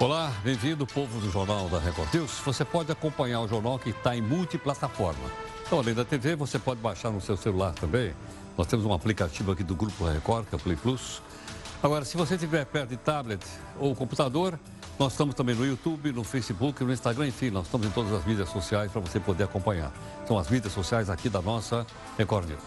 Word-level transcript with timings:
Olá, 0.00 0.32
bem-vindo, 0.42 0.84
povo 0.84 1.20
do 1.20 1.30
Jornal 1.30 1.68
da 1.68 1.78
Record 1.78 2.12
News. 2.12 2.40
Você 2.44 2.64
pode 2.64 2.90
acompanhar 2.90 3.40
o 3.42 3.48
jornal 3.48 3.78
que 3.78 3.90
está 3.90 4.16
em 4.16 4.20
multiplataforma. 4.20 5.30
Então, 5.64 5.78
além 5.78 5.94
da 5.94 6.04
TV, 6.04 6.34
você 6.34 6.58
pode 6.58 6.80
baixar 6.80 7.12
no 7.12 7.20
seu 7.20 7.36
celular 7.36 7.72
também. 7.74 8.12
Nós 8.58 8.66
temos 8.66 8.84
um 8.84 8.92
aplicativo 8.92 9.52
aqui 9.52 9.62
do 9.62 9.76
Grupo 9.76 10.04
Record, 10.04 10.46
que 10.46 10.54
é 10.56 10.58
o 10.58 10.60
Play 10.60 10.74
Plus. 10.74 11.22
Agora, 11.80 12.04
se 12.04 12.16
você 12.16 12.34
estiver 12.34 12.66
perto 12.66 12.88
de 12.88 12.96
tablet 12.96 13.40
ou 13.78 13.94
computador, 13.94 14.58
nós 14.98 15.12
estamos 15.12 15.32
também 15.32 15.54
no 15.54 15.64
YouTube, 15.64 16.10
no 16.10 16.24
Facebook, 16.24 16.82
no 16.82 16.92
Instagram, 16.92 17.28
enfim, 17.28 17.50
nós 17.50 17.66
estamos 17.66 17.86
em 17.86 17.90
todas 17.90 18.12
as 18.12 18.24
mídias 18.24 18.48
sociais 18.48 18.90
para 18.90 19.00
você 19.00 19.20
poder 19.20 19.44
acompanhar. 19.44 19.92
São 20.26 20.36
as 20.36 20.50
mídias 20.50 20.72
sociais 20.72 21.08
aqui 21.08 21.28
da 21.28 21.40
nossa 21.40 21.86
Record 22.18 22.48
News. 22.48 22.62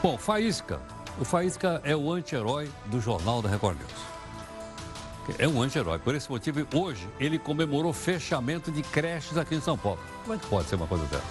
Bom, 0.00 0.16
Faísca. 0.16 0.80
O 1.18 1.24
Faísca 1.24 1.80
é 1.82 1.96
o 1.96 2.12
anti-herói 2.12 2.70
do 2.86 3.00
Jornal 3.00 3.42
da 3.42 3.48
Record 3.48 3.76
News. 3.76 4.19
É 5.38 5.46
um 5.46 5.62
anti-herói. 5.62 5.98
Por 5.98 6.14
esse 6.14 6.30
motivo, 6.30 6.66
hoje 6.74 7.08
ele 7.18 7.38
comemorou 7.38 7.92
fechamento 7.92 8.70
de 8.70 8.82
creches 8.82 9.36
aqui 9.36 9.54
em 9.54 9.60
São 9.60 9.76
Paulo. 9.76 9.98
Como 10.22 10.34
é 10.34 10.38
que 10.38 10.46
pode 10.46 10.68
ser 10.68 10.76
uma 10.76 10.86
coisa 10.86 11.04
dessa? 11.06 11.24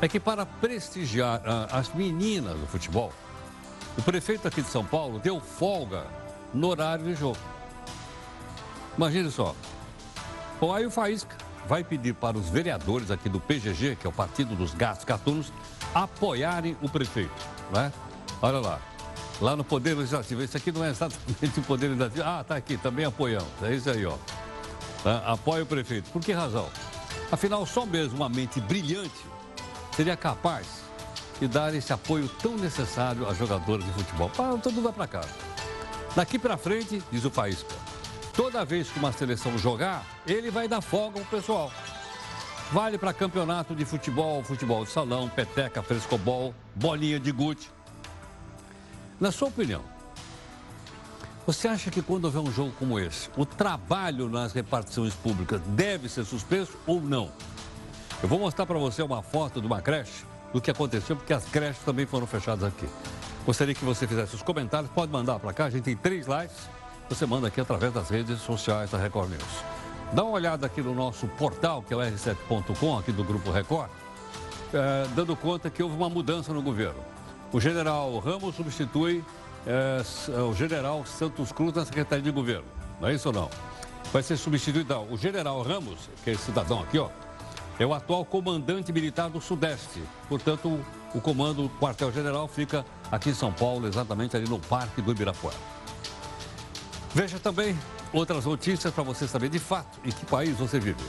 É 0.00 0.08
que 0.08 0.20
para 0.20 0.44
prestigiar 0.44 1.42
ah, 1.44 1.68
as 1.70 1.92
meninas 1.94 2.58
do 2.58 2.66
futebol, 2.66 3.12
o 3.96 4.02
prefeito 4.02 4.48
aqui 4.48 4.62
de 4.62 4.68
São 4.68 4.84
Paulo 4.84 5.18
deu 5.18 5.40
folga 5.40 6.06
no 6.52 6.68
horário 6.68 7.04
de 7.04 7.14
jogo. 7.14 7.38
Imagine 8.96 9.30
só. 9.30 9.54
Bom, 10.60 10.72
aí 10.72 10.86
o 10.86 10.90
Faísca 10.90 11.36
vai 11.66 11.82
pedir 11.82 12.14
para 12.14 12.36
os 12.36 12.48
vereadores 12.48 13.10
aqui 13.10 13.28
do 13.28 13.40
PGG, 13.40 13.96
que 13.96 14.06
é 14.06 14.10
o 14.10 14.12
Partido 14.12 14.54
dos 14.54 14.74
Gatos 14.74 15.04
Gatunos, 15.04 15.52
apoiarem 15.94 16.76
o 16.82 16.88
prefeito. 16.88 17.32
Né? 17.72 17.92
Olha 18.42 18.58
lá. 18.58 18.80
Lá 19.40 19.56
no 19.56 19.64
Poder 19.64 19.94
Legislativo. 19.94 20.42
Esse 20.42 20.56
aqui 20.56 20.70
não 20.70 20.84
é 20.84 20.90
exatamente 20.90 21.58
o 21.60 21.62
Poder 21.62 21.88
Legislativo. 21.88 22.22
Ah, 22.24 22.44
tá 22.44 22.56
aqui, 22.56 22.76
também 22.76 23.04
apoiamos. 23.04 23.48
É 23.62 23.74
isso 23.74 23.90
aí, 23.90 24.04
ó. 24.06 24.16
Tá? 25.02 25.18
Apoia 25.26 25.62
o 25.62 25.66
prefeito. 25.66 26.10
Por 26.10 26.22
que 26.22 26.32
razão? 26.32 26.68
Afinal, 27.30 27.66
só 27.66 27.84
mesmo 27.84 28.16
uma 28.16 28.28
mente 28.28 28.60
brilhante 28.60 29.34
seria 29.94 30.16
capaz 30.16 30.66
de 31.40 31.48
dar 31.48 31.74
esse 31.74 31.92
apoio 31.92 32.28
tão 32.40 32.56
necessário 32.56 33.28
a 33.28 33.34
jogadores 33.34 33.84
de 33.84 33.92
futebol. 33.92 34.30
Para 34.30 34.56
todo 34.58 34.74
mundo 34.74 34.92
para 34.92 35.06
casa. 35.06 35.28
Daqui 36.14 36.38
para 36.38 36.56
frente, 36.56 37.02
diz 37.10 37.24
o 37.24 37.30
Faísca, 37.30 37.74
toda 38.32 38.64
vez 38.64 38.88
que 38.88 38.98
uma 38.98 39.12
seleção 39.12 39.58
jogar, 39.58 40.04
ele 40.26 40.50
vai 40.50 40.68
dar 40.68 40.80
folga 40.80 41.18
ao 41.18 41.26
pessoal. 41.26 41.72
Vale 42.72 42.96
para 42.98 43.12
campeonato 43.12 43.74
de 43.74 43.84
futebol, 43.84 44.42
futebol 44.42 44.84
de 44.84 44.90
salão, 44.90 45.28
peteca, 45.28 45.82
frescobol, 45.82 46.54
bolinha 46.74 47.18
de 47.18 47.32
gude. 47.32 47.70
Na 49.20 49.30
sua 49.30 49.46
opinião, 49.48 49.82
você 51.46 51.68
acha 51.68 51.90
que 51.90 52.02
quando 52.02 52.24
houver 52.24 52.40
um 52.40 52.50
jogo 52.50 52.72
como 52.78 52.98
esse, 52.98 53.28
o 53.36 53.46
trabalho 53.46 54.28
nas 54.28 54.52
repartições 54.52 55.14
públicas 55.14 55.60
deve 55.68 56.08
ser 56.08 56.24
suspenso 56.24 56.72
ou 56.84 57.00
não? 57.00 57.30
Eu 58.20 58.28
vou 58.28 58.40
mostrar 58.40 58.66
para 58.66 58.78
você 58.78 59.02
uma 59.02 59.22
foto 59.22 59.60
de 59.60 59.66
uma 59.66 59.80
creche 59.80 60.24
do 60.52 60.60
que 60.60 60.70
aconteceu, 60.70 61.14
porque 61.14 61.32
as 61.32 61.44
creches 61.44 61.84
também 61.84 62.06
foram 62.06 62.26
fechadas 62.26 62.64
aqui. 62.64 62.88
Gostaria 63.46 63.74
que 63.74 63.84
você 63.84 64.06
fizesse 64.06 64.34
os 64.34 64.42
comentários, 64.42 64.90
pode 64.90 65.12
mandar 65.12 65.38
para 65.38 65.52
cá, 65.52 65.66
a 65.66 65.70
gente 65.70 65.84
tem 65.84 65.96
três 65.96 66.26
lives, 66.26 66.68
você 67.08 67.24
manda 67.24 67.46
aqui 67.46 67.60
através 67.60 67.92
das 67.92 68.08
redes 68.08 68.40
sociais 68.40 68.90
da 68.90 68.98
Record 68.98 69.30
News. 69.30 69.64
Dá 70.12 70.24
uma 70.24 70.32
olhada 70.32 70.66
aqui 70.66 70.80
no 70.82 70.94
nosso 70.94 71.28
portal, 71.28 71.82
que 71.82 71.94
é 71.94 71.96
o 71.96 72.00
r7.com, 72.00 72.98
aqui 72.98 73.12
do 73.12 73.22
Grupo 73.22 73.52
Record, 73.52 73.90
é, 74.72 75.06
dando 75.14 75.36
conta 75.36 75.70
que 75.70 75.82
houve 75.82 75.94
uma 75.94 76.08
mudança 76.08 76.52
no 76.52 76.62
governo. 76.62 77.13
O 77.52 77.60
general 77.60 78.18
Ramos 78.18 78.56
substitui 78.56 79.24
é, 79.66 80.02
o 80.40 80.54
general 80.54 81.04
Santos 81.06 81.52
Cruz 81.52 81.72
na 81.72 81.84
Secretaria 81.84 82.22
de 82.22 82.30
Governo. 82.30 82.64
Não 83.00 83.08
é 83.08 83.14
isso 83.14 83.28
ou 83.28 83.34
não? 83.34 83.50
Vai 84.12 84.22
ser 84.22 84.36
substituído, 84.36 84.92
não. 84.92 85.10
O 85.12 85.16
general 85.16 85.62
Ramos, 85.62 86.08
que 86.22 86.30
é 86.30 86.32
esse 86.34 86.44
cidadão 86.44 86.80
aqui, 86.82 86.98
ó, 86.98 87.08
é 87.78 87.84
o 87.84 87.92
atual 87.92 88.24
comandante 88.24 88.92
militar 88.92 89.28
do 89.28 89.40
Sudeste. 89.40 90.02
Portanto, 90.28 90.80
o 91.14 91.20
comando, 91.20 91.64
o 91.64 91.70
quartel-general, 91.80 92.46
fica 92.46 92.84
aqui 93.10 93.30
em 93.30 93.34
São 93.34 93.52
Paulo, 93.52 93.86
exatamente 93.86 94.36
ali 94.36 94.48
no 94.48 94.58
Parque 94.58 95.02
do 95.02 95.10
Ibirapuera. 95.10 95.56
Veja 97.12 97.38
também 97.38 97.76
outras 98.12 98.44
notícias 98.44 98.92
para 98.92 99.02
você 99.02 99.26
saber 99.26 99.48
de 99.48 99.58
fato 99.58 99.98
em 100.04 100.10
que 100.10 100.26
país 100.26 100.56
você 100.56 100.78
vive. 100.78 101.04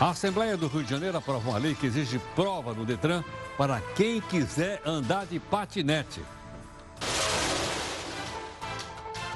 A 0.00 0.10
Assembleia 0.10 0.56
do 0.56 0.68
Rio 0.68 0.84
de 0.84 0.90
Janeiro 0.90 1.18
aprova 1.18 1.50
uma 1.50 1.58
lei 1.58 1.74
que 1.74 1.86
exige 1.86 2.20
prova 2.36 2.72
no 2.72 2.86
Detran 2.86 3.24
para 3.56 3.80
quem 3.96 4.20
quiser 4.20 4.80
andar 4.86 5.26
de 5.26 5.40
patinete. 5.40 6.22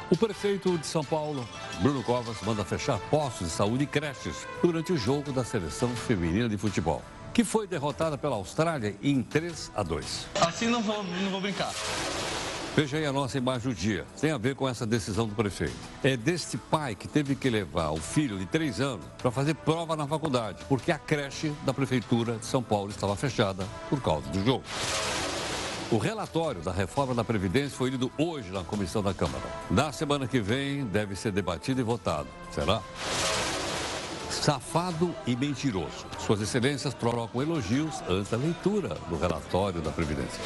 O 0.09 0.17
prefeito 0.17 0.79
de 0.79 0.87
São 0.87 1.03
Paulo, 1.03 1.49
Bruno 1.81 2.01
Covas, 2.05 2.37
manda 2.43 2.65
fechar 2.65 2.97
postos 3.11 3.49
de 3.49 3.53
saúde 3.53 3.83
e 3.83 3.87
creches 3.89 4.47
durante 4.63 4.93
o 4.93 4.97
jogo 4.97 5.33
da 5.33 5.43
seleção 5.43 5.89
feminina 5.97 6.49
de 6.49 6.57
futebol, 6.57 7.03
que 7.35 7.43
foi 7.43 7.67
derrotada 7.67 8.17
pela 8.17 8.37
Austrália 8.37 8.95
em 9.03 9.21
3 9.21 9.73
a 9.75 9.83
2. 9.83 10.27
Assim 10.43 10.69
não 10.69 10.81
vou, 10.81 11.03
não 11.03 11.31
vou 11.33 11.41
brincar. 11.41 11.73
Veja 12.75 12.97
aí 12.97 13.05
a 13.05 13.13
nossa 13.13 13.37
imagem 13.37 13.69
do 13.71 13.75
dia. 13.75 14.07
Tem 14.19 14.31
a 14.31 14.39
ver 14.39 14.55
com 14.55 14.67
essa 14.67 14.87
decisão 14.87 15.27
do 15.27 15.35
prefeito. 15.35 15.77
É 16.03 16.17
deste 16.17 16.57
pai 16.57 16.95
que 16.95 17.07
teve 17.07 17.35
que 17.35 17.51
levar 17.51 17.91
o 17.91 17.99
filho 17.99 18.39
de 18.39 18.47
três 18.47 18.81
anos 18.81 19.05
para 19.19 19.31
fazer 19.31 19.55
prova 19.55 19.95
na 19.95 20.07
faculdade, 20.07 20.65
porque 20.71 20.91
a 20.91 20.99
creche 20.99 21.53
da 21.67 21.75
prefeitura 21.75 22.39
de 22.39 22.47
São 22.47 22.63
Paulo 22.63 22.89
estava 22.89 23.15
fechada 23.15 23.67
por 23.91 24.01
causa 24.01 24.27
do 24.31 24.43
jogo. 24.43 24.65
O 25.91 25.99
relatório 25.99 26.63
da 26.63 26.73
reforma 26.73 27.15
da 27.15 27.23
Previdência 27.23 27.77
foi 27.77 27.91
lido 27.91 28.11
hoje 28.17 28.51
na 28.51 28.65
comissão 28.65 29.03
da 29.03 29.13
Câmara. 29.13 29.45
Na 29.71 29.93
semana 29.93 30.27
que 30.27 30.41
vem 30.41 30.87
deve 30.87 31.15
ser 31.15 31.31
debatido 31.31 31.83
e 31.83 31.85
votado. 31.85 32.29
Será? 32.51 32.81
Safado 34.31 35.15
e 35.27 35.37
mentiroso. 35.37 36.07
Suas 36.19 36.41
excelências 36.41 36.95
trocam 36.95 37.43
elogios 37.43 38.03
antes 38.09 38.31
da 38.31 38.39
leitura 38.39 38.97
do 39.11 39.19
relatório 39.19 39.83
da 39.83 39.91
Previdência. 39.91 40.41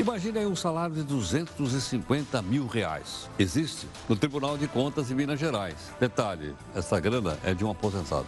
Imagine 0.00 0.38
aí 0.38 0.46
um 0.46 0.56
salário 0.56 0.94
de 0.94 1.02
250 1.02 2.40
mil 2.40 2.66
reais. 2.66 3.28
Existe 3.38 3.86
no 4.08 4.16
Tribunal 4.16 4.56
de 4.56 4.66
Contas 4.66 5.08
de 5.08 5.14
Minas 5.14 5.38
Gerais. 5.38 5.76
Detalhe, 6.00 6.54
essa 6.74 6.98
grana 6.98 7.38
é 7.44 7.52
de 7.52 7.66
um 7.66 7.70
aposentado. 7.70 8.24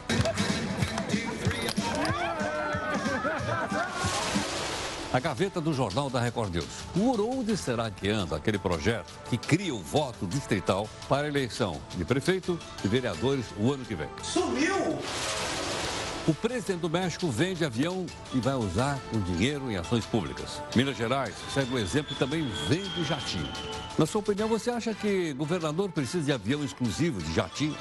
A 5.11 5.19
gaveta 5.19 5.63
do 5.63 5.73
Jornal 5.73 6.11
da 6.11 6.21
Record 6.21 6.53
News. 6.55 6.85
Por 6.93 7.19
onde 7.23 7.57
será 7.57 7.91
que 7.91 8.11
anda 8.11 8.37
aquele 8.37 8.59
projeto 8.59 9.11
que 9.31 9.39
cria 9.39 9.75
o 9.75 9.79
voto 9.79 10.27
distrital 10.27 10.87
para 11.09 11.27
a 11.27 11.29
eleição 11.29 11.81
de 11.97 12.05
prefeito 12.05 12.59
e 12.85 12.89
vereadores 12.89 13.47
o 13.59 13.73
ano 13.73 13.83
que 13.87 13.95
vem? 13.95 14.09
Sumiu! 14.23 14.99
O 16.27 16.33
presidente 16.33 16.79
do 16.79 16.89
México 16.89 17.29
vende 17.29 17.63
avião 17.65 18.07
e 18.33 18.39
vai 18.39 18.55
usar 18.55 18.97
o 19.13 19.19
dinheiro 19.19 19.69
em 19.69 19.77
ações 19.77 20.07
públicas. 20.07 20.63
Minas 20.77 20.97
Gerais 20.97 21.35
segue 21.53 21.75
o 21.75 21.79
exemplo 21.79 22.13
e 22.13 22.15
também 22.15 22.49
vende 22.69 23.03
jatinho. 23.03 23.49
Na 23.99 24.07
sua 24.07 24.21
opinião, 24.21 24.47
você 24.47 24.71
acha 24.71 24.95
que 24.95 25.33
governador 25.33 25.91
precisa 25.91 26.25
de 26.25 26.33
avião 26.33 26.63
exclusivo, 26.63 27.21
de 27.21 27.35
jatinho? 27.35 27.77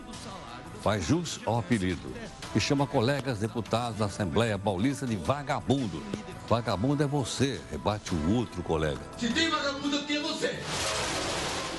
faz 0.80 1.04
jus 1.04 1.40
ao 1.44 1.58
apelido 1.58 2.08
e 2.54 2.60
chama 2.60 2.86
colegas 2.86 3.40
deputados 3.40 3.98
da 3.98 4.04
Assembleia 4.04 4.56
Paulista 4.56 5.04
de 5.04 5.16
vagabundo. 5.16 6.00
Vagabundo 6.48 7.02
é 7.02 7.06
você, 7.06 7.60
rebate 7.68 8.14
o 8.14 8.36
outro 8.36 8.62
colega. 8.62 9.00
Se 9.18 9.28
tem 9.28 9.50
vagabundo, 9.50 9.96
aqui 9.96 10.18
é 10.18 10.20
você. 10.20 10.56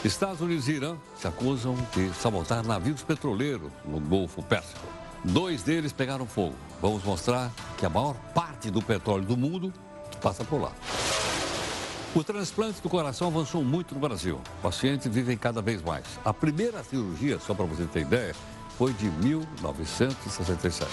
Estados 0.03 0.42
Unidos 0.42 0.68
e 0.68 0.74
Irã 0.74 0.98
se 1.15 1.30
acusam 1.30 1.77
de 1.95 2.13
sabotar 2.13 2.62
navios 2.68 3.03
petroleiros 3.03 3.71
no 3.86 4.01
Golfo 4.01 4.44
Pérsico. 4.44 4.86
Dois 5.24 5.63
deles 5.63 5.94
pegaram 5.94 6.25
fogo. 6.25 6.56
Vamos 6.81 7.01
mostrar 7.06 7.53
que 7.77 7.86
a 7.86 7.89
maior 7.89 8.15
parte 8.36 8.69
do 8.69 8.81
petróleo 8.81 9.24
do 9.24 9.38
mundo 9.38 9.74
passa 10.21 10.44
por 10.44 10.62
lá. 10.62 10.74
O 12.17 12.23
transplante 12.23 12.81
do 12.81 12.89
coração 12.89 13.27
avançou 13.27 13.63
muito 13.63 13.93
no 13.93 14.01
Brasil. 14.01 14.41
Pacientes 14.59 15.05
vivem 15.05 15.37
cada 15.37 15.61
vez 15.61 15.83
mais. 15.83 16.03
A 16.25 16.33
primeira 16.33 16.83
cirurgia, 16.83 17.37
só 17.37 17.53
para 17.53 17.65
você 17.65 17.85
ter 17.85 17.99
ideia, 17.99 18.35
foi 18.75 18.91
de 18.91 19.05
1967. 19.05 20.89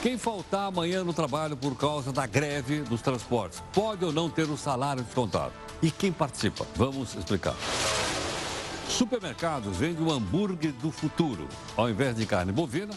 Quem 0.00 0.16
faltar 0.16 0.68
amanhã 0.68 1.04
no 1.04 1.12
trabalho 1.12 1.54
por 1.54 1.76
causa 1.76 2.14
da 2.14 2.26
greve 2.26 2.80
dos 2.80 3.02
transportes 3.02 3.62
pode 3.74 4.06
ou 4.06 4.10
não 4.10 4.30
ter 4.30 4.48
o 4.48 4.56
salário 4.56 5.02
descontado? 5.02 5.52
E 5.82 5.90
quem 5.90 6.10
participa? 6.10 6.66
Vamos 6.74 7.14
explicar. 7.14 7.54
Supermercados 8.88 9.76
vendem 9.76 10.02
o 10.02 10.10
hambúrguer 10.10 10.72
do 10.72 10.90
futuro. 10.90 11.46
Ao 11.76 11.90
invés 11.90 12.16
de 12.16 12.24
carne 12.24 12.52
bovina, 12.52 12.94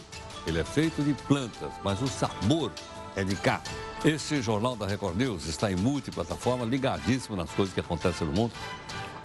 ele 0.48 0.62
é 0.62 0.64
feito 0.64 1.02
de 1.02 1.14
plantas, 1.26 1.74
mas 1.84 2.02
o 2.02 2.08
sabor 2.08 2.72
é 3.14 3.26
de 3.26 3.36
carne. 3.36 3.89
Esse 4.04 4.42
jornal 4.42 4.78
da 4.78 4.88
Record 4.88 5.18
News 5.18 5.46
está 5.46 5.70
em 5.70 5.76
multiplataforma, 5.76 6.64
ligadíssimo 6.64 7.36
nas 7.36 7.50
coisas 7.50 7.74
que 7.74 7.82
acontecem 7.82 8.26
no 8.26 8.32
mundo. 8.32 8.54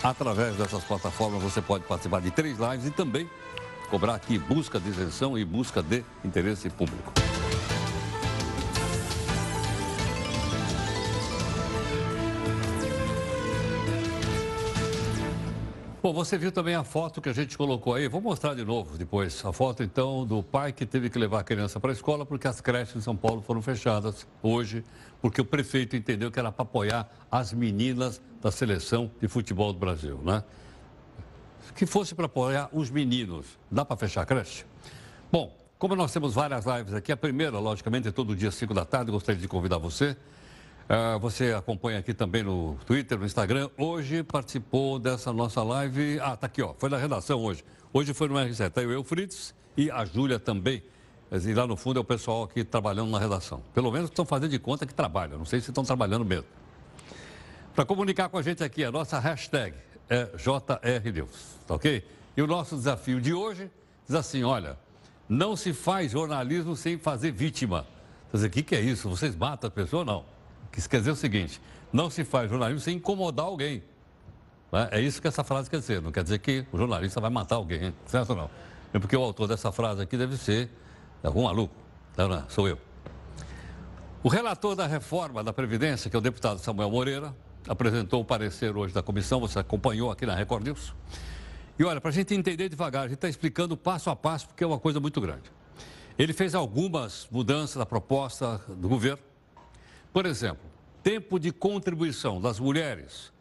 Através 0.03 0.56
dessas 0.56 0.82
plataformas 0.82 1.41
você 1.41 1.62
pode 1.62 1.85
participar 1.85 2.21
de 2.21 2.32
três 2.32 2.59
lives 2.59 2.87
e 2.87 2.91
também 2.91 3.31
cobrar 3.88 4.17
aqui 4.17 4.37
busca 4.37 4.81
de 4.81 4.88
isenção 4.88 5.38
e 5.38 5.44
busca 5.44 5.81
de 5.81 6.05
interesse 6.25 6.69
público. 6.71 7.12
Bom, 16.05 16.12
você 16.12 16.37
viu 16.37 16.53
também 16.53 16.75
a 16.75 16.85
foto 16.85 17.19
que 17.23 17.31
a 17.31 17.33
gente 17.33 17.56
colocou 17.56 17.95
aí. 17.95 18.09
Vou 18.09 18.21
mostrar 18.21 18.53
de 18.53 18.62
novo 18.62 18.99
depois. 18.99 19.43
A 19.43 19.55
foto, 19.55 19.83
então, 19.83 20.27
do 20.27 20.43
pai 20.43 20.71
que 20.71 20.85
teve 20.85 21.09
que 21.09 21.19
levar 21.19 21.41
a 21.41 21.43
criança 21.43 21.81
para 21.81 21.93
a 21.93 21.95
escola 21.95 22.27
porque 22.27 22.47
as 22.47 22.61
creches 22.61 22.95
em 22.97 23.01
São 23.01 23.17
Paulo 23.17 23.41
foram 23.41 23.62
fechadas 23.62 24.27
hoje, 24.43 24.85
porque 25.23 25.41
o 25.41 25.47
prefeito 25.47 25.97
entendeu 25.97 26.31
que 26.31 26.39
era 26.39 26.53
para 26.53 26.62
apoiar 26.62 27.11
as 27.31 27.55
meninas 27.55 28.21
da 28.43 28.53
seleção 28.53 29.11
de 29.19 29.29
futebol 29.29 29.73
do 29.73 29.79
Brasil, 29.79 30.21
né? 30.23 30.45
Que 31.75 31.87
fosse 31.87 32.15
para 32.15 32.27
apoiar 32.27 32.69
os 32.71 32.91
meninos. 32.91 33.59
Dá 33.71 33.83
para 33.83 33.97
fechar 33.97 34.21
a 34.21 34.27
creche? 34.27 34.67
Bom, 35.33 35.56
como 35.79 35.97
nós 35.97 36.12
temos 36.12 36.35
várias 36.35 36.67
lives 36.67 36.93
aqui, 36.93 37.12
a 37.12 37.17
primeira, 37.17 37.59
logicamente, 37.59 38.09
é 38.09 38.12
todo 38.12 38.37
dia, 38.37 38.51
5 38.51 38.75
da 38.75 38.85
tarde. 38.85 39.11
Gostaria 39.11 39.41
de 39.41 39.49
convidar 39.49 39.79
você 39.79 40.15
Uh, 40.85 41.19
você 41.19 41.53
acompanha 41.53 41.99
aqui 41.99 42.13
também 42.13 42.43
no 42.43 42.77
Twitter, 42.87 43.19
no 43.19 43.25
Instagram. 43.25 43.71
Hoje 43.79 44.23
participou 44.23 44.99
dessa 44.99 45.33
nossa 45.33 45.63
live. 45.63 46.21
Ah, 46.21 46.37
tá 46.37 46.47
aqui, 46.47 46.61
ó. 46.61 46.75
Foi 46.79 46.91
na 46.91 46.99
redação 46.99 47.43
hoje. 47.43 47.65
Hoje 47.91 48.13
foi 48.13 48.29
no 48.29 48.35
R7. 48.35 48.71
Tá 48.71 48.83
aí 48.83 48.87
o 48.87 48.93
Eufrides 48.93 49.55
e 49.79 49.91
a 49.91 50.05
Júlia 50.05 50.39
também. 50.39 50.83
E 51.33 51.55
lá 51.55 51.67
no 51.67 51.75
fundo 51.75 51.99
é 51.99 52.01
o 52.03 52.05
pessoal 52.05 52.43
aqui 52.43 52.63
trabalhando 52.63 53.11
na 53.11 53.19
redação. 53.19 53.63
Pelo 53.73 53.91
menos 53.91 54.11
estão 54.11 54.27
fazendo 54.27 54.51
de 54.51 54.59
conta 54.59 54.85
que 54.85 54.93
trabalham. 54.93 55.39
Não 55.39 55.47
sei 55.47 55.59
se 55.61 55.71
estão 55.71 55.85
trabalhando 55.85 56.25
mesmo. 56.25 56.47
Para 57.75 57.87
comunicar 57.87 58.29
com 58.29 58.37
a 58.37 58.43
gente 58.43 58.63
aqui, 58.63 58.85
a 58.85 58.93
nossa 58.93 59.19
hashtag 59.19 59.75
é 60.09 60.29
JRNews, 60.37 61.61
tá 61.67 61.75
ok? 61.75 62.07
E 62.37 62.43
o 62.43 62.47
nosso 62.47 62.77
desafio 62.77 63.21
de 63.23 63.33
hoje 63.33 63.71
diz 64.07 64.15
assim: 64.15 64.45
olha, 64.45 64.79
não 65.27 65.57
se 65.57 65.73
faz 65.73 66.13
jornalismo 66.13 66.77
sem 66.77 66.99
fazer 66.99 67.33
vítima. 67.33 67.87
Quer 68.31 68.37
dizer, 68.37 68.47
o 68.49 68.51
que, 68.51 68.63
que 68.63 68.75
é 68.77 68.81
isso? 68.81 69.09
Vocês 69.09 69.35
matam 69.35 69.69
a 69.69 69.71
pessoa? 69.71 70.05
Não. 70.05 70.34
Isso 70.76 70.88
quer 70.88 70.99
dizer 70.99 71.11
o 71.11 71.17
seguinte: 71.17 71.61
não 71.93 72.11
se 72.11 72.25
faz 72.25 72.50
jornalismo 72.50 72.81
sem 72.81 72.97
incomodar 72.97 73.47
alguém. 73.47 73.82
Né? 74.73 74.88
É 74.91 75.00
isso 75.00 75.23
que 75.23 75.29
essa 75.29 75.44
frase 75.44 75.71
quer 75.71 75.79
dizer. 75.79 76.03
Não 76.03 76.11
quer 76.11 76.23
dizer 76.23 76.38
que 76.38 76.67
o 76.73 76.79
jornalista 76.79 77.21
vai 77.21 77.31
matar 77.31 77.56
alguém, 77.56 77.94
certo 78.06 78.31
ou 78.31 78.37
não? 78.37 78.50
É 78.93 78.99
porque 78.99 79.17
o 79.17 79.23
autor 79.23 79.49
dessa 79.49 79.71
frase 79.71 80.03
aqui 80.03 80.17
deve 80.17 80.37
ser 80.37 80.69
algum 81.23 81.44
maluco. 81.44 81.75
Não, 82.17 82.29
não, 82.29 82.49
sou 82.49 82.69
eu. 82.69 82.79
O 84.23 84.29
relator 84.29 84.75
da 84.75 84.87
reforma 84.87 85.44
da 85.44 85.53
Previdência, 85.53 86.09
que 86.09 86.17
é 86.17 86.19
o 86.19 86.23
deputado 86.23 86.59
Samuel 86.59 86.91
Moreira, 86.91 87.35
apresentou 87.69 88.20
o 88.23 88.25
parecer 88.25 88.77
hoje 88.77 88.94
da 88.94 89.03
comissão, 89.03 89.41
você 89.41 89.59
acompanhou 89.59 90.11
aqui 90.11 90.25
na 90.27 90.35
Record 90.35 90.65
News. 90.65 90.94
E 91.79 91.85
olha, 91.85 92.00
para 92.00 92.11
a 92.11 92.12
gente 92.12 92.35
entender 92.35 92.69
devagar, 92.69 93.03
a 93.03 93.09
gente 93.09 93.17
está 93.17 93.29
explicando 93.29 93.77
passo 93.77 94.11
a 94.11 94.17
passo, 94.17 94.47
porque 94.49 94.62
é 94.62 94.67
uma 94.67 94.79
coisa 94.79 95.00
muito 95.00 95.20
grande. 95.20 95.43
Ele 96.19 96.32
fez 96.32 96.55
algumas 96.55 97.27
mudanças 97.31 97.77
na 97.77 97.85
proposta 97.85 98.61
do 98.69 98.88
governo 98.88 99.23
por 100.15 100.27
exemplo, 100.27 100.65
tempo 101.03 101.41
de 101.41 101.51
contribuição 101.51 102.41
das 102.41 102.61
mulheres 102.61 103.33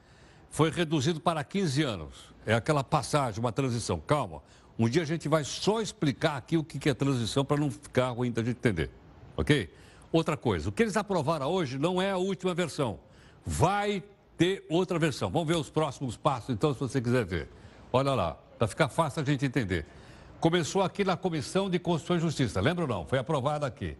foi 0.50 0.72
reduzido 0.72 1.22
para 1.22 1.44
15 1.44 1.84
anos. 1.84 2.34
É 2.48 2.56
aquela 2.56 2.84
passagem, 2.84 3.40
uma 3.40 3.52
transição. 3.52 4.00
Calma, 4.00 4.42
um 4.78 4.90
dia 4.90 5.04
a 5.04 5.06
gente 5.06 5.30
vai 5.30 5.44
só 5.44 5.82
explicar 5.82 6.36
aqui 6.36 6.58
o 6.58 6.64
que 6.64 6.90
é 6.90 6.94
transição 6.96 7.46
para 7.46 7.58
não 7.58 7.70
ficar 7.70 8.10
ruim 8.10 8.32
da 8.32 8.44
gente 8.44 8.58
entender. 8.58 8.90
Ok? 9.38 9.72
Outra 10.12 10.36
coisa, 10.36 10.70
o 10.70 10.72
que 10.72 10.82
eles 10.82 10.98
aprovaram 10.98 11.48
hoje 11.48 11.78
não 11.78 12.02
é 12.02 12.10
a 12.10 12.18
última 12.18 12.56
versão. 12.56 13.00
Vai 13.46 14.04
ter 14.36 14.66
outra 14.68 14.98
versão. 14.98 15.30
Vamos 15.30 15.48
ver 15.48 15.58
os 15.58 15.70
próximos 15.70 16.18
passos, 16.18 16.50
então, 16.50 16.74
se 16.74 16.80
você 16.80 17.00
quiser 17.00 17.24
ver. 17.24 17.50
Olha 17.92 18.16
lá, 18.16 18.36
para 18.58 18.68
ficar 18.68 18.90
fácil 18.90 19.22
a 19.22 19.26
gente 19.26 19.46
entender. 19.46 19.86
Começou 20.40 20.82
aqui 20.82 21.04
na 21.04 21.16
Comissão 21.16 21.70
de 21.70 21.78
Constituição 21.78 22.18
e 22.18 22.20
Justiça, 22.20 22.60
lembra 22.60 22.86
ou 22.86 22.90
não? 22.90 23.06
Foi 23.06 23.20
aprovado 23.20 23.64
aqui. 23.64 23.96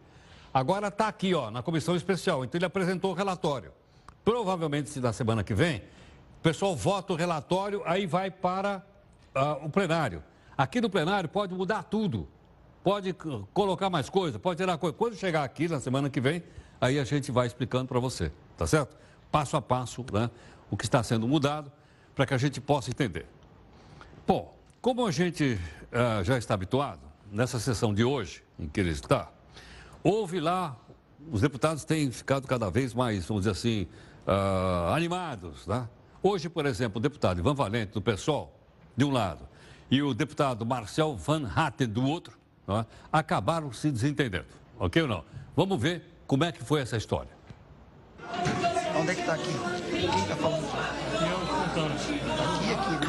Agora 0.54 0.90
está 0.90 1.08
aqui, 1.08 1.34
ó, 1.34 1.50
na 1.50 1.64
comissão 1.64 1.96
especial. 1.96 2.44
Então 2.44 2.60
ele 2.60 2.66
apresentou 2.66 3.12
o 3.12 3.14
relatório. 3.14 3.72
Provavelmente, 4.24 4.90
se 4.90 5.00
na 5.00 5.12
semana 5.12 5.44
que 5.44 5.54
vem, 5.54 5.78
o 6.40 6.44
pessoal 6.44 6.76
vota 6.76 7.14
o 7.14 7.16
relatório, 7.16 7.82
aí 7.86 8.06
vai 8.06 8.30
para 8.30 8.84
uh, 9.36 9.66
o 9.66 9.70
plenário. 9.70 10.24
Aqui 10.58 10.80
no 10.80 10.90
plenário 10.90 11.28
pode 11.28 11.54
mudar 11.54 11.84
tudo. 11.84 12.28
Pode 12.84 13.16
colocar 13.54 13.90
mais 13.90 14.10
coisa, 14.10 14.38
pode 14.38 14.58
tirar 14.58 14.78
coisa. 14.78 14.96
Quando 14.96 15.16
chegar 15.16 15.44
aqui 15.44 15.68
na 15.68 15.80
semana 15.80 16.10
que 16.10 16.20
vem, 16.20 16.44
aí 16.80 17.00
a 17.00 17.04
gente 17.06 17.32
vai 17.32 17.48
explicando 17.48 17.88
para 17.88 18.00
você, 18.00 18.32
tá 18.58 18.68
certo? 18.68 18.96
Passo 19.32 19.56
a 19.56 19.62
passo, 19.62 20.06
né? 20.12 20.30
O 20.70 20.76
que 20.76 20.84
está 20.84 21.02
sendo 21.02 21.28
mudado, 21.28 21.72
para 22.14 22.26
que 22.26 22.34
a 22.34 22.38
gente 22.38 22.60
possa 22.60 22.92
entender. 22.92 23.26
Bom, 24.28 24.54
como 24.82 25.06
a 25.08 25.12
gente 25.12 25.58
uh, 25.92 26.24
já 26.24 26.38
está 26.38 26.54
habituado, 26.54 27.00
nessa 27.32 27.58
sessão 27.58 27.94
de 27.94 28.04
hoje, 28.04 28.44
em 28.60 28.68
que 28.68 28.82
ele 28.82 28.92
está, 28.92 29.32
Houve 30.04 30.40
lá, 30.42 30.76
os 31.32 31.40
deputados 31.40 31.86
têm 31.86 32.12
ficado 32.12 32.46
cada 32.46 32.70
vez 32.70 32.94
mais, 32.94 33.26
vamos 33.26 33.44
dizer 33.44 33.52
assim, 33.52 33.88
uh, 34.28 34.94
animados. 34.94 35.66
Né? 35.66 35.88
Hoje, 36.22 36.50
por 36.50 36.66
exemplo, 36.66 37.00
o 37.00 37.02
deputado 37.02 37.40
Ivan 37.40 37.54
Valente, 37.54 37.94
do 37.94 38.02
PSOL, 38.02 38.54
de 38.98 39.06
um 39.06 39.12
lado, 39.12 39.48
e 39.90 40.02
o 40.02 40.14
deputado 40.14 40.66
Marcel 40.66 41.16
Van 41.16 41.50
Hatten, 41.56 41.88
do 41.88 42.06
outro, 42.06 42.38
é? 42.68 42.86
acabaram 43.12 43.72
se 43.72 43.90
desentendendo. 43.92 44.46
Ok 44.78 45.02
ou 45.02 45.08
não? 45.08 45.24
Vamos 45.56 45.82
ver 45.82 46.04
como 46.28 46.44
é 46.44 46.52
que 46.52 46.64
foi 46.64 46.82
essa 46.82 46.98
história. 46.98 47.32
Onde 49.00 49.12
é 49.12 49.16
que 49.16 49.22
está 49.22 49.36
aqui? 49.36 49.54
Quem 49.90 50.06
está 50.06 50.36
falando? 50.36 50.64
Eu, 51.22 51.44
Aqui, 52.44 52.74
aqui. 52.74 53.08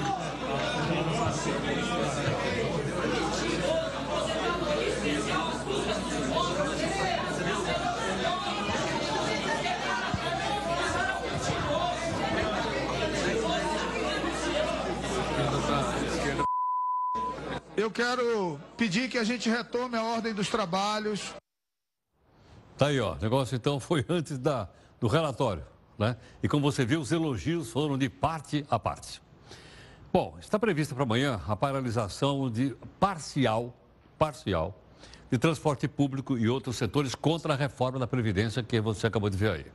Né? 2.48 2.53
Eu 17.84 17.90
quero 17.90 18.58
pedir 18.78 19.10
que 19.10 19.18
a 19.18 19.24
gente 19.24 19.46
retome 19.46 19.94
a 19.94 20.02
ordem 20.02 20.32
dos 20.32 20.48
trabalhos. 20.48 21.34
Tá 22.78 22.86
aí, 22.86 22.98
ó. 22.98 23.12
O 23.12 23.16
negócio 23.16 23.54
então 23.54 23.78
foi 23.78 24.02
antes 24.08 24.38
da, 24.38 24.70
do 24.98 25.06
relatório, 25.06 25.66
né? 25.98 26.16
E 26.42 26.48
como 26.48 26.62
você 26.62 26.82
viu, 26.82 26.98
os 26.98 27.12
elogios 27.12 27.70
foram 27.70 27.98
de 27.98 28.08
parte 28.08 28.64
a 28.70 28.78
parte. 28.78 29.20
Bom, 30.10 30.34
está 30.40 30.58
prevista 30.58 30.94
para 30.94 31.04
amanhã 31.04 31.38
a 31.46 31.54
paralisação 31.54 32.50
de 32.50 32.74
parcial, 32.98 33.76
parcial, 34.18 34.74
de 35.30 35.36
transporte 35.36 35.86
público 35.86 36.38
e 36.38 36.48
outros 36.48 36.76
setores 36.76 37.14
contra 37.14 37.52
a 37.52 37.56
reforma 37.56 37.98
da 37.98 38.06
Previdência 38.06 38.62
que 38.62 38.80
você 38.80 39.08
acabou 39.08 39.28
de 39.28 39.36
ver 39.36 39.50
aí. 39.50 39.66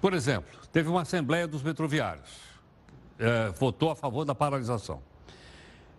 Por 0.00 0.14
exemplo, 0.14 0.58
teve 0.72 0.88
uma 0.88 1.02
assembleia 1.02 1.46
dos 1.46 1.62
metroviários, 1.62 2.30
é, 3.18 3.50
votou 3.50 3.90
a 3.90 3.94
favor 3.94 4.24
da 4.24 4.34
paralisação 4.34 5.02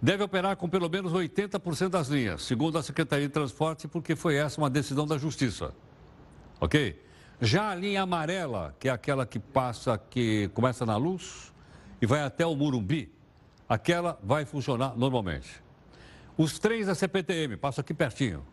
deve 0.01 0.23
operar 0.23 0.55
com 0.55 0.69
pelo 0.69 0.89
menos 0.89 1.11
80% 1.11 1.89
das 1.89 2.07
linhas, 2.07 2.43
segundo 2.43 2.77
a 2.77 2.83
Secretaria 2.83 3.27
de 3.27 3.33
Transporte, 3.33 3.87
porque 3.87 4.15
foi 4.15 4.35
essa 4.35 4.59
uma 4.61 4.69
decisão 4.69 5.05
da 5.05 5.17
Justiça. 5.17 5.73
Ok? 6.59 7.01
Já 7.39 7.71
a 7.71 7.75
linha 7.75 8.01
amarela, 8.01 8.75
que 8.79 8.89
é 8.89 8.91
aquela 8.91 9.25
que 9.25 9.39
passa, 9.39 9.97
que 9.97 10.49
começa 10.53 10.85
na 10.85 10.97
luz 10.97 11.53
e 12.01 12.05
vai 12.05 12.21
até 12.21 12.45
o 12.45 12.55
Murumbi, 12.55 13.11
aquela 13.67 14.19
vai 14.23 14.45
funcionar 14.45 14.95
normalmente. 14.95 15.61
Os 16.37 16.59
trens 16.59 16.87
da 16.87 16.95
CPTM, 16.95 17.57
passam 17.57 17.81
aqui 17.81 17.93
pertinho, 17.93 18.45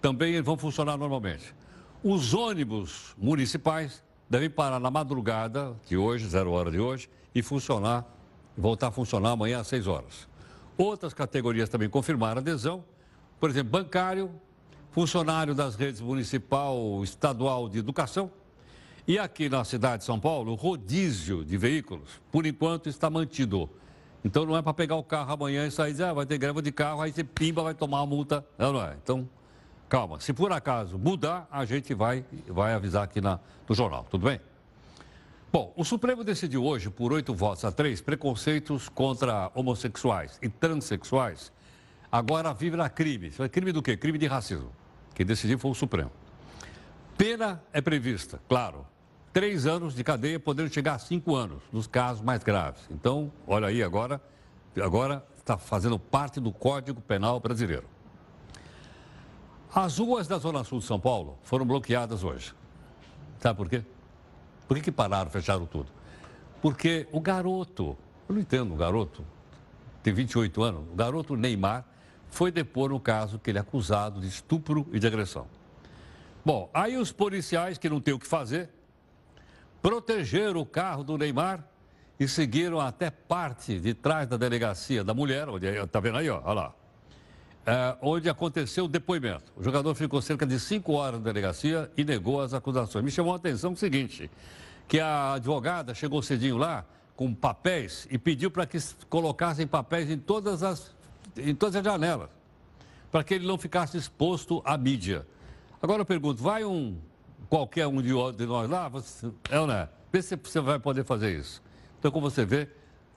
também 0.00 0.40
vão 0.40 0.56
funcionar 0.56 0.96
normalmente. 0.96 1.54
Os 2.02 2.34
ônibus 2.34 3.14
municipais 3.18 4.04
devem 4.30 4.50
parar 4.50 4.78
na 4.78 4.90
madrugada 4.90 5.74
de 5.86 5.96
hoje, 5.96 6.28
zero 6.28 6.52
hora 6.52 6.70
de 6.70 6.78
hoje, 6.78 7.08
e 7.34 7.42
funcionar, 7.42 8.04
voltar 8.56 8.88
a 8.88 8.90
funcionar 8.90 9.30
amanhã 9.30 9.60
às 9.60 9.66
6 9.68 9.86
horas. 9.86 10.28
Outras 10.78 11.12
categorias 11.12 11.68
também 11.68 11.88
confirmaram 11.88 12.38
adesão, 12.38 12.84
por 13.40 13.50
exemplo, 13.50 13.72
bancário, 13.72 14.30
funcionário 14.92 15.52
das 15.52 15.74
redes 15.74 16.00
municipal, 16.00 17.02
estadual 17.02 17.68
de 17.68 17.78
educação. 17.78 18.30
E 19.06 19.18
aqui 19.18 19.48
na 19.48 19.64
cidade 19.64 19.98
de 19.98 20.04
São 20.04 20.20
Paulo, 20.20 20.52
o 20.52 20.54
rodízio 20.54 21.44
de 21.44 21.56
veículos, 21.56 22.20
por 22.30 22.46
enquanto, 22.46 22.88
está 22.88 23.10
mantido. 23.10 23.68
Então 24.24 24.46
não 24.46 24.56
é 24.56 24.62
para 24.62 24.72
pegar 24.72 24.94
o 24.94 25.02
carro 25.02 25.32
amanhã 25.32 25.66
e 25.66 25.70
sair 25.72 25.90
e 25.90 25.92
dizer, 25.92 26.04
ah, 26.04 26.12
vai 26.12 26.26
ter 26.26 26.38
greve 26.38 26.62
de 26.62 26.70
carro, 26.70 27.00
aí 27.00 27.12
você 27.12 27.24
pimba, 27.24 27.62
vai 27.62 27.74
tomar 27.74 28.00
uma 28.00 28.06
multa. 28.06 28.46
Não, 28.56 28.72
não 28.72 28.82
é. 28.82 28.96
Então, 29.02 29.28
calma. 29.88 30.20
Se 30.20 30.32
por 30.32 30.52
acaso 30.52 30.96
mudar, 30.96 31.48
a 31.50 31.64
gente 31.64 31.92
vai, 31.92 32.24
vai 32.46 32.72
avisar 32.72 33.02
aqui 33.02 33.20
na, 33.20 33.40
no 33.68 33.74
jornal, 33.74 34.06
tudo 34.08 34.26
bem? 34.26 34.40
Bom, 35.50 35.72
o 35.76 35.84
Supremo 35.84 36.22
decidiu 36.22 36.62
hoje, 36.62 36.90
por 36.90 37.10
oito 37.10 37.34
votos 37.34 37.64
a 37.64 37.72
três, 37.72 38.02
preconceitos 38.02 38.88
contra 38.88 39.50
homossexuais 39.54 40.38
e 40.42 40.48
transexuais 40.48 41.50
agora 42.12 42.52
vira 42.52 42.88
crime. 42.90 43.28
Isso 43.28 43.42
é 43.42 43.48
crime 43.48 43.72
do 43.72 43.82
quê? 43.82 43.96
Crime 43.96 44.18
de 44.18 44.26
racismo. 44.26 44.70
Quem 45.14 45.24
decidiu 45.24 45.58
foi 45.58 45.70
o 45.70 45.74
Supremo. 45.74 46.10
Pena 47.16 47.62
é 47.72 47.80
prevista, 47.80 48.38
claro. 48.46 48.86
Três 49.32 49.66
anos 49.66 49.94
de 49.94 50.04
cadeia, 50.04 50.38
podendo 50.38 50.72
chegar 50.72 50.94
a 50.94 50.98
cinco 50.98 51.34
anos, 51.34 51.62
nos 51.72 51.86
casos 51.86 52.22
mais 52.22 52.42
graves. 52.42 52.82
Então, 52.90 53.32
olha 53.46 53.68
aí 53.68 53.82
agora, 53.82 54.20
agora 54.80 55.24
está 55.36 55.56
fazendo 55.56 55.98
parte 55.98 56.40
do 56.40 56.52
Código 56.52 57.00
Penal 57.00 57.40
brasileiro. 57.40 57.86
As 59.74 59.98
ruas 59.98 60.28
da 60.28 60.38
Zona 60.38 60.62
Sul 60.62 60.80
de 60.80 60.84
São 60.84 61.00
Paulo 61.00 61.38
foram 61.42 61.66
bloqueadas 61.66 62.22
hoje. 62.22 62.54
Sabe 63.38 63.56
por 63.56 63.68
quê? 63.68 63.82
Por 64.68 64.76
que, 64.76 64.82
que 64.84 64.92
pararam, 64.92 65.30
fecharam 65.30 65.64
tudo? 65.64 65.90
Porque 66.60 67.08
o 67.10 67.20
garoto, 67.20 67.96
eu 68.28 68.34
não 68.34 68.40
entendo, 68.42 68.74
o 68.74 68.76
garoto 68.76 69.24
tem 70.02 70.12
28 70.12 70.62
anos, 70.62 70.82
o 70.92 70.94
garoto 70.94 71.34
Neymar 71.34 71.84
foi 72.28 72.52
depor 72.52 72.90
no 72.90 73.00
caso 73.00 73.38
que 73.38 73.50
ele 73.50 73.58
é 73.58 73.62
acusado 73.62 74.20
de 74.20 74.28
estupro 74.28 74.86
e 74.92 74.98
de 74.98 75.06
agressão. 75.06 75.46
Bom, 76.44 76.70
aí 76.74 76.98
os 76.98 77.10
policiais 77.10 77.78
que 77.78 77.88
não 77.88 78.00
têm 78.00 78.12
o 78.12 78.18
que 78.18 78.26
fazer, 78.26 78.68
protegeram 79.80 80.60
o 80.60 80.66
carro 80.66 81.02
do 81.02 81.16
Neymar 81.16 81.64
e 82.20 82.28
seguiram 82.28 82.80
até 82.80 83.10
parte 83.10 83.80
de 83.80 83.94
trás 83.94 84.26
da 84.26 84.36
delegacia 84.36 85.02
da 85.02 85.14
mulher, 85.14 85.48
onde 85.48 85.66
está 85.66 86.00
vendo 86.00 86.18
aí, 86.18 86.28
ó, 86.28 86.42
olha 86.44 86.52
lá, 86.52 86.74
é, 87.66 87.96
onde 88.00 88.28
aconteceu 88.28 88.86
o 88.86 88.88
depoimento. 88.88 89.52
O 89.56 89.62
jogador 89.62 89.94
ficou 89.94 90.22
cerca 90.22 90.46
de 90.46 90.58
cinco 90.58 90.92
horas 90.92 91.20
na 91.20 91.24
delegacia 91.24 91.90
e 91.96 92.04
negou 92.04 92.40
as 92.40 92.54
acusações. 92.54 93.04
Me 93.04 93.10
chamou 93.10 93.32
a 93.32 93.36
atenção 93.36 93.72
o 93.72 93.76
seguinte, 93.76 94.30
que 94.86 94.98
a 95.00 95.34
advogada 95.34 95.94
chegou 95.94 96.22
cedinho 96.22 96.56
lá 96.56 96.84
com 97.14 97.34
papéis 97.34 98.06
e 98.10 98.16
pediu 98.16 98.50
para 98.50 98.64
que 98.64 98.78
colocassem 99.08 99.66
papéis 99.66 100.10
em 100.10 100.18
todas 100.18 100.62
as, 100.62 100.94
em 101.36 101.54
todas 101.54 101.76
as 101.76 101.84
janelas, 101.84 102.30
para 103.10 103.24
que 103.24 103.34
ele 103.34 103.46
não 103.46 103.58
ficasse 103.58 103.96
exposto 103.96 104.62
à 104.64 104.78
mídia. 104.78 105.26
Agora 105.82 106.02
eu 106.02 106.06
pergunto, 106.06 106.42
vai 106.42 106.64
um 106.64 106.96
qualquer 107.48 107.86
um 107.86 108.00
de, 108.00 108.12
nós 108.46 108.70
lá, 108.70 108.88
você, 108.88 109.30
é 109.50 109.58
ou 109.58 109.66
não 109.66 109.74
é? 109.74 109.88
Vê 110.12 110.22
se 110.22 110.36
você 110.36 110.60
vai 110.60 110.78
poder 110.78 111.04
fazer 111.04 111.38
isso. 111.38 111.62
Então, 111.98 112.10
como 112.10 112.30
você 112.30 112.44
vê, 112.44 112.68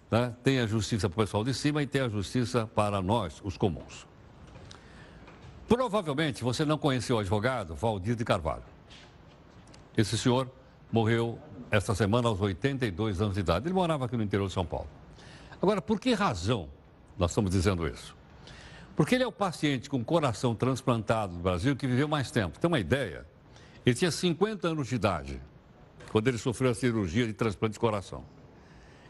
né, 0.10 0.33
tem 0.43 0.60
a 0.60 0.67
justiça 0.67 1.10
para 1.10 1.21
o 1.21 1.25
pessoal 1.25 1.43
de 1.43 1.53
cima 1.53 1.81
e 1.83 1.88
tem 1.88 2.01
a 2.01 2.10
justiça 2.10 2.67
para 2.67 3.01
nós, 3.01 3.41
os 3.43 3.57
comuns. 3.57 4.07
Provavelmente 5.68 6.44
você 6.44 6.65
não 6.65 6.77
conheceu 6.77 7.15
o 7.15 7.20
advogado 7.20 7.75
Valdir 7.75 8.15
de 8.15 8.25
Carvalho. 8.25 8.63
Esse 9.98 10.18
senhor 10.18 10.50
morreu 10.91 11.39
esta 11.70 11.96
semana 11.96 12.27
aos 12.27 12.41
82 12.41 13.22
anos 13.22 13.34
de 13.36 13.39
idade. 13.39 13.68
Ele 13.68 13.74
morava 13.74 14.06
aqui 14.06 14.18
no 14.18 14.24
interior 14.24 14.48
de 14.48 14.53
São 14.53 14.65
Paulo. 14.65 14.88
Agora, 15.62 15.82
por 15.82 16.00
que 16.00 16.13
razão 16.13 16.70
nós 17.18 17.32
estamos 17.32 17.51
dizendo 17.51 17.88
isso? 17.88 18.15
Porque 18.96 19.15
ele 19.15 19.24
é 19.24 19.27
o 19.27 19.32
paciente 19.32 19.89
com 19.89 20.03
coração 20.03 20.53
transplantado 20.53 21.34
no 21.34 21.39
Brasil 21.39 21.75
que 21.75 21.88
viveu 21.88 22.08
mais 22.08 22.30
tempo. 22.30 22.60
Tem 22.60 22.68
uma 22.68 22.80
ideia? 22.80 23.25
Ele 23.86 23.96
tinha 23.96 24.12
50 24.12 24.68
anos 24.68 24.88
de 24.88 24.96
idade 24.96 25.41
quando 26.12 26.27
ele 26.27 26.38
sofreu 26.38 26.72
a 26.72 26.74
cirurgia 26.74 27.25
de 27.25 27.34
transplante 27.34 27.74
de 27.74 27.80
coração. 27.80 28.24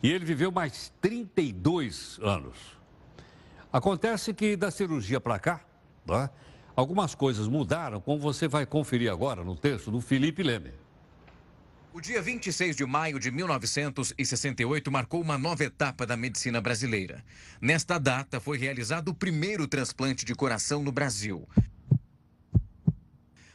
E 0.03 0.11
ele 0.11 0.23
viveu 0.23 0.51
mais 0.51 0.93
32 1.01 2.19
anos. 2.21 2.55
Acontece 3.73 4.33
que 4.33 4.55
da 4.55 4.69
cirurgia 4.69 5.19
para 5.19 5.39
cá, 5.39 5.61
né, 6.11 6.29
algumas 6.75 7.15
coisas 7.15 7.47
mudaram, 7.47 7.99
como 7.99 8.19
você 8.19 8.47
vai 8.47 8.65
conferir 8.65 9.11
agora 9.11 9.43
no 9.43 9.55
texto 9.55 9.89
do 9.89 10.01
Felipe 10.01 10.43
Leme. 10.43 10.71
O 11.93 11.99
dia 11.99 12.21
26 12.21 12.77
de 12.77 12.85
maio 12.85 13.19
de 13.19 13.29
1968 13.29 14.89
marcou 14.89 15.21
uma 15.21 15.37
nova 15.37 15.65
etapa 15.65 16.05
da 16.05 16.15
medicina 16.15 16.61
brasileira. 16.61 17.21
Nesta 17.59 17.97
data 17.97 18.39
foi 18.39 18.57
realizado 18.57 19.09
o 19.09 19.13
primeiro 19.13 19.67
transplante 19.67 20.23
de 20.23 20.33
coração 20.33 20.81
no 20.81 20.91
Brasil. 20.91 21.45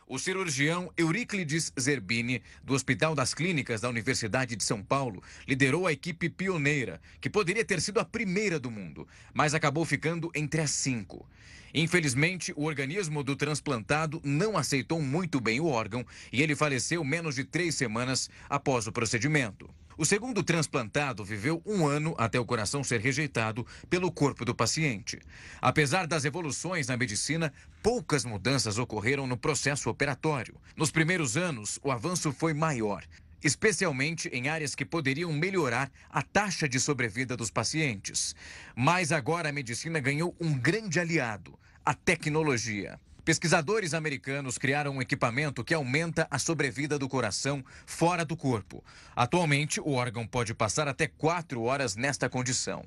O 0.09 0.21
cirurgião 0.21 0.93
Euríclides 0.97 1.73
Zerbini, 1.79 2.41
do 2.63 2.75
Hospital 2.75 3.13
das 3.13 3.35
Clínicas 3.35 3.81
da 3.81 3.89
Universidade 3.89 4.55
de 4.55 4.63
São 4.63 4.81
Paulo, 4.81 5.21
liderou 5.49 5.85
a 5.85 5.93
equipe 5.93 6.29
pioneira, 6.29 7.01
que 7.21 7.29
poderia 7.29 7.65
ter 7.65 7.81
sido 7.81 7.99
a 7.99 8.05
primeira 8.05 8.61
do 8.61 8.71
mundo, 8.71 9.09
mas 9.35 9.53
acabou 9.53 9.85
ficando 9.85 10.31
entre 10.33 10.61
as 10.61 10.71
cinco. 10.71 11.29
Infelizmente, 11.75 12.53
o 12.57 12.63
organismo 12.63 13.25
do 13.25 13.35
transplantado 13.35 14.21
não 14.23 14.57
aceitou 14.57 15.03
muito 15.03 15.41
bem 15.41 15.59
o 15.59 15.67
órgão 15.67 16.07
e 16.33 16.41
ele 16.41 16.55
faleceu 16.55 17.03
menos 17.03 17.35
de 17.35 17.43
três 17.43 17.75
semanas 17.75 18.31
após 18.49 18.87
o 18.87 18.93
procedimento. 18.93 19.69
O 19.99 20.05
segundo 20.05 20.43
transplantado 20.43 21.25
viveu 21.25 21.63
um 21.65 21.87
ano 21.87 22.15
até 22.19 22.39
o 22.39 22.45
coração 22.45 22.85
ser 22.85 23.01
rejeitado 23.01 23.67
pelo 23.89 24.13
corpo 24.13 24.45
do 24.45 24.55
paciente. 24.55 25.19
Apesar 25.59 26.07
das 26.07 26.27
evoluções 26.27 26.87
na 26.87 26.99
medicina, 26.99 27.51
poucas 27.83 28.23
mudanças 28.23 28.77
ocorreram 28.77 29.27
no 29.27 29.39
processo 29.39 29.89
operatório. 29.89 30.61
Nos 30.77 30.91
primeiros 30.91 31.39
anos, 31.39 31.81
o 31.83 31.91
avanço 31.91 32.31
foi 32.31 32.53
maior, 32.53 33.05
especialmente 33.43 34.29
em 34.29 34.51
áreas 34.51 34.75
que 34.75 34.85
poderiam 34.85 35.33
melhorar 35.33 35.91
a 36.11 36.21
taxa 36.21 36.69
de 36.69 36.79
sobrevida 36.79 37.35
dos 37.35 37.51
pacientes. 37.51 38.37
Mas 38.75 39.13
agora 39.13 39.49
a 39.49 39.53
medicina 39.53 39.99
ganhou 39.99 40.37
um 40.39 40.59
grande 40.59 41.01
aliado: 41.01 41.59
a 41.83 41.95
tecnologia. 41.95 43.01
Pesquisadores 43.27 43.93
americanos 43.93 44.57
criaram 44.57 44.93
um 44.93 45.03
equipamento 45.03 45.65
que 45.65 45.75
aumenta 45.75 46.29
a 46.31 46.39
sobrevida 46.39 46.97
do 46.97 47.09
coração 47.09 47.61
fora 47.85 48.25
do 48.25 48.37
corpo. 48.37 48.85
Atualmente, 49.17 49.81
o 49.81 49.95
órgão 49.95 50.25
pode 50.25 50.55
passar 50.55 50.87
até 50.87 51.09
quatro 51.09 51.65
horas 51.65 51.97
nesta 51.97 52.29
condição. 52.29 52.85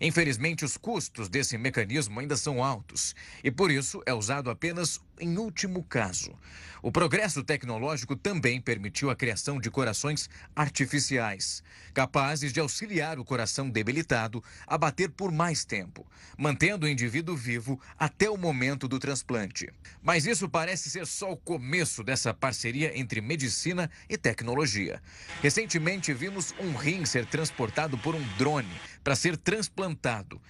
Infelizmente, 0.00 0.64
os 0.64 0.78
custos 0.78 1.28
desse 1.28 1.58
mecanismo 1.58 2.18
ainda 2.18 2.38
são 2.38 2.64
altos 2.64 3.14
e, 3.44 3.50
por 3.50 3.70
isso, 3.70 4.02
é 4.06 4.14
usado 4.14 4.48
apenas 4.48 4.98
em 5.22 5.38
último 5.38 5.84
caso. 5.84 6.36
O 6.82 6.90
progresso 6.90 7.44
tecnológico 7.44 8.16
também 8.16 8.60
permitiu 8.60 9.08
a 9.08 9.14
criação 9.14 9.60
de 9.60 9.70
corações 9.70 10.28
artificiais, 10.54 11.62
capazes 11.94 12.52
de 12.52 12.58
auxiliar 12.58 13.20
o 13.20 13.24
coração 13.24 13.70
debilitado 13.70 14.42
a 14.66 14.76
bater 14.76 15.08
por 15.08 15.30
mais 15.30 15.64
tempo, 15.64 16.04
mantendo 16.36 16.84
o 16.84 16.88
indivíduo 16.88 17.36
vivo 17.36 17.80
até 17.96 18.28
o 18.28 18.36
momento 18.36 18.88
do 18.88 18.98
transplante. 18.98 19.72
Mas 20.02 20.26
isso 20.26 20.48
parece 20.48 20.90
ser 20.90 21.06
só 21.06 21.30
o 21.30 21.36
começo 21.36 22.02
dessa 22.02 22.34
parceria 22.34 22.98
entre 22.98 23.20
medicina 23.20 23.88
e 24.08 24.18
tecnologia. 24.18 25.00
Recentemente 25.40 26.12
vimos 26.12 26.52
um 26.58 26.74
rim 26.74 27.04
ser 27.04 27.26
transportado 27.26 27.96
por 27.96 28.16
um 28.16 28.22
drone 28.36 28.80
para 29.04 29.14
ser 29.14 29.36
transplantado. 29.36 30.40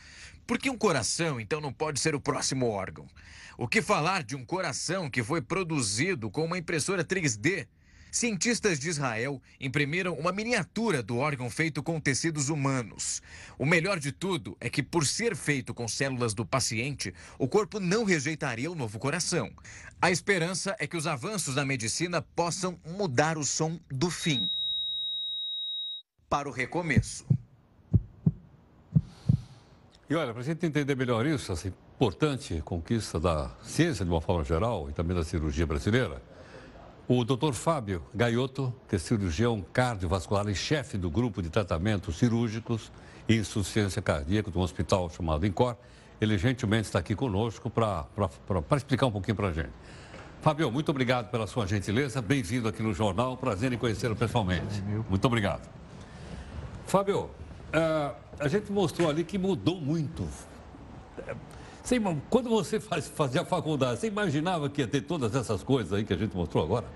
Por 0.46 0.58
que 0.58 0.68
um 0.68 0.76
coração, 0.76 1.40
então, 1.40 1.60
não 1.60 1.72
pode 1.72 2.00
ser 2.00 2.14
o 2.14 2.20
próximo 2.20 2.66
órgão? 2.68 3.06
O 3.56 3.68
que 3.68 3.80
falar 3.80 4.22
de 4.22 4.34
um 4.34 4.44
coração 4.44 5.08
que 5.08 5.22
foi 5.22 5.40
produzido 5.40 6.30
com 6.30 6.44
uma 6.44 6.58
impressora 6.58 7.04
3D? 7.04 7.66
Cientistas 8.10 8.78
de 8.78 8.90
Israel 8.90 9.40
imprimiram 9.58 10.12
uma 10.14 10.32
miniatura 10.32 11.02
do 11.02 11.16
órgão 11.16 11.48
feito 11.48 11.82
com 11.82 11.98
tecidos 11.98 12.50
humanos. 12.50 13.22
O 13.58 13.64
melhor 13.64 13.98
de 13.98 14.12
tudo 14.12 14.54
é 14.60 14.68
que, 14.68 14.82
por 14.82 15.06
ser 15.06 15.34
feito 15.34 15.72
com 15.72 15.88
células 15.88 16.34
do 16.34 16.44
paciente, 16.44 17.14
o 17.38 17.48
corpo 17.48 17.80
não 17.80 18.04
rejeitaria 18.04 18.70
o 18.70 18.74
novo 18.74 18.98
coração. 18.98 19.50
A 20.00 20.10
esperança 20.10 20.76
é 20.78 20.86
que 20.86 20.96
os 20.96 21.06
avanços 21.06 21.54
da 21.54 21.64
medicina 21.64 22.20
possam 22.20 22.78
mudar 22.84 23.38
o 23.38 23.44
som 23.44 23.80
do 23.90 24.10
fim 24.10 24.50
para 26.28 26.48
o 26.48 26.52
recomeço. 26.52 27.24
E 30.12 30.14
olha, 30.14 30.30
para 30.30 30.42
a 30.42 30.44
gente 30.44 30.66
entender 30.66 30.94
melhor 30.94 31.24
isso, 31.24 31.50
essa 31.52 31.66
importante 31.68 32.60
conquista 32.66 33.18
da 33.18 33.50
ciência 33.62 34.04
de 34.04 34.10
uma 34.10 34.20
forma 34.20 34.44
geral 34.44 34.90
e 34.90 34.92
também 34.92 35.16
da 35.16 35.24
cirurgia 35.24 35.66
brasileira, 35.66 36.20
o 37.08 37.24
Dr. 37.24 37.54
Fábio 37.54 38.02
Gaiotto, 38.14 38.74
que 38.86 38.96
é 38.96 38.98
cirurgião 38.98 39.64
cardiovascular 39.72 40.46
e 40.48 40.54
chefe 40.54 40.98
do 40.98 41.10
grupo 41.10 41.40
de 41.40 41.48
tratamentos 41.48 42.18
cirúrgicos 42.18 42.92
e 43.26 43.36
insuficiência 43.36 44.02
cardíaca 44.02 44.50
de 44.50 44.58
um 44.58 44.60
hospital 44.60 45.08
chamado 45.08 45.46
INCOR, 45.46 45.78
ele 46.20 46.36
gentilmente 46.36 46.88
está 46.88 46.98
aqui 46.98 47.14
conosco 47.14 47.70
para 47.70 48.06
explicar 48.76 49.06
um 49.06 49.12
pouquinho 49.12 49.36
para 49.36 49.48
a 49.48 49.52
gente. 49.54 49.72
Fábio, 50.42 50.70
muito 50.70 50.90
obrigado 50.90 51.30
pela 51.30 51.46
sua 51.46 51.66
gentileza, 51.66 52.20
bem-vindo 52.20 52.68
aqui 52.68 52.82
no 52.82 52.92
jornal, 52.92 53.34
prazer 53.34 53.72
em 53.72 53.78
conhecê-lo 53.78 54.14
pessoalmente. 54.14 54.82
Muito 55.08 55.24
obrigado. 55.24 55.66
Fábio, 56.84 57.30
uh, 57.72 58.14
a 58.38 58.48
gente 58.48 58.70
mostrou 58.70 59.08
ali 59.08 59.24
que 59.24 59.38
mudou 59.38 59.80
muito. 59.80 60.26
Você, 61.82 62.00
quando 62.30 62.48
você 62.48 62.78
faz, 62.78 63.08
fazia 63.08 63.42
a 63.42 63.44
faculdade, 63.44 64.00
você 64.00 64.06
imaginava 64.06 64.68
que 64.68 64.80
ia 64.80 64.86
ter 64.86 65.02
todas 65.02 65.34
essas 65.34 65.62
coisas 65.62 65.92
aí 65.92 66.04
que 66.04 66.12
a 66.12 66.16
gente 66.16 66.36
mostrou 66.36 66.62
agora? 66.62 66.86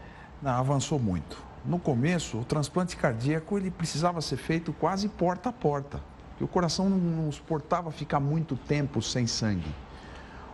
Não, 0.40 0.52
avançou 0.52 0.99
muito. 0.99 1.37
No 1.64 1.78
começo, 1.78 2.38
o 2.38 2.45
transplante 2.45 2.97
cardíaco 2.97 3.59
ele 3.59 3.71
precisava 3.71 4.21
ser 4.21 4.37
feito 4.37 4.73
quase 4.73 5.09
porta 5.09 5.49
a 5.49 5.52
porta, 5.52 6.00
porque 6.30 6.45
o 6.45 6.49
coração 6.49 6.88
não 6.88 7.33
suportava 7.33 7.90
ficar 7.90 8.21
muito 8.21 8.56
tempo 8.56 9.02
sem 9.02 9.26
sangue. 9.26 9.68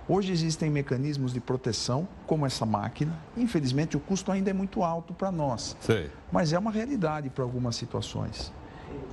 Hoje 0.08 0.32
existem 0.32 0.68
mecanismos 0.68 1.32
de 1.32 1.40
proteção, 1.40 2.08
como 2.26 2.44
essa 2.44 2.66
máquina. 2.66 3.16
Infelizmente, 3.36 3.96
o 3.96 4.00
custo 4.00 4.32
ainda 4.32 4.50
é 4.50 4.52
muito 4.52 4.82
alto 4.82 5.14
para 5.14 5.30
nós. 5.30 5.76
Sei. 5.80 6.10
Mas 6.30 6.52
é 6.52 6.58
uma 6.58 6.72
realidade 6.72 7.30
para 7.30 7.44
algumas 7.44 7.76
situações. 7.76 8.52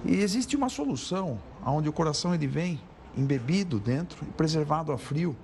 E 0.06 0.15
existe 0.22 0.56
uma 0.56 0.70
solução 0.70 1.39
onde 1.65 1.89
o 1.89 1.94
coração 1.94 2.34
ele 2.34 2.48
vem 2.48 2.79
embebido 3.15 3.79
dentro 3.79 4.25
e 4.25 4.32
preservado 4.32 4.91
a 4.91 4.98
frio. 4.98 5.36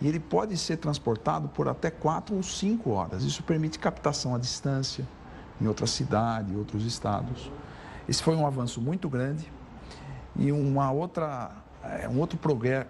e 0.00 0.08
ele 0.08 0.18
pode 0.18 0.56
ser 0.58 0.76
transportado 0.76 1.48
por 1.48 1.68
até 1.68 1.88
4 1.88 2.34
ou 2.34 2.42
5 2.42 2.90
horas. 2.90 3.22
Isso 3.22 3.42
permite 3.42 3.78
captação 3.78 4.34
à 4.34 4.38
distância 4.38 5.06
em 5.60 5.66
outra 5.66 5.86
cidade, 5.86 6.52
em 6.52 6.56
outros 6.56 6.84
estados. 6.84 7.50
Esse 8.08 8.22
foi 8.22 8.34
um 8.34 8.46
avanço 8.46 8.80
muito 8.80 9.08
grande. 9.08 9.50
E 10.36 10.50
uma 10.50 10.90
outra, 10.90 11.52
é, 11.82 12.08
um 12.08 12.18
outro 12.18 12.38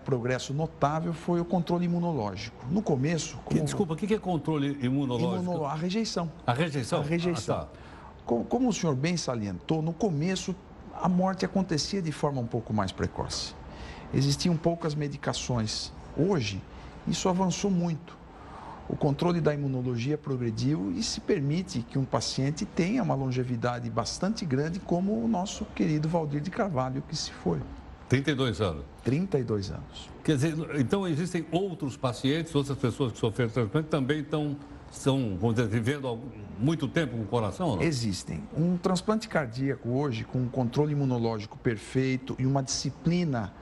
progresso 0.04 0.54
notável 0.54 1.12
foi 1.12 1.40
o 1.40 1.44
controle 1.44 1.84
imunológico. 1.84 2.64
No 2.70 2.82
começo. 2.82 3.38
Como... 3.44 3.62
Desculpa, 3.62 3.92
o 3.92 3.96
que 3.96 4.14
é 4.14 4.18
controle 4.18 4.78
imunológico? 4.80 5.42
Imuno... 5.42 5.64
A 5.66 5.74
rejeição. 5.74 6.32
A 6.46 6.54
rejeição? 6.54 7.00
A 7.00 7.04
rejeição. 7.04 7.56
Ah, 7.56 7.60
tá. 7.60 7.68
como, 8.24 8.44
como 8.44 8.68
o 8.70 8.72
senhor 8.72 8.96
bem 8.96 9.16
salientou, 9.16 9.82
no 9.82 9.92
começo 9.92 10.56
a 11.00 11.08
morte 11.08 11.44
acontecia 11.44 12.00
de 12.00 12.12
forma 12.12 12.40
um 12.40 12.46
pouco 12.46 12.72
mais 12.72 12.92
precoce. 12.92 13.54
Existiam 14.12 14.56
poucas 14.56 14.94
medicações. 14.94 15.92
Hoje, 16.16 16.62
isso 17.06 17.28
avançou 17.28 17.70
muito. 17.70 18.16
O 18.88 18.96
controle 18.96 19.40
da 19.40 19.54
imunologia 19.54 20.18
progrediu 20.18 20.92
e 20.92 21.02
se 21.02 21.20
permite 21.20 21.80
que 21.80 21.98
um 21.98 22.04
paciente 22.04 22.66
tenha 22.66 23.02
uma 23.02 23.14
longevidade 23.14 23.88
bastante 23.88 24.44
grande, 24.44 24.78
como 24.78 25.24
o 25.24 25.26
nosso 25.26 25.64
querido 25.74 26.08
Valdir 26.08 26.40
de 26.40 26.50
Carvalho, 26.50 27.02
que 27.08 27.16
se 27.16 27.32
foi. 27.32 27.60
32 28.08 28.60
anos. 28.60 28.84
32 29.02 29.70
anos. 29.70 30.10
Quer 30.22 30.36
dizer, 30.36 30.54
então 30.78 31.08
existem 31.08 31.46
outros 31.50 31.96
pacientes, 31.96 32.54
outras 32.54 32.76
pessoas 32.76 33.12
que 33.12 33.18
sofreram 33.18 33.50
transplante 33.50 33.88
também 33.88 34.20
estão, 34.20 34.56
estão 34.96 35.36
vamos 35.40 35.56
dizer, 35.56 35.68
vivendo 35.68 36.18
muito 36.58 36.88
tempo 36.88 37.16
com 37.16 37.22
o 37.22 37.26
coração? 37.26 37.76
Não? 37.76 37.82
Existem. 37.82 38.42
Um 38.56 38.76
transplante 38.76 39.28
cardíaco 39.28 39.88
hoje, 39.90 40.24
com 40.24 40.38
um 40.38 40.48
controle 40.48 40.92
imunológico 40.92 41.58
perfeito 41.58 42.36
e 42.38 42.46
uma 42.46 42.62
disciplina 42.62 43.52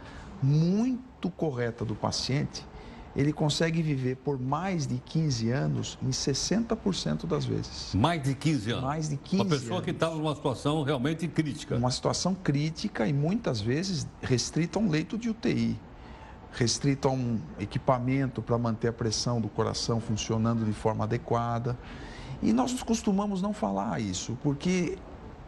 muito 0.42 1.30
correta 1.30 1.84
do 1.84 1.94
paciente, 1.94 2.66
ele 3.14 3.32
consegue 3.32 3.82
viver 3.82 4.16
por 4.16 4.40
mais 4.40 4.86
de 4.86 4.98
15 4.98 5.50
anos 5.50 5.98
em 6.02 6.08
60% 6.08 7.26
das 7.26 7.44
vezes. 7.44 7.94
Mais 7.94 8.22
de 8.22 8.34
15 8.34 8.70
anos? 8.70 8.84
Mais 8.84 9.08
de 9.08 9.16
15 9.16 9.34
anos. 9.36 9.52
Uma 9.52 9.58
pessoa 9.58 9.74
anos. 9.76 9.84
que 9.84 9.90
está 9.90 10.10
numa 10.10 10.34
situação 10.34 10.82
realmente 10.82 11.28
crítica. 11.28 11.76
Uma 11.76 11.90
situação 11.90 12.34
crítica 12.34 13.06
e 13.06 13.12
muitas 13.12 13.60
vezes 13.60 14.06
restrita 14.22 14.78
a 14.78 14.82
um 14.82 14.88
leito 14.88 15.18
de 15.18 15.28
UTI, 15.28 15.78
restrita 16.52 17.08
a 17.08 17.10
um 17.10 17.40
equipamento 17.58 18.42
para 18.42 18.58
manter 18.58 18.88
a 18.88 18.92
pressão 18.92 19.40
do 19.40 19.48
coração 19.48 20.00
funcionando 20.00 20.64
de 20.64 20.72
forma 20.72 21.04
adequada. 21.04 21.78
E 22.42 22.52
nós 22.52 22.82
costumamos 22.82 23.40
não 23.40 23.52
falar 23.52 24.00
isso, 24.00 24.36
porque 24.42 24.98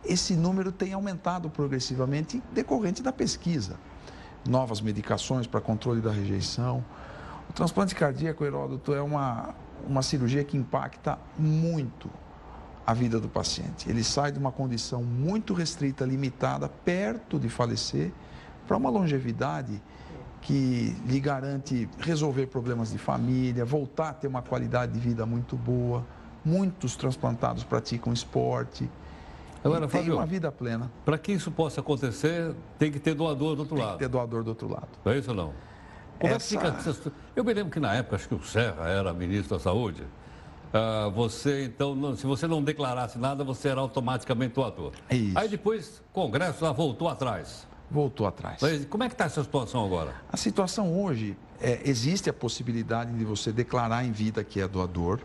esse 0.05 0.35
número 0.35 0.71
tem 0.71 0.93
aumentado 0.93 1.51
progressivamente 1.51 2.43
decorrente 2.53 3.03
da 3.03 3.13
pesquisa. 3.13 3.77
Novas 4.49 4.81
medicações 4.81 5.47
para 5.47 5.61
controle 5.61 6.01
da 6.01 6.11
rejeição 6.11 6.85
o 7.49 7.53
transplante 7.53 7.95
cardíaco, 7.95 8.45
Heródoto, 8.45 8.95
é 8.95 9.03
uma, 9.03 9.55
uma 9.87 10.03
cirurgia 10.03 10.43
que 10.45 10.57
impacta 10.57 11.19
muito 11.39 12.11
a 12.87 12.93
vida 12.93 13.19
do 13.19 13.29
paciente. 13.29 13.89
Ele 13.89 14.03
sai 14.03 14.33
de 14.33 14.39
uma 14.39 14.53
condição 14.53 15.03
muito 15.03 15.55
restrita, 15.55 16.05
limitada, 16.05 16.69
perto 16.69 17.39
de 17.39 17.49
falecer, 17.49 18.13
para 18.67 18.77
uma 18.77 18.91
longevidade 18.91 19.81
que 20.45 20.95
lhe 21.07 21.19
garante 21.21 21.89
resolver 21.99 22.47
problemas 22.47 22.93
de 22.93 22.99
família, 22.99 23.65
voltar 23.65 24.11
a 24.11 24.13
ter 24.13 24.29
uma 24.29 24.43
qualidade 24.43 24.93
de 24.93 25.01
vida 25.01 25.25
muito 25.25 25.57
boa. 25.57 26.05
Muitos 26.45 26.95
transplantados 26.97 27.65
praticam 27.65 28.13
esporte. 28.13 28.89
Agora, 29.65 29.89
tem 29.89 30.01
Fábio, 30.01 30.17
uma 30.17 30.27
vida 30.27 30.53
plena. 30.53 30.93
Para 31.03 31.17
que 31.17 31.33
isso 31.33 31.51
possa 31.51 31.81
acontecer, 31.81 32.55
tem 32.79 32.93
que 32.93 33.01
ter 33.01 33.15
doador 33.15 33.57
do 33.57 33.61
outro 33.61 33.75
tem 33.75 33.85
lado. 33.85 33.89
Tem 33.93 33.99
que 33.99 34.05
ter 34.05 34.11
doador 34.11 34.45
do 34.45 34.49
outro 34.49 34.69
lado. 34.69 34.89
É 35.07 35.17
isso 35.17 35.31
ou 35.31 35.37
não? 35.37 35.55
Como 36.21 36.35
Essa... 36.35 36.57
é 36.57 36.73
que 36.73 36.83
fica... 36.83 37.13
Eu 37.35 37.43
me 37.43 37.55
lembro 37.55 37.73
que 37.73 37.81
na 37.81 37.95
época, 37.95 38.17
acho 38.17 38.29
que 38.29 38.35
o 38.35 38.43
Serra 38.45 38.87
era 38.87 39.15
ministro 39.15 39.57
da 39.57 39.63
Saúde. 39.63 40.03
Uh, 40.03 41.11
você, 41.13 41.65
então, 41.65 41.95
não, 41.95 42.15
se 42.15 42.27
você 42.27 42.47
não 42.47 42.63
declarasse 42.63 43.19
nada, 43.19 43.43
você 43.43 43.69
era 43.69 43.81
automaticamente 43.81 44.55
doador. 44.55 44.93
Isso. 45.11 45.39
Aí 45.39 45.49
depois, 45.49 46.03
o 46.11 46.13
Congresso 46.13 46.61
já 46.61 46.73
voltou 46.73 47.09
atrás. 47.09 47.67
Voltou 47.95 48.27
atrás. 48.27 48.59
Mas 48.61 48.85
como 48.87 49.05
é 49.05 49.09
que 49.09 49.15
está 49.15 49.27
essa 49.27 49.45
situação 49.45 49.85
agora? 49.85 50.17
A 50.29 50.37
situação 50.37 51.01
hoje, 51.01 51.37
é, 51.61 51.81
existe 51.85 52.29
a 52.29 52.33
possibilidade 52.33 53.13
de 53.13 53.25
você 53.25 53.53
declarar 53.53 54.05
em 54.05 54.11
vida 54.11 54.43
que 54.43 54.61
é 54.61 54.67
doador, 54.67 55.21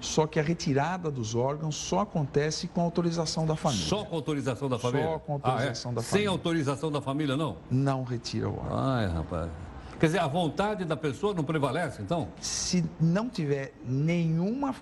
só 0.00 0.24
que 0.24 0.38
a 0.38 0.42
retirada 0.44 1.10
dos 1.10 1.34
órgãos 1.34 1.74
só 1.74 2.00
acontece 2.00 2.68
com 2.68 2.82
autorização 2.82 3.44
da 3.44 3.56
família. 3.56 3.84
Só 3.84 4.04
com 4.04 4.14
autorização 4.14 4.68
da 4.68 4.78
família? 4.78 5.08
Só 5.08 5.18
com 5.18 5.32
autorização 5.32 5.90
ah, 5.90 5.92
é? 5.92 5.96
da 5.96 6.02
família. 6.02 6.26
Sem 6.26 6.26
autorização 6.26 6.92
da 6.92 7.00
família, 7.00 7.36
não? 7.36 7.56
Não 7.68 8.04
retira 8.04 8.48
o 8.48 8.56
órgão. 8.56 8.78
Ai, 8.78 9.08
rapaz. 9.08 9.50
Quer 9.98 10.06
dizer, 10.06 10.20
a 10.20 10.28
vontade 10.28 10.84
da 10.84 10.96
pessoa 10.96 11.34
não 11.34 11.42
prevalece, 11.42 12.00
então? 12.00 12.28
Se 12.40 12.84
não 13.00 13.28
tiver 13.28 13.74
nenhuma 13.84 14.72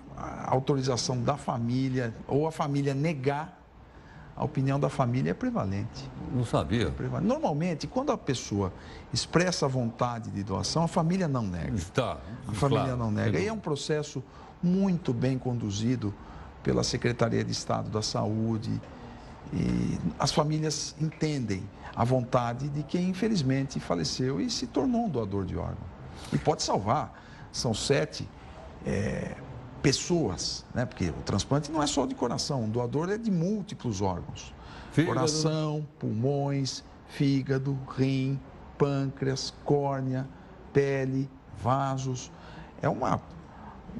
autorização 0.45 1.19
da 1.19 1.35
família 1.35 2.13
ou 2.27 2.45
a 2.45 2.51
família 2.51 2.93
negar, 2.93 3.56
a 4.37 4.45
opinião 4.45 4.79
da 4.79 4.87
família 4.87 5.31
é 5.31 5.33
prevalente. 5.33 6.07
Não 6.31 6.45
sabia. 6.45 6.87
É 6.87 6.91
prevalente. 6.91 7.27
Normalmente, 7.27 7.87
quando 7.87 8.11
a 8.11 8.17
pessoa 8.17 8.71
expressa 9.11 9.65
a 9.65 9.69
vontade 9.69 10.29
de 10.29 10.43
doação, 10.43 10.83
a 10.83 10.87
família 10.87 11.27
não 11.27 11.41
nega. 11.41 11.75
Está. 11.75 12.17
A 12.47 12.53
família 12.53 12.83
claro. 12.83 12.97
não 12.97 13.09
nega. 13.09 13.39
E 13.39 13.47
é 13.47 13.51
um 13.51 13.57
processo 13.57 14.23
muito 14.61 15.11
bem 15.11 15.39
conduzido 15.39 16.13
pela 16.61 16.83
Secretaria 16.83 17.43
de 17.43 17.51
Estado 17.51 17.89
da 17.89 18.03
Saúde. 18.03 18.79
E 19.51 19.97
as 20.19 20.31
famílias 20.31 20.95
entendem 21.01 21.63
a 21.95 22.03
vontade 22.03 22.69
de 22.69 22.83
quem 22.83 23.09
infelizmente 23.09 23.79
faleceu 23.79 24.39
e 24.39 24.51
se 24.51 24.67
tornou 24.67 25.05
um 25.05 25.09
doador 25.09 25.45
de 25.45 25.57
órgão. 25.57 25.87
E 26.31 26.37
pode 26.37 26.61
salvar. 26.61 27.23
São 27.51 27.73
sete 27.73 28.29
é, 28.85 29.35
pessoas, 29.81 30.65
né? 30.73 30.85
porque 30.85 31.09
o 31.09 31.21
transplante 31.23 31.71
não 31.71 31.81
é 31.81 31.87
só 31.87 32.05
de 32.05 32.15
coração, 32.15 32.65
o 32.65 32.67
doador 32.67 33.09
é 33.09 33.17
de 33.17 33.31
múltiplos 33.31 34.01
órgãos. 34.01 34.53
Fígado. 34.91 35.13
Coração, 35.13 35.87
pulmões, 35.99 36.83
fígado, 37.07 37.77
rim, 37.95 38.39
pâncreas, 38.77 39.53
córnea, 39.63 40.27
pele, 40.73 41.29
vasos. 41.61 42.31
É 42.81 42.89
uma, 42.89 43.21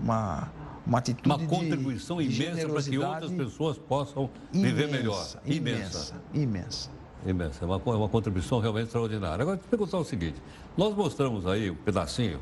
uma, 0.01 0.51
uma 0.85 0.97
atitude 0.97 1.29
Uma 1.29 1.47
contribuição 1.47 2.17
de, 2.17 2.43
imensa 2.43 2.67
para 2.67 2.83
que 2.83 2.97
outras 2.97 3.31
pessoas 3.31 3.77
possam 3.77 4.29
imensa, 4.53 4.75
viver 4.75 4.91
melhor. 4.91 5.27
Imensa. 5.45 5.45
Imensa. 5.45 6.13
imensa 6.33 6.97
imensa, 7.25 7.63
é 7.63 7.65
uma, 7.65 7.75
é 7.75 7.97
uma 7.97 8.09
contribuição 8.09 8.59
realmente 8.59 8.85
extraordinária. 8.85 9.41
Agora, 9.41 9.57
te 9.57 9.67
perguntar 9.67 9.97
o 9.97 10.03
seguinte: 10.03 10.41
nós 10.75 10.95
mostramos 10.95 11.45
aí 11.45 11.69
um 11.69 11.75
pedacinho 11.75 12.39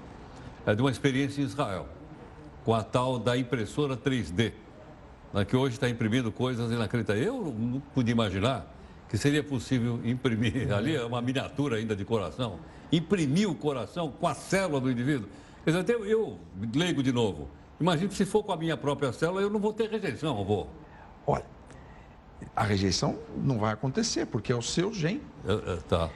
é, 0.65 0.75
de 0.75 0.81
uma 0.81 0.91
experiência 0.91 1.41
em 1.41 1.45
Israel, 1.45 1.87
com 2.65 2.73
a 2.73 2.83
tal 2.83 3.19
da 3.19 3.37
impressora 3.37 3.95
3D, 3.95 4.51
né, 5.31 5.45
que 5.45 5.55
hoje 5.55 5.75
está 5.75 5.87
imprimindo 5.87 6.31
coisas 6.31 6.71
inacreditáveis. 6.71 7.27
Eu 7.27 7.53
não 7.57 7.79
podia 7.79 8.11
imaginar 8.11 8.73
que 9.07 9.17
seria 9.19 9.43
possível 9.43 10.01
imprimir, 10.03 10.69
ali 10.73 10.95
é 10.95 11.05
uma 11.05 11.21
miniatura 11.21 11.77
ainda 11.77 11.95
de 11.95 12.03
coração, 12.03 12.59
imprimir 12.91 13.47
o 13.47 13.53
coração 13.53 14.11
com 14.11 14.27
a 14.27 14.33
célula 14.33 14.81
do 14.81 14.89
indivíduo. 14.89 15.29
Quer 15.63 15.71
dizer, 15.71 15.93
eu, 15.93 16.05
eu 16.05 16.39
leigo 16.73 17.03
de 17.03 17.11
novo. 17.11 17.47
Imagina 17.79 18.09
se 18.11 18.25
for 18.25 18.43
com 18.43 18.51
a 18.51 18.57
minha 18.57 18.75
própria 18.75 19.13
célula, 19.13 19.41
eu 19.41 19.49
não 19.49 19.59
vou 19.59 19.71
ter 19.71 19.89
rejeição, 19.89 20.39
avô. 20.39 20.65
Olha, 21.27 21.45
a 22.55 22.63
rejeição 22.63 23.19
não 23.37 23.59
vai 23.59 23.73
acontecer, 23.73 24.25
porque 24.25 24.51
é 24.51 24.55
o 24.55 24.61
seu 24.61 24.91
gene. 24.91 25.21
É, 25.47 25.73
é, 25.73 25.75
tá. 25.87 26.09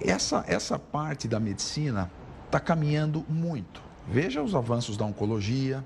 Essa, 0.00 0.42
essa 0.46 0.78
parte 0.78 1.28
da 1.28 1.38
medicina 1.38 2.10
está 2.46 2.58
caminhando 2.58 3.24
muito. 3.28 3.91
Veja 4.08 4.42
os 4.42 4.54
avanços 4.54 4.96
da 4.96 5.04
oncologia, 5.04 5.84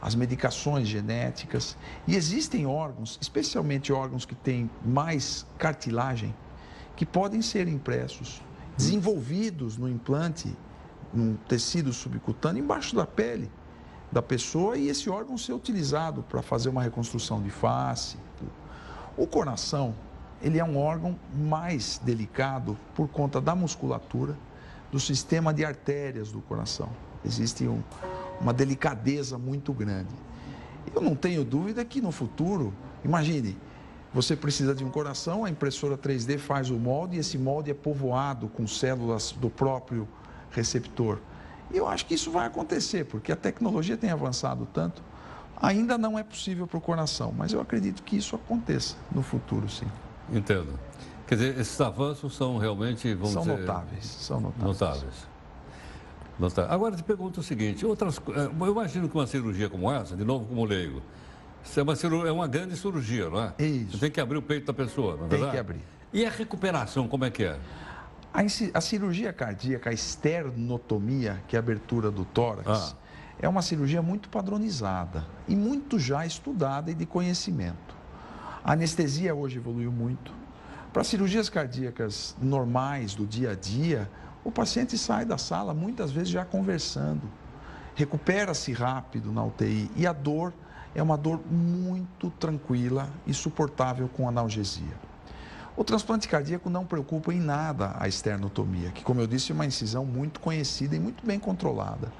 as 0.00 0.14
medicações 0.14 0.86
genéticas. 0.86 1.76
E 2.06 2.14
existem 2.14 2.66
órgãos, 2.66 3.18
especialmente 3.20 3.92
órgãos 3.92 4.26
que 4.26 4.34
têm 4.34 4.68
mais 4.84 5.46
cartilagem, 5.56 6.34
que 6.94 7.06
podem 7.06 7.40
ser 7.40 7.68
impressos, 7.68 8.42
desenvolvidos 8.76 9.76
no 9.76 9.88
implante, 9.88 10.54
num 11.12 11.36
tecido 11.48 11.92
subcutâneo, 11.92 12.62
embaixo 12.62 12.94
da 12.94 13.06
pele 13.06 13.50
da 14.12 14.22
pessoa, 14.22 14.76
e 14.76 14.88
esse 14.88 15.08
órgão 15.10 15.36
ser 15.36 15.54
utilizado 15.54 16.22
para 16.22 16.42
fazer 16.42 16.68
uma 16.68 16.82
reconstrução 16.82 17.42
de 17.42 17.50
face, 17.50 18.16
o 19.16 19.26
coração, 19.26 19.94
ele 20.42 20.58
é 20.58 20.64
um 20.64 20.76
órgão 20.76 21.18
mais 21.34 22.00
delicado 22.04 22.76
por 22.94 23.08
conta 23.08 23.40
da 23.40 23.54
musculatura, 23.54 24.36
do 24.92 25.00
sistema 25.00 25.52
de 25.52 25.64
artérias 25.64 26.30
do 26.30 26.40
coração. 26.40 26.90
Existe 27.24 27.66
um, 27.66 27.82
uma 28.40 28.52
delicadeza 28.52 29.38
muito 29.38 29.72
grande. 29.72 30.14
Eu 30.94 31.00
não 31.00 31.14
tenho 31.14 31.44
dúvida 31.44 31.84
que 31.84 32.00
no 32.00 32.12
futuro, 32.12 32.72
imagine, 33.04 33.56
você 34.12 34.36
precisa 34.36 34.74
de 34.74 34.84
um 34.84 34.90
coração, 34.90 35.44
a 35.44 35.50
impressora 35.50 35.96
3D 35.96 36.38
faz 36.38 36.70
o 36.70 36.76
molde 36.76 37.16
e 37.16 37.20
esse 37.20 37.38
molde 37.38 37.70
é 37.70 37.74
povoado 37.74 38.48
com 38.48 38.66
células 38.66 39.32
do 39.32 39.50
próprio 39.50 40.06
receptor. 40.50 41.18
E 41.72 41.76
eu 41.76 41.88
acho 41.88 42.06
que 42.06 42.14
isso 42.14 42.30
vai 42.30 42.46
acontecer, 42.46 43.04
porque 43.06 43.32
a 43.32 43.36
tecnologia 43.36 43.96
tem 43.96 44.10
avançado 44.10 44.68
tanto 44.72 45.02
Ainda 45.60 45.96
não 45.96 46.18
é 46.18 46.22
possível 46.22 46.66
para 46.66 46.78
o 46.78 46.80
coração, 46.80 47.32
mas 47.36 47.52
eu 47.52 47.60
acredito 47.60 48.02
que 48.02 48.16
isso 48.16 48.34
aconteça 48.36 48.96
no 49.10 49.22
futuro, 49.22 49.68
sim. 49.68 49.86
Entendo. 50.32 50.78
Quer 51.26 51.36
dizer, 51.36 51.58
esses 51.58 51.80
avanços 51.80 52.36
são 52.36 52.58
realmente, 52.58 53.14
vamos 53.14 53.32
são 53.32 53.42
dizer... 53.42 53.60
Notáveis, 53.60 54.04
são 54.04 54.40
notáveis. 54.40 54.80
Notáveis. 54.80 55.33
Tá. 56.54 56.66
Agora 56.68 56.96
te 56.96 57.02
pergunto 57.02 57.40
o 57.40 57.42
seguinte, 57.42 57.86
outras, 57.86 58.18
eh, 58.18 58.50
eu 58.60 58.66
imagino 58.72 59.08
que 59.08 59.14
uma 59.14 59.26
cirurgia 59.26 59.68
como 59.68 59.90
essa, 59.90 60.16
de 60.16 60.24
novo 60.24 60.44
como 60.46 60.64
leigo, 60.64 61.00
é 61.76 61.82
uma, 61.82 61.94
ciru- 61.96 62.26
é 62.26 62.32
uma 62.32 62.48
grande 62.48 62.76
cirurgia, 62.76 63.30
não 63.30 63.40
é? 63.40 63.54
Isso. 63.64 63.92
Você 63.92 63.98
tem 63.98 64.10
que 64.10 64.20
abrir 64.20 64.38
o 64.38 64.42
peito 64.42 64.66
da 64.66 64.74
pessoa, 64.74 65.16
não 65.16 65.26
é 65.26 65.28
Tem 65.28 65.38
verdade? 65.38 65.52
que 65.52 65.58
abrir. 65.58 65.80
E 66.12 66.26
a 66.26 66.30
recuperação, 66.30 67.06
como 67.08 67.24
é 67.24 67.30
que 67.30 67.44
é? 67.44 67.56
A, 68.32 68.40
a 68.74 68.80
cirurgia 68.80 69.32
cardíaca, 69.32 69.90
a 69.90 69.92
esternotomia, 69.92 71.40
que 71.46 71.56
é 71.56 71.58
a 71.58 71.62
abertura 71.62 72.10
do 72.10 72.24
tórax, 72.24 72.66
Ah. 72.68 72.92
é 73.40 73.48
uma 73.48 73.62
cirurgia 73.62 74.02
muito 74.02 74.28
padronizada 74.28 75.24
e 75.48 75.54
muito 75.54 75.98
já 75.98 76.26
estudada 76.26 76.90
e 76.90 76.94
de 76.94 77.06
conhecimento. 77.06 77.94
A 78.64 78.72
anestesia 78.72 79.34
hoje 79.34 79.58
evoluiu 79.58 79.92
muito. 79.92 80.32
Para 80.92 81.04
cirurgias 81.04 81.48
cardíacas 81.48 82.36
normais 82.40 83.14
do 83.14 83.26
dia 83.26 83.50
a 83.52 83.54
dia, 83.54 84.08
o 84.44 84.50
paciente 84.50 84.96
sai 84.98 85.24
da 85.24 85.38
sala 85.38 85.72
muitas 85.72 86.12
vezes 86.12 86.28
já 86.28 86.44
conversando, 86.44 87.22
recupera-se 87.94 88.72
rápido 88.72 89.32
na 89.32 89.42
UTI 89.44 89.90
e 89.96 90.06
a 90.06 90.12
dor 90.12 90.52
é 90.94 91.02
uma 91.02 91.16
dor 91.16 91.40
muito 91.50 92.30
tranquila 92.38 93.08
e 93.26 93.32
suportável 93.34 94.08
com 94.08 94.28
analgesia. 94.28 94.94
O 95.76 95.82
transplante 95.82 96.28
cardíaco 96.28 96.70
não 96.70 96.84
preocupa 96.86 97.32
em 97.34 97.40
nada 97.40 97.96
a 97.98 98.06
esternotomia, 98.06 98.90
que, 98.90 99.02
como 99.02 99.20
eu 99.20 99.26
disse, 99.26 99.50
é 99.50 99.54
uma 99.54 99.66
incisão 99.66 100.04
muito 100.04 100.38
conhecida 100.38 100.94
e 100.94 101.00
muito 101.00 101.26
bem 101.26 101.38
controlada. 101.40 102.12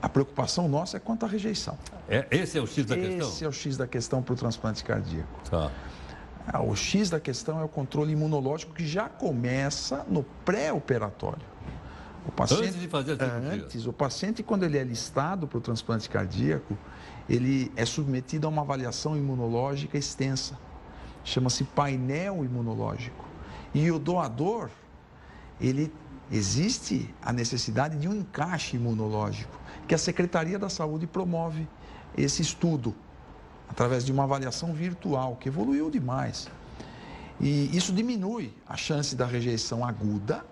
A 0.00 0.08
preocupação 0.08 0.68
nossa 0.68 0.98
é 0.98 1.00
quanto 1.00 1.24
à 1.24 1.28
rejeição. 1.28 1.76
É, 2.08 2.26
esse 2.30 2.58
é 2.58 2.60
o 2.60 2.66
X 2.66 2.86
da 2.86 2.96
Esse 2.96 3.16
questão? 3.16 3.46
é 3.46 3.48
o 3.48 3.52
X 3.52 3.76
da 3.76 3.86
questão 3.88 4.22
para 4.22 4.34
o 4.34 4.36
transplante 4.36 4.84
cardíaco. 4.84 5.50
Tá. 5.50 5.70
Ah, 6.46 6.60
O 6.62 6.76
X 6.76 7.10
da 7.10 7.18
questão 7.18 7.60
é 7.60 7.64
o 7.64 7.68
controle 7.68 8.12
imunológico 8.12 8.72
que 8.74 8.86
já 8.86 9.08
começa 9.08 10.04
no 10.08 10.22
pré-operatório. 10.44 11.51
O 12.26 12.30
paciente, 12.30 12.68
Antes 12.68 12.80
de 12.80 12.88
fazer 12.88 13.12
a 13.12 13.16
cirurgia. 13.16 13.64
Antes, 13.64 13.86
o 13.86 13.92
paciente, 13.92 14.42
quando 14.42 14.64
ele 14.64 14.78
é 14.78 14.84
listado 14.84 15.46
para 15.46 15.58
o 15.58 15.60
transplante 15.60 16.08
cardíaco, 16.08 16.76
ele 17.28 17.72
é 17.76 17.84
submetido 17.84 18.46
a 18.46 18.50
uma 18.50 18.62
avaliação 18.62 19.16
imunológica 19.16 19.98
extensa. 19.98 20.58
Chama-se 21.24 21.64
painel 21.64 22.44
imunológico. 22.44 23.24
E 23.74 23.90
o 23.90 23.98
doador, 23.98 24.70
ele 25.60 25.92
existe 26.30 27.12
a 27.20 27.32
necessidade 27.32 27.98
de 27.98 28.08
um 28.08 28.14
encaixe 28.14 28.76
imunológico, 28.76 29.58
que 29.86 29.94
a 29.94 29.98
Secretaria 29.98 30.58
da 30.58 30.68
Saúde 30.68 31.06
promove 31.06 31.68
esse 32.16 32.42
estudo 32.42 32.94
através 33.68 34.04
de 34.04 34.12
uma 34.12 34.24
avaliação 34.24 34.72
virtual, 34.72 35.36
que 35.36 35.48
evoluiu 35.48 35.90
demais. 35.90 36.48
E 37.40 37.74
isso 37.76 37.92
diminui 37.92 38.54
a 38.68 38.76
chance 38.76 39.16
da 39.16 39.26
rejeição 39.26 39.84
aguda, 39.84 40.44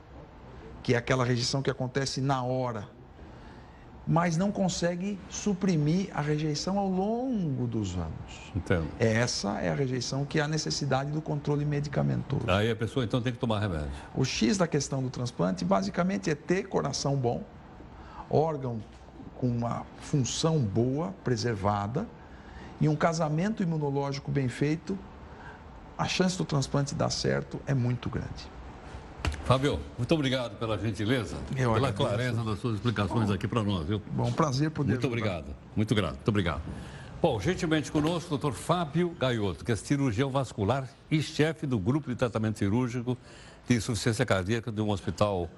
que 0.83 0.95
é 0.95 0.97
aquela 0.97 1.25
rejeição 1.25 1.63
que 1.63 1.71
acontece 1.71 2.21
na 2.21 2.43
hora, 2.43 2.89
mas 4.07 4.37
não 4.37 4.51
consegue 4.51 5.19
suprimir 5.29 6.09
a 6.13 6.21
rejeição 6.21 6.79
ao 6.79 6.89
longo 6.89 7.67
dos 7.67 7.95
anos. 7.97 8.53
Entendo. 8.57 8.89
Essa 8.99 9.61
é 9.61 9.71
a 9.71 9.75
rejeição 9.75 10.25
que 10.25 10.41
há 10.41 10.49
necessidade 10.49 11.13
do 11.13 11.21
controle 11.21 11.65
medicamentoso. 11.65 12.51
Aí 12.51 12.71
a 12.71 12.77
pessoa 12.77 13.05
então 13.05 13.21
tem 13.21 13.33
que 13.33 13.39
tomar 13.39 13.61
remédio. 13.61 13.91
O 14.15 14.25
X 14.25 14.59
da 14.59 14.67
questão 14.67 15.03
do 15.03 15.11
transplante 15.11 15.65
basicamente 15.65 16.31
é 16.31 16.35
ter 16.35 16.65
coração 16.65 17.15
bom, 17.17 17.45
órgão 18.29 18.81
com 19.37 19.49
uma 19.49 19.87
função 20.01 20.59
boa, 20.59 21.15
preservada, 21.23 22.07
e 22.81 22.89
um 22.89 22.97
casamento 22.97 23.63
imunológico 23.63 24.31
bem 24.31 24.49
feito, 24.49 24.99
a 25.97 26.07
chance 26.07 26.37
do 26.37 26.45
transplante 26.45 26.95
dar 26.95 27.11
certo 27.11 27.61
é 27.67 27.75
muito 27.75 28.09
grande. 28.09 28.51
Fábio, 29.51 29.81
muito 29.99 30.15
obrigado 30.15 30.57
pela 30.61 30.79
gentileza, 30.79 31.35
Eu 31.57 31.75
pela 31.75 31.89
agradeço. 31.89 31.97
clareza 31.97 32.45
das 32.45 32.61
suas 32.61 32.77
explicações 32.77 33.33
aqui 33.33 33.49
para 33.49 33.65
nós, 33.65 33.85
viu? 33.85 34.01
Bom, 34.13 34.29
um 34.29 34.33
prazer 34.33 34.71
poder 34.71 34.93
Muito 34.93 35.09
ajudar. 35.09 35.19
obrigado, 35.19 35.57
muito 35.75 35.93
grato, 35.93 36.15
muito 36.15 36.29
obrigado. 36.29 36.63
Bom, 37.21 37.41
gentilmente 37.41 37.91
conosco, 37.91 38.31
doutor 38.31 38.53
Fábio 38.53 39.11
Gaiotto, 39.19 39.65
que 39.65 39.73
é 39.73 39.75
cirurgião 39.75 40.31
vascular 40.31 40.89
e 41.11 41.21
chefe 41.21 41.67
do 41.67 41.81
grupo 41.81 42.09
de 42.09 42.15
tratamento 42.15 42.61
cirúrgico 42.61 43.19
de 43.69 43.75
insuficiência 43.75 44.25
cardíaca 44.25 44.71
de 44.71 44.81
um 44.81 44.89
hospital 44.89 45.51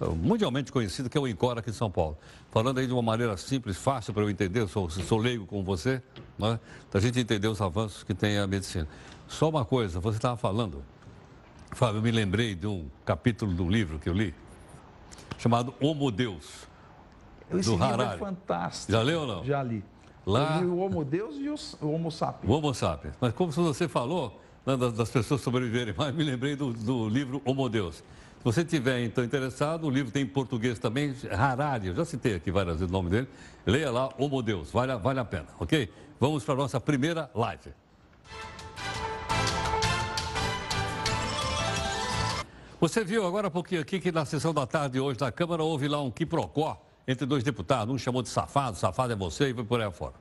eh, 0.00 0.06
mundialmente 0.06 0.72
conhecido, 0.72 1.10
que 1.10 1.18
é 1.18 1.20
o 1.20 1.28
INCOR 1.28 1.58
aqui 1.58 1.68
em 1.68 1.74
São 1.74 1.90
Paulo. 1.90 2.16
Falando 2.50 2.78
aí 2.78 2.86
de 2.86 2.94
uma 2.94 3.02
maneira 3.02 3.36
simples, 3.36 3.76
fácil 3.76 4.14
para 4.14 4.22
eu 4.22 4.30
entender, 4.30 4.60
eu 4.60 4.68
sou, 4.68 4.88
sou 4.88 5.18
leigo 5.18 5.44
como 5.44 5.62
você, 5.62 6.02
né? 6.38 6.58
da 6.90 6.98
gente 6.98 7.20
entender 7.20 7.48
os 7.48 7.60
avanços 7.60 8.04
que 8.04 8.14
tem 8.14 8.38
a 8.38 8.46
medicina. 8.46 8.88
Só 9.28 9.50
uma 9.50 9.66
coisa, 9.66 10.00
você 10.00 10.16
estava 10.16 10.38
falando, 10.38 10.82
Fábio, 11.74 11.98
eu 11.98 12.02
me 12.02 12.10
lembrei 12.10 12.54
de 12.54 12.66
um 12.66 12.88
capítulo 13.04 13.52
do 13.52 13.68
livro 13.68 13.98
que 13.98 14.08
eu 14.08 14.12
li, 14.14 14.34
chamado 15.38 15.74
Homo 15.80 16.10
Deus. 16.10 16.66
Esse 17.50 17.68
do 17.68 17.72
livro 17.72 17.84
Harari. 17.84 18.14
é 18.14 18.18
fantástico. 18.18 18.92
Já 18.92 19.02
leu 19.02 19.20
ou 19.20 19.26
não? 19.26 19.44
Já 19.44 19.62
li. 19.62 19.84
Lá- 20.26 20.60
o 20.60 20.78
Homo 20.78 21.04
Deus 21.04 21.36
e 21.36 21.48
o, 21.48 21.88
Homo 21.90 22.10
Sapiens. 22.10 22.50
O 22.50 22.56
Homo 22.56 22.72
sapiens. 22.72 23.14
Mas 23.20 23.34
como 23.34 23.52
você 23.52 23.86
falou, 23.86 24.40
né, 24.64 24.76
das, 24.76 25.10
pessoas 25.10 25.42
sobreviverem 25.42 25.94
mais, 25.96 26.14
me 26.16 26.24
lembrei 26.24 26.56
do, 26.56 26.72
do 26.72 27.08
livro 27.08 27.42
Homo 27.44 27.68
Deus. 27.68 27.96
Se 27.96 28.44
você 28.44 28.64
tiver, 28.64 29.02
então, 29.04 29.24
interessado, 29.24 29.86
o 29.86 29.90
livro 29.90 30.12
tem 30.12 30.22
em 30.22 30.26
português 30.26 30.78
também, 30.78 31.14
Harari, 31.30 31.88
eu 31.88 31.94
já 31.94 32.04
citei 32.04 32.34
aqui 32.34 32.50
várias 32.50 32.76
vezes 32.76 32.90
o 32.90 32.92
nome 32.92 33.10
dele. 33.10 33.28
Leia 33.66 33.90
lá, 33.90 34.08
Homo 34.18 34.42
Deus, 34.42 34.70
vale, 34.70 34.94
vale 34.96 35.20
a 35.20 35.24
pena, 35.24 35.46
ok? 35.58 35.90
Vamos 36.20 36.44
para 36.44 36.54
a 36.54 36.56
nossa 36.58 36.80
primeira 36.80 37.30
live. 37.34 37.72
Você 42.84 43.02
viu 43.02 43.26
agora 43.26 43.46
há 43.46 43.50
pouquinho 43.50 43.80
aqui 43.80 43.98
que 43.98 44.12
na 44.12 44.26
sessão 44.26 44.52
da 44.52 44.66
tarde 44.66 44.92
de 44.92 45.00
hoje 45.00 45.18
da 45.18 45.32
Câmara 45.32 45.62
houve 45.64 45.88
lá 45.88 46.02
um 46.02 46.10
quiprocó 46.10 46.78
entre 47.08 47.24
dois 47.24 47.42
deputados. 47.42 47.94
Um 47.94 47.96
chamou 47.96 48.20
de 48.20 48.28
safado, 48.28 48.76
safado 48.76 49.10
é 49.10 49.16
você 49.16 49.48
e 49.48 49.54
foi 49.54 49.64
por 49.64 49.80
aí 49.80 49.86
afora. 49.86 50.12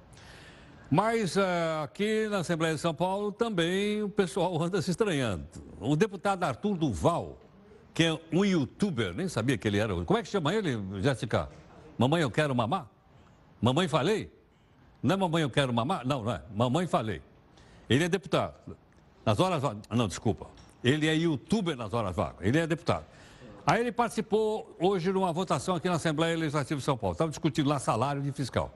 Mas 0.90 1.36
eh, 1.36 1.44
aqui 1.84 2.26
na 2.30 2.38
Assembleia 2.38 2.74
de 2.74 2.80
São 2.80 2.94
Paulo 2.94 3.34
também 3.34 4.02
o 4.02 4.08
pessoal 4.08 4.64
anda 4.64 4.82
se 4.82 4.92
estranhando. 4.92 5.46
O 5.78 5.94
deputado 5.98 6.42
Arthur 6.46 6.78
Duval, 6.78 7.38
que 7.94 8.06
é 8.06 8.20
um 8.32 8.46
youtuber, 8.46 9.14
nem 9.14 9.28
sabia 9.28 9.58
que 9.58 9.68
ele 9.68 9.80
era. 9.80 9.94
Como 10.06 10.18
é 10.18 10.24
que 10.24 10.30
chama 10.30 10.56
ele, 10.56 10.82
Jéssica? 11.02 11.50
Mamãe, 11.98 12.22
eu 12.22 12.32
quero 12.32 12.56
mamar? 12.56 12.90
Mamãe, 13.62 13.90
falei? 13.90 14.32
Não 15.02 15.16
é 15.16 15.18
mamãe, 15.18 15.44
eu 15.44 15.50
quero 15.50 15.74
mamar? 15.74 16.08
Não, 16.08 16.24
não 16.24 16.32
é. 16.32 16.42
Mamãe, 16.56 16.88
falei. 16.88 17.22
Ele 17.90 18.06
é 18.06 18.08
deputado. 18.08 18.56
Nas 19.26 19.38
horas. 19.38 19.62
Não, 19.90 20.08
desculpa. 20.08 20.63
Ele 20.84 21.08
é 21.08 21.16
youtuber 21.16 21.76
nas 21.76 21.94
horas 21.94 22.16
vagas. 22.16 22.46
Ele 22.46 22.60
é 22.60 22.68
deputado. 22.68 23.06
Aí 23.66 23.80
ele 23.80 23.92
participou 23.92 24.76
hoje 24.80 25.12
numa 25.12 25.32
votação 25.32 25.76
aqui 25.76 25.88
na 25.88 25.96
Assembleia 25.96 26.38
Legislativa 26.38 26.78
de 26.78 26.84
São 26.84 26.98
Paulo. 26.98 27.14
Estava 27.14 27.30
discutindo 27.30 27.70
lá 27.70 27.80
salário 27.80 28.22
de 28.22 28.32
fiscal. 28.32 28.74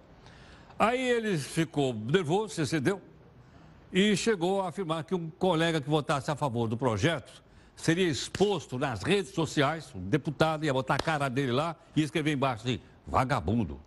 Aí 0.80 1.10
ele 1.10 1.38
ficou 1.38 1.94
nervoso, 1.94 2.54
se 2.54 2.62
excedeu 2.62 3.02
e 3.92 4.16
chegou 4.16 4.62
a 4.62 4.70
afirmar 4.70 5.04
que 5.04 5.16
um 5.16 5.30
colega 5.30 5.82
que 5.82 5.90
votasse 5.90 6.30
a 6.30 6.36
favor 6.36 6.68
do 6.68 6.78
projeto 6.78 7.44
seria 7.76 8.08
exposto 8.08 8.78
nas 8.78 9.04
redes 9.04 9.34
sociais, 9.34 9.92
o 9.94 10.00
deputado 10.00 10.66
ia 10.66 10.74
botar 10.74 10.96
a 10.96 11.00
cara 11.00 11.30
dele 11.30 11.52
lá 11.52 11.76
e 11.96 12.02
escrever 12.02 12.34
embaixo 12.34 12.64
assim, 12.64 12.80
vagabundo. 13.06 13.80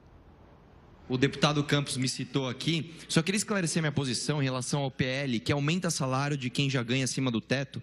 O 1.10 1.18
deputado 1.18 1.64
Campos 1.64 1.96
me 1.96 2.08
citou 2.08 2.48
aqui. 2.48 2.94
Só 3.08 3.20
queria 3.20 3.36
esclarecer 3.36 3.82
minha 3.82 3.90
posição 3.90 4.40
em 4.40 4.44
relação 4.44 4.82
ao 4.82 4.92
PL, 4.92 5.40
que 5.40 5.50
aumenta 5.50 5.90
salário 5.90 6.36
de 6.36 6.48
quem 6.48 6.70
já 6.70 6.84
ganha 6.84 7.02
acima 7.02 7.32
do 7.32 7.40
teto. 7.40 7.82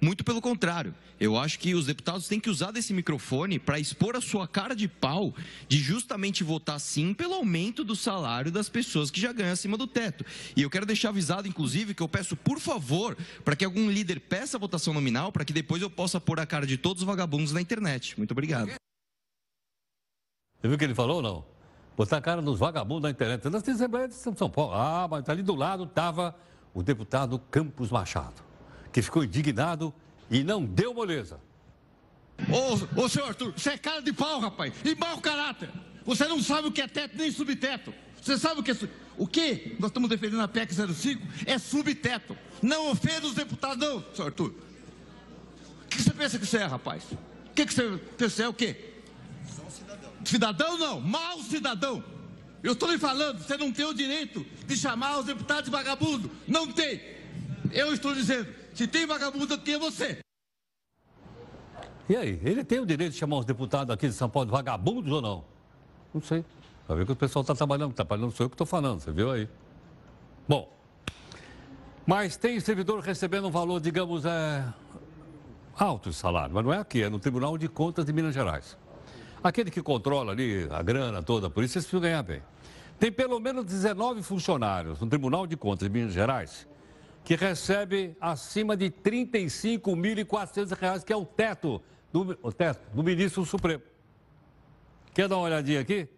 Muito 0.00 0.22
pelo 0.22 0.40
contrário. 0.40 0.94
Eu 1.18 1.36
acho 1.36 1.58
que 1.58 1.74
os 1.74 1.86
deputados 1.86 2.28
têm 2.28 2.38
que 2.38 2.48
usar 2.48 2.70
desse 2.70 2.94
microfone 2.94 3.58
para 3.58 3.80
expor 3.80 4.14
a 4.14 4.20
sua 4.20 4.46
cara 4.46 4.76
de 4.76 4.86
pau 4.86 5.34
de 5.66 5.76
justamente 5.76 6.44
votar 6.44 6.78
sim 6.78 7.12
pelo 7.12 7.34
aumento 7.34 7.82
do 7.82 7.96
salário 7.96 8.52
das 8.52 8.68
pessoas 8.68 9.10
que 9.10 9.20
já 9.20 9.32
ganham 9.32 9.54
acima 9.54 9.76
do 9.76 9.88
teto. 9.88 10.24
E 10.54 10.62
eu 10.62 10.70
quero 10.70 10.86
deixar 10.86 11.08
avisado, 11.08 11.48
inclusive, 11.48 11.94
que 11.94 12.02
eu 12.04 12.08
peço, 12.08 12.36
por 12.36 12.60
favor, 12.60 13.18
para 13.44 13.56
que 13.56 13.64
algum 13.64 13.90
líder 13.90 14.20
peça 14.20 14.56
a 14.56 14.60
votação 14.60 14.94
nominal, 14.94 15.32
para 15.32 15.44
que 15.44 15.52
depois 15.52 15.82
eu 15.82 15.90
possa 15.90 16.20
pôr 16.20 16.38
a 16.38 16.46
cara 16.46 16.64
de 16.64 16.76
todos 16.76 17.02
os 17.02 17.06
vagabundos 17.08 17.50
na 17.50 17.60
internet. 17.60 18.16
Muito 18.16 18.30
obrigado. 18.30 18.68
Você 20.60 20.68
viu 20.68 20.76
o 20.76 20.78
que 20.78 20.84
ele 20.84 20.94
falou 20.94 21.16
ou 21.16 21.22
não? 21.22 21.57
Botar 21.98 22.18
a 22.18 22.20
cara 22.20 22.40
nos 22.40 22.60
vagabundos 22.60 23.02
da 23.02 23.10
internet. 23.10 23.44
Na 23.50 23.58
Assembleia 23.58 24.06
de 24.06 24.14
São 24.14 24.48
Paulo. 24.48 24.72
Ah, 24.72 25.08
mas 25.10 25.28
ali 25.28 25.42
do 25.42 25.56
lado 25.56 25.82
estava 25.82 26.32
o 26.72 26.80
deputado 26.80 27.40
Campos 27.50 27.90
Machado, 27.90 28.40
que 28.92 29.02
ficou 29.02 29.24
indignado 29.24 29.92
e 30.30 30.44
não 30.44 30.64
deu 30.64 30.94
moleza. 30.94 31.40
Ô, 32.48 33.02
ô, 33.02 33.08
senhor 33.08 33.30
Arthur, 33.30 33.52
você 33.52 33.70
é 33.70 33.78
cara 33.78 34.00
de 34.00 34.12
pau, 34.12 34.38
rapaz. 34.38 34.72
E 34.84 34.94
mau 34.94 35.18
caráter. 35.18 35.70
Você 36.06 36.24
não 36.28 36.40
sabe 36.40 36.68
o 36.68 36.72
que 36.72 36.80
é 36.80 36.86
teto 36.86 37.16
nem 37.16 37.32
subteto. 37.32 37.92
Você 38.22 38.38
sabe 38.38 38.60
o 38.60 38.62
que 38.62 38.70
é. 38.70 38.76
O 39.16 39.26
que 39.26 39.76
nós 39.80 39.90
estamos 39.90 40.08
defendendo 40.08 40.40
a 40.42 40.46
PEC 40.46 40.72
05 40.72 41.20
é 41.46 41.58
subteto. 41.58 42.36
Não 42.62 42.92
ofenda 42.92 43.26
os 43.26 43.34
deputados, 43.34 43.76
não, 43.76 44.04
senhor 44.14 44.28
Arthur. 44.28 44.54
O 45.84 45.88
que 45.88 46.00
você 46.00 46.12
pensa 46.12 46.38
que 46.38 46.46
você 46.46 46.58
é, 46.58 46.64
rapaz? 46.64 47.02
O 47.10 47.54
que, 47.56 47.66
que 47.66 47.74
você 47.74 47.82
pensa 48.16 48.16
que 48.16 48.30
você 48.30 48.42
é 48.44 48.48
o 48.48 48.54
quê? 48.54 48.97
Cidadão 50.24 50.76
não, 50.76 51.00
mau 51.00 51.40
cidadão. 51.40 52.02
Eu 52.62 52.72
estou 52.72 52.90
lhe 52.90 52.98
falando, 52.98 53.38
você 53.38 53.56
não 53.56 53.72
tem 53.72 53.84
o 53.84 53.94
direito 53.94 54.44
de 54.66 54.76
chamar 54.76 55.18
os 55.18 55.26
deputados 55.26 55.64
de 55.64 55.70
vagabundo. 55.70 56.30
Não 56.46 56.70
tem. 56.70 57.00
Eu 57.70 57.92
estou 57.92 58.14
dizendo, 58.14 58.52
se 58.74 58.86
tem 58.86 59.06
vagabundo 59.06 59.54
aqui 59.54 59.74
é 59.74 59.78
você. 59.78 60.18
E 62.08 62.16
aí, 62.16 62.40
ele 62.42 62.64
tem 62.64 62.80
o 62.80 62.86
direito 62.86 63.12
de 63.12 63.18
chamar 63.18 63.38
os 63.38 63.44
deputados 63.44 63.92
aqui 63.92 64.08
de 64.08 64.14
São 64.14 64.28
Paulo 64.28 64.46
de 64.46 64.52
vagabundos 64.52 65.12
ou 65.12 65.20
não? 65.20 65.44
Não 66.12 66.22
sei. 66.22 66.44
Vai 66.86 66.96
ver 66.96 67.06
que 67.06 67.12
o 67.12 67.16
pessoal 67.16 67.42
está 67.42 67.54
trabalhando. 67.54 67.90
Está 67.90 68.04
trabalhando, 68.04 68.34
sou 68.34 68.46
eu 68.46 68.50
que 68.50 68.54
estou 68.54 68.66
falando, 68.66 69.00
você 69.00 69.12
viu 69.12 69.30
aí. 69.30 69.48
Bom, 70.48 70.72
mas 72.06 72.38
tem 72.38 72.58
servidor 72.58 73.00
recebendo 73.00 73.48
um 73.48 73.50
valor, 73.50 73.78
digamos, 73.80 74.24
é, 74.24 74.64
alto 75.76 76.08
de 76.08 76.16
salário, 76.16 76.54
mas 76.54 76.64
não 76.64 76.72
é 76.72 76.78
aqui, 76.78 77.02
é 77.02 77.10
no 77.10 77.18
Tribunal 77.18 77.58
de 77.58 77.68
Contas 77.68 78.06
de 78.06 78.12
Minas 78.14 78.32
Gerais. 78.32 78.78
Aquele 79.42 79.70
que 79.70 79.82
controla 79.82 80.32
ali 80.32 80.66
a 80.70 80.82
grana 80.82 81.22
toda, 81.22 81.48
por 81.48 81.64
isso 81.64 81.78
eles 81.78 81.86
precisam 81.86 82.00
ganhar 82.00 82.22
bem. 82.22 82.42
Tem 82.98 83.12
pelo 83.12 83.38
menos 83.38 83.64
19 83.64 84.22
funcionários 84.22 85.00
no 85.00 85.06
Tribunal 85.06 85.46
de 85.46 85.56
Contas 85.56 85.88
de 85.88 85.92
Minas 85.92 86.12
Gerais 86.12 86.66
que 87.28 87.36
recebe 87.36 88.16
acima 88.18 88.74
de 88.74 88.86
R$ 88.86 88.94
35.400, 89.04 91.04
que 91.04 91.12
é 91.12 91.16
o 91.16 91.26
teto 91.26 91.82
do, 92.10 92.38
o 92.42 92.50
teto 92.50 92.80
do 92.94 93.04
ministro 93.04 93.44
Supremo. 93.44 93.82
Quer 95.12 95.28
dar 95.28 95.36
uma 95.36 95.44
olhadinha 95.44 95.80
aqui? 95.80 96.08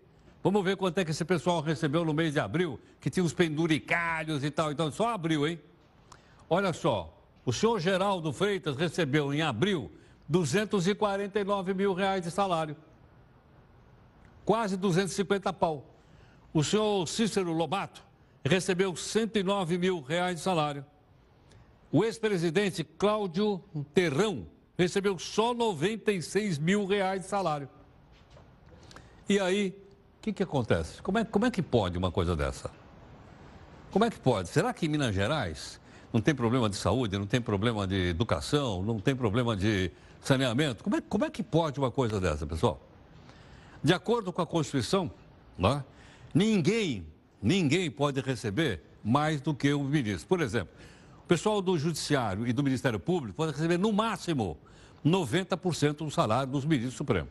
Vamos 0.41 0.63
ver 0.63 0.77
quanto 0.77 0.99
é 0.99 1.05
que 1.05 1.11
esse 1.11 1.25
pessoal 1.25 1.63
recebeu 1.63 2.05
no 2.05 2.15
mês 2.15 2.35
de 2.35 2.39
abril, 2.39 2.79
que 3.01 3.11
tinha 3.11 3.25
os 3.25 3.33
penduricalhos 3.33 4.45
e 4.45 4.53
tal. 4.53 4.71
Então, 4.71 4.89
só 4.93 5.09
abril, 5.09 5.49
hein? 5.49 5.61
Olha 6.49 6.73
só, 6.73 7.13
o 7.45 7.53
senhor 7.53 7.81
Geraldo 7.81 8.33
Freitas 8.33 8.77
recebeu 8.77 9.35
em 9.35 9.43
abril 9.43 9.91
249 10.29 11.75
mil 11.75 11.93
reais 11.93 12.23
de 12.23 12.31
salário. 12.31 12.77
Quase 14.51 14.77
250 14.77 15.53
pau. 15.53 15.95
O 16.53 16.65
senhor 16.65 17.07
Cícero 17.07 17.53
Lobato 17.53 18.03
recebeu 18.45 18.97
109 18.97 19.79
mil 19.79 20.01
reais 20.01 20.35
de 20.35 20.43
salário. 20.43 20.85
O 21.93 22.03
ex-presidente 22.03 22.83
Cláudio 22.83 23.63
Terrão 23.95 24.49
recebeu 24.77 25.17
só 25.21 25.55
96 25.55 26.59
mil 26.59 26.85
reais 26.85 27.23
de 27.23 27.29
salário. 27.29 27.69
E 29.29 29.39
aí, 29.39 29.69
o 30.19 30.21
que, 30.21 30.33
que 30.33 30.43
acontece? 30.43 31.01
Como 31.01 31.19
é, 31.19 31.25
como 31.25 31.47
é 31.47 31.51
que 31.53 31.63
pode 31.63 31.97
uma 31.97 32.11
coisa 32.11 32.35
dessa? 32.35 32.73
Como 33.93 34.05
é 34.05 34.11
que 34.11 34.19
pode? 34.19 34.49
Será 34.49 34.75
que 34.75 34.85
em 34.85 34.89
Minas 34.89 35.15
Gerais 35.15 35.81
não 36.13 36.21
tem 36.21 36.35
problema 36.35 36.69
de 36.69 36.75
saúde, 36.75 37.17
não 37.17 37.27
tem 37.27 37.41
problema 37.41 37.87
de 37.87 38.09
educação, 38.09 38.83
não 38.83 38.99
tem 38.99 39.15
problema 39.15 39.57
de 39.57 39.93
saneamento? 40.21 40.83
Como 40.83 40.97
é, 40.97 41.01
como 41.01 41.25
é 41.25 41.31
que 41.31 41.45
pode 41.45 41.79
uma 41.79 41.93
coisa 41.93 42.21
dessa, 42.21 42.45
pessoal? 42.45 42.90
De 43.83 43.95
acordo 43.95 44.33
com 44.33 44.43
a 44.43 44.47
Constituição, 44.47 45.11
né, 45.59 45.85
ninguém, 46.35 47.07
ninguém 47.43 47.91
pode 47.91 48.21
receber 48.21 48.83
mais 49.03 49.41
do 49.41 49.55
que 49.55 49.73
o 49.73 49.83
ministro. 49.83 50.29
Por 50.29 50.41
exemplo, 50.41 50.75
o 51.25 51.27
pessoal 51.27 51.63
do 51.63 51.79
Judiciário 51.79 52.47
e 52.47 52.53
do 52.53 52.63
Ministério 52.63 53.01
Público 53.01 53.37
pode 53.37 53.53
receber 53.53 53.79
no 53.79 53.93
máximo 53.93 54.59
90% 55.05 55.97
do 55.97 56.11
salário 56.11 56.53
dos 56.53 56.65
ministros 56.65 56.95
supremos. 56.95 57.31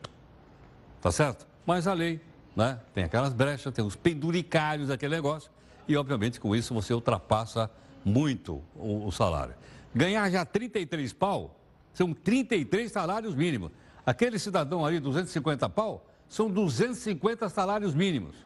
Tá 1.00 1.12
certo? 1.12 1.46
Mas 1.64 1.86
a 1.86 1.92
lei, 1.92 2.20
né, 2.56 2.80
tem 2.92 3.04
aquelas 3.04 3.32
brechas, 3.32 3.72
tem 3.72 3.84
os 3.84 3.96
penduricários 3.96 4.88
daquele 4.88 5.14
negócio, 5.14 5.50
e 5.86 5.96
obviamente 5.96 6.40
com 6.40 6.54
isso 6.54 6.74
você 6.74 6.92
ultrapassa 6.92 7.70
muito 8.04 8.62
o, 8.74 9.06
o 9.06 9.12
salário. 9.12 9.54
Ganhar 9.94 10.28
já 10.30 10.44
33 10.44 11.12
pau, 11.12 11.56
são 11.92 12.12
33 12.12 12.90
salários 12.90 13.34
mínimos. 13.34 13.70
Aquele 14.04 14.38
cidadão 14.38 14.84
ali, 14.84 14.98
250 14.98 15.68
pau, 15.68 16.06
são 16.30 16.48
250 16.48 17.48
salários 17.48 17.92
mínimos. 17.92 18.36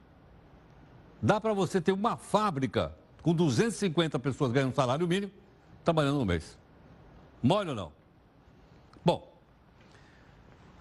Dá 1.20 1.38
para 1.38 1.52
você 1.52 1.82
ter 1.82 1.92
uma 1.92 2.16
fábrica 2.16 2.94
com 3.22 3.34
250 3.34 4.18
pessoas 4.18 4.50
ganhando 4.50 4.74
salário 4.74 5.06
mínimo, 5.06 5.30
trabalhando 5.84 6.18
no 6.18 6.24
mês. 6.24 6.58
Mole 7.42 7.68
ou 7.70 7.76
não? 7.76 7.92
Bom, 9.04 9.30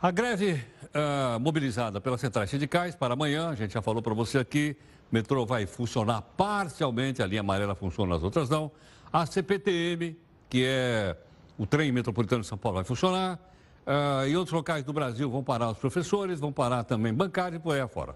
a 0.02 0.12
greve 0.12 0.54
uh, 0.54 1.40
mobilizada 1.42 2.00
pelas 2.00 2.22
centrais 2.22 2.50
sindicais 2.50 2.96
para 2.96 3.16
amanhã, 3.16 3.50
a 3.50 3.56
gente 3.56 3.74
já 3.74 3.82
falou 3.82 4.02
para 4.02 4.14
você 4.14 4.38
aqui, 4.38 4.78
metrô 5.12 5.46
vai 5.46 5.66
funcionar 5.66 6.22
parcialmente, 6.22 7.22
a 7.22 7.28
linha 7.28 7.42
amarela 7.42 7.76
funciona, 7.76 8.16
as 8.16 8.24
outras 8.24 8.50
não. 8.50 8.72
A 9.12 9.26
CPTM, 9.26 10.18
que 10.50 10.64
é 10.66 11.18
o 11.58 11.66
trem 11.66 11.92
metropolitano 11.92 12.44
de 12.44 12.48
São 12.48 12.58
Paulo, 12.58 12.78
vai 12.78 12.86
funcionar. 12.86 13.53
Uh, 13.86 14.28
e 14.28 14.38
outros 14.38 14.54
locais 14.54 14.84
do 14.84 14.94
Brasil 14.94 15.30
vão 15.30 15.44
parar 15.44 15.70
os 15.70 15.78
professores, 15.78 16.40
vão 16.40 16.54
parar 16.54 16.86
também 16.86 17.14
bancários 17.14 17.60
e 17.60 17.64
por 17.64 17.76
aí 17.76 17.82
afora. 17.82 18.16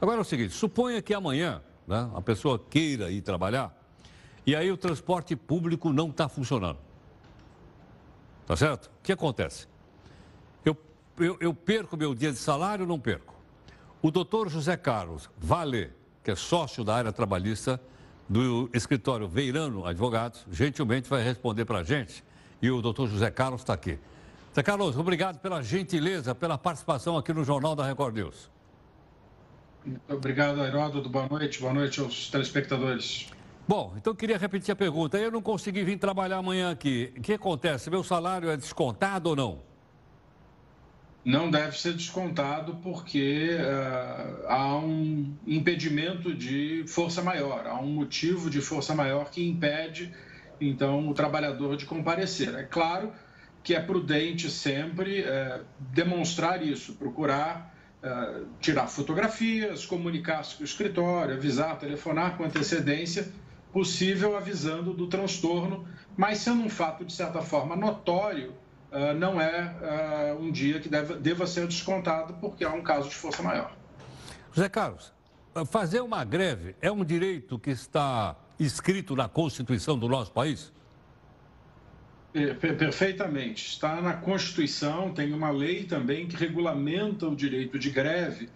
Agora 0.00 0.18
é 0.18 0.20
o 0.20 0.24
seguinte, 0.24 0.54
suponha 0.54 1.02
que 1.02 1.12
amanhã 1.12 1.60
né, 1.86 2.08
a 2.14 2.20
pessoa 2.20 2.58
queira 2.58 3.10
ir 3.10 3.20
trabalhar 3.20 3.76
e 4.46 4.54
aí 4.54 4.70
o 4.70 4.76
transporte 4.76 5.34
público 5.36 5.92
não 5.92 6.10
está 6.10 6.28
funcionando. 6.28 6.78
Tá 8.46 8.56
certo? 8.56 8.86
O 8.86 9.02
que 9.02 9.12
acontece? 9.12 9.66
Eu, 10.64 10.76
eu, 11.18 11.36
eu 11.40 11.54
perco 11.54 11.96
meu 11.96 12.14
dia 12.14 12.32
de 12.32 12.38
salário 12.38 12.82
ou 12.82 12.88
não 12.88 12.98
perco? 12.98 13.34
O 14.00 14.10
doutor 14.10 14.48
José 14.48 14.76
Carlos 14.76 15.30
Vale, 15.38 15.92
que 16.24 16.30
é 16.30 16.34
sócio 16.34 16.82
da 16.82 16.94
área 16.94 17.12
trabalhista 17.12 17.80
do 18.28 18.68
escritório 18.72 19.28
Veirano 19.28 19.86
Advogados, 19.86 20.44
gentilmente 20.50 21.08
vai 21.08 21.22
responder 21.22 21.64
para 21.64 21.78
a 21.78 21.84
gente. 21.84 22.24
E 22.60 22.70
o 22.70 22.82
doutor 22.82 23.08
José 23.08 23.30
Carlos 23.30 23.60
está 23.60 23.74
aqui. 23.74 23.98
José 24.52 24.62
Carlos, 24.62 24.98
obrigado 24.98 25.38
pela 25.38 25.62
gentileza, 25.62 26.34
pela 26.34 26.58
participação 26.58 27.16
aqui 27.16 27.32
no 27.32 27.42
Jornal 27.42 27.74
da 27.74 27.86
Record 27.86 28.14
News. 28.14 28.50
Muito 29.82 30.12
obrigado, 30.12 30.62
Heródoto. 30.62 31.08
Boa 31.08 31.26
noite. 31.26 31.58
Boa 31.58 31.72
noite 31.72 32.00
aos 32.00 32.28
telespectadores. 32.28 33.30
Bom, 33.66 33.94
então 33.96 34.14
queria 34.14 34.36
repetir 34.36 34.70
a 34.70 34.76
pergunta. 34.76 35.16
Eu 35.16 35.30
não 35.30 35.40
consegui 35.40 35.82
vir 35.82 35.98
trabalhar 35.98 36.36
amanhã 36.36 36.70
aqui. 36.70 37.14
O 37.16 37.22
que 37.22 37.32
acontece? 37.32 37.88
Meu 37.88 38.04
salário 38.04 38.50
é 38.50 38.56
descontado 38.58 39.30
ou 39.30 39.36
não? 39.36 39.62
Não 41.24 41.50
deve 41.50 41.80
ser 41.80 41.94
descontado 41.94 42.76
porque 42.82 43.56
uh, 43.56 44.46
há 44.48 44.76
um 44.76 45.34
impedimento 45.46 46.34
de 46.34 46.84
força 46.86 47.22
maior, 47.22 47.66
há 47.66 47.80
um 47.80 47.86
motivo 47.86 48.50
de 48.50 48.60
força 48.60 48.94
maior 48.94 49.30
que 49.30 49.42
impede, 49.48 50.12
então, 50.60 51.08
o 51.08 51.14
trabalhador 51.14 51.74
de 51.76 51.86
comparecer. 51.86 52.54
É 52.54 52.64
claro 52.64 53.12
que 53.62 53.74
é 53.74 53.80
prudente 53.80 54.50
sempre 54.50 55.22
uh, 55.22 55.64
demonstrar 55.78 56.62
isso, 56.62 56.94
procurar 56.94 57.72
uh, 58.02 58.46
tirar 58.60 58.88
fotografias, 58.88 59.86
comunicar-se 59.86 60.56
com 60.56 60.62
o 60.62 60.64
escritório, 60.64 61.34
avisar, 61.34 61.78
telefonar 61.78 62.36
com 62.36 62.44
antecedência 62.44 63.32
possível 63.72 64.36
avisando 64.36 64.92
do 64.92 65.06
transtorno, 65.06 65.86
mas 66.16 66.38
sendo 66.38 66.62
um 66.62 66.68
fato, 66.68 67.04
de 67.04 67.12
certa 67.12 67.40
forma, 67.40 67.74
notório, 67.74 68.52
uh, 68.90 69.14
não 69.16 69.40
é 69.40 70.34
uh, 70.36 70.42
um 70.42 70.50
dia 70.50 70.78
que 70.78 70.88
deve, 70.88 71.14
deva 71.14 71.46
ser 71.46 71.66
descontado, 71.66 72.34
porque 72.34 72.64
há 72.64 72.72
um 72.72 72.82
caso 72.82 73.08
de 73.08 73.14
força 73.14 73.42
maior. 73.42 73.74
José 74.52 74.68
Carlos, 74.68 75.12
fazer 75.70 76.00
uma 76.00 76.24
greve 76.24 76.76
é 76.82 76.92
um 76.92 77.02
direito 77.02 77.58
que 77.58 77.70
está 77.70 78.36
escrito 78.58 79.16
na 79.16 79.28
Constituição 79.28 79.98
do 79.98 80.06
nosso 80.08 80.30
país? 80.32 80.70
Perfeitamente. 82.32 83.68
Está 83.68 84.00
na 84.00 84.14
Constituição, 84.14 85.12
tem 85.12 85.32
uma 85.34 85.50
lei 85.50 85.84
também 85.84 86.26
que 86.26 86.34
regulamenta 86.34 87.28
o 87.28 87.36
direito 87.36 87.78
de 87.78 87.90
greve. 87.90 88.48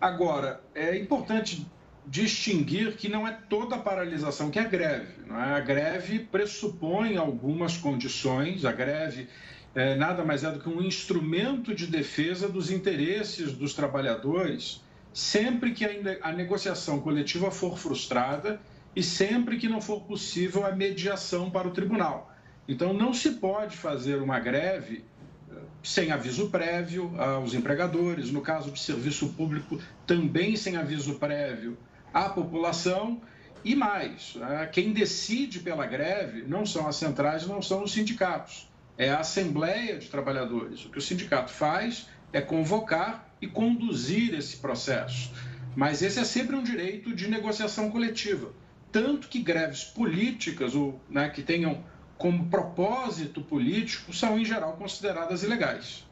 Agora, 0.00 0.60
é 0.74 0.98
importante 0.98 1.64
distinguir 2.04 2.96
que 2.96 3.08
não 3.08 3.26
é 3.26 3.38
toda 3.48 3.76
a 3.76 3.78
paralisação 3.78 4.50
que 4.50 4.58
é 4.58 4.64
greve. 4.64 5.14
É? 5.30 5.34
A 5.34 5.60
greve 5.60 6.18
pressupõe 6.18 7.16
algumas 7.16 7.76
condições, 7.76 8.64
a 8.64 8.72
greve 8.72 9.28
é, 9.74 9.94
nada 9.94 10.24
mais 10.24 10.42
é 10.42 10.50
do 10.50 10.58
que 10.58 10.68
um 10.68 10.82
instrumento 10.82 11.74
de 11.74 11.86
defesa 11.86 12.48
dos 12.48 12.70
interesses 12.70 13.52
dos 13.52 13.72
trabalhadores, 13.72 14.82
sempre 15.12 15.72
que 15.72 15.84
a 16.20 16.32
negociação 16.32 17.00
coletiva 17.00 17.50
for 17.50 17.78
frustrada 17.78 18.60
e 18.94 19.02
sempre 19.02 19.56
que 19.56 19.68
não 19.68 19.80
for 19.80 20.00
possível 20.02 20.66
a 20.66 20.72
mediação 20.72 21.50
para 21.50 21.68
o 21.68 21.70
tribunal. 21.70 22.31
Então, 22.68 22.92
não 22.92 23.12
se 23.12 23.32
pode 23.32 23.76
fazer 23.76 24.16
uma 24.16 24.38
greve 24.38 25.04
eh, 25.50 25.54
sem 25.82 26.12
aviso 26.12 26.48
prévio 26.50 27.12
aos 27.20 27.54
empregadores, 27.54 28.30
no 28.30 28.40
caso 28.40 28.70
de 28.70 28.80
serviço 28.80 29.30
público, 29.30 29.80
também 30.06 30.56
sem 30.56 30.76
aviso 30.76 31.14
prévio 31.14 31.76
à 32.12 32.28
população 32.28 33.20
e 33.64 33.76
mais, 33.76 34.34
né, 34.34 34.68
quem 34.72 34.92
decide 34.92 35.60
pela 35.60 35.86
greve 35.86 36.42
não 36.42 36.66
são 36.66 36.88
as 36.88 36.96
centrais, 36.96 37.46
não 37.46 37.62
são 37.62 37.84
os 37.84 37.92
sindicatos, 37.92 38.68
é 38.98 39.08
a 39.10 39.20
Assembleia 39.20 39.98
de 39.98 40.08
Trabalhadores. 40.08 40.84
O 40.84 40.90
que 40.90 40.98
o 40.98 41.02
sindicato 41.02 41.52
faz 41.52 42.08
é 42.32 42.40
convocar 42.40 43.32
e 43.40 43.46
conduzir 43.46 44.34
esse 44.34 44.56
processo. 44.56 45.32
Mas 45.76 46.02
esse 46.02 46.18
é 46.18 46.24
sempre 46.24 46.56
um 46.56 46.62
direito 46.62 47.14
de 47.14 47.28
negociação 47.28 47.90
coletiva. 47.90 48.52
Tanto 48.90 49.28
que 49.28 49.40
greves 49.40 49.84
políticas, 49.84 50.74
ou 50.74 51.00
né, 51.08 51.28
que 51.30 51.42
tenham 51.42 51.82
como 52.22 52.44
propósito 52.44 53.40
político, 53.40 54.12
são 54.12 54.38
em 54.38 54.44
geral 54.44 54.74
consideradas 54.74 55.42
ilegais. 55.42 56.06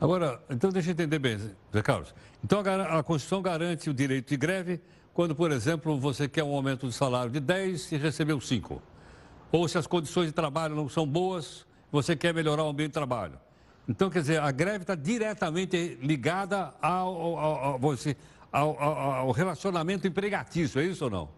Agora, 0.00 0.40
então 0.48 0.70
deixa 0.70 0.90
eu 0.90 0.92
entender 0.92 1.18
bem, 1.18 1.36
Zé 1.36 1.82
Carlos. 1.82 2.14
Então 2.44 2.60
a 2.60 3.02
Constituição 3.02 3.42
garante 3.42 3.90
o 3.90 3.94
direito 3.94 4.28
de 4.28 4.36
greve 4.36 4.80
quando, 5.12 5.34
por 5.34 5.50
exemplo, 5.50 5.98
você 5.98 6.28
quer 6.28 6.44
um 6.44 6.54
aumento 6.54 6.86
de 6.86 6.94
salário 6.94 7.32
de 7.32 7.40
10 7.40 7.90
e 7.90 7.96
recebeu 7.96 8.40
5. 8.40 8.80
Ou 9.50 9.66
se 9.66 9.76
as 9.76 9.84
condições 9.84 10.26
de 10.26 10.32
trabalho 10.32 10.76
não 10.76 10.88
são 10.88 11.04
boas, 11.04 11.66
você 11.90 12.14
quer 12.14 12.32
melhorar 12.32 12.62
o 12.62 12.68
ambiente 12.68 12.90
de 12.90 12.94
trabalho. 12.94 13.36
Então, 13.88 14.08
quer 14.08 14.20
dizer, 14.20 14.40
a 14.40 14.52
greve 14.52 14.84
está 14.84 14.94
diretamente 14.94 15.98
ligada 16.00 16.72
ao, 16.80 17.36
ao, 17.36 17.80
ao, 17.80 17.80
ao, 18.52 18.80
ao 18.80 19.30
relacionamento 19.32 20.06
empregatício, 20.06 20.80
é 20.80 20.84
isso 20.84 21.02
ou 21.02 21.10
não? 21.10 21.37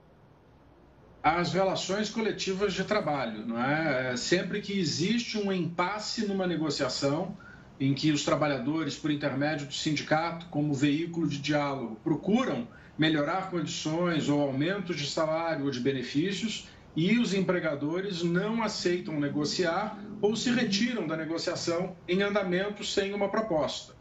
As 1.22 1.52
relações 1.52 2.08
coletivas 2.08 2.72
de 2.72 2.82
trabalho, 2.82 3.46
não 3.46 3.62
é? 3.62 4.16
Sempre 4.16 4.60
que 4.62 4.78
existe 4.78 5.36
um 5.36 5.52
impasse 5.52 6.26
numa 6.26 6.46
negociação, 6.46 7.36
em 7.78 7.92
que 7.92 8.10
os 8.10 8.24
trabalhadores, 8.24 8.96
por 8.96 9.10
intermédio 9.10 9.66
do 9.66 9.74
sindicato, 9.74 10.46
como 10.46 10.72
veículo 10.72 11.28
de 11.28 11.38
diálogo, 11.38 12.00
procuram 12.02 12.66
melhorar 12.96 13.50
condições 13.50 14.28
ou 14.30 14.40
aumentos 14.40 14.96
de 14.96 15.06
salário 15.06 15.66
ou 15.66 15.70
de 15.70 15.80
benefícios, 15.80 16.68
e 16.96 17.18
os 17.18 17.34
empregadores 17.34 18.22
não 18.22 18.62
aceitam 18.62 19.20
negociar 19.20 19.98
ou 20.20 20.34
se 20.34 20.50
retiram 20.50 21.06
da 21.06 21.16
negociação 21.16 21.96
em 22.08 22.22
andamento 22.22 22.84
sem 22.84 23.12
uma 23.12 23.28
proposta. 23.28 23.94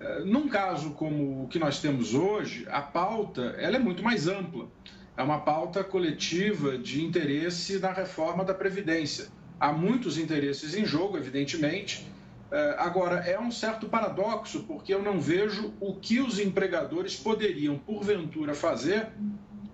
Eh, 0.00 0.24
num 0.24 0.48
caso 0.48 0.92
como 0.92 1.44
o 1.44 1.48
que 1.48 1.58
nós 1.58 1.80
temos 1.80 2.14
hoje, 2.14 2.66
a 2.70 2.80
pauta 2.80 3.54
ela 3.58 3.76
é 3.76 3.78
muito 3.78 4.02
mais 4.02 4.26
ampla. 4.26 4.68
É 5.16 5.22
uma 5.22 5.40
pauta 5.40 5.84
coletiva 5.84 6.78
de 6.78 7.04
interesse 7.04 7.78
na 7.78 7.92
reforma 7.92 8.44
da 8.44 8.54
Previdência. 8.54 9.28
Há 9.60 9.70
muitos 9.70 10.16
interesses 10.16 10.74
em 10.74 10.86
jogo, 10.86 11.18
evidentemente. 11.18 12.06
Eh, 12.50 12.76
agora, 12.78 13.16
é 13.16 13.38
um 13.38 13.50
certo 13.50 13.88
paradoxo, 13.88 14.64
porque 14.64 14.92
eu 14.92 15.02
não 15.02 15.20
vejo 15.20 15.74
o 15.80 15.94
que 15.94 16.18
os 16.18 16.38
empregadores 16.38 17.14
poderiam, 17.14 17.78
porventura, 17.78 18.54
fazer 18.54 19.08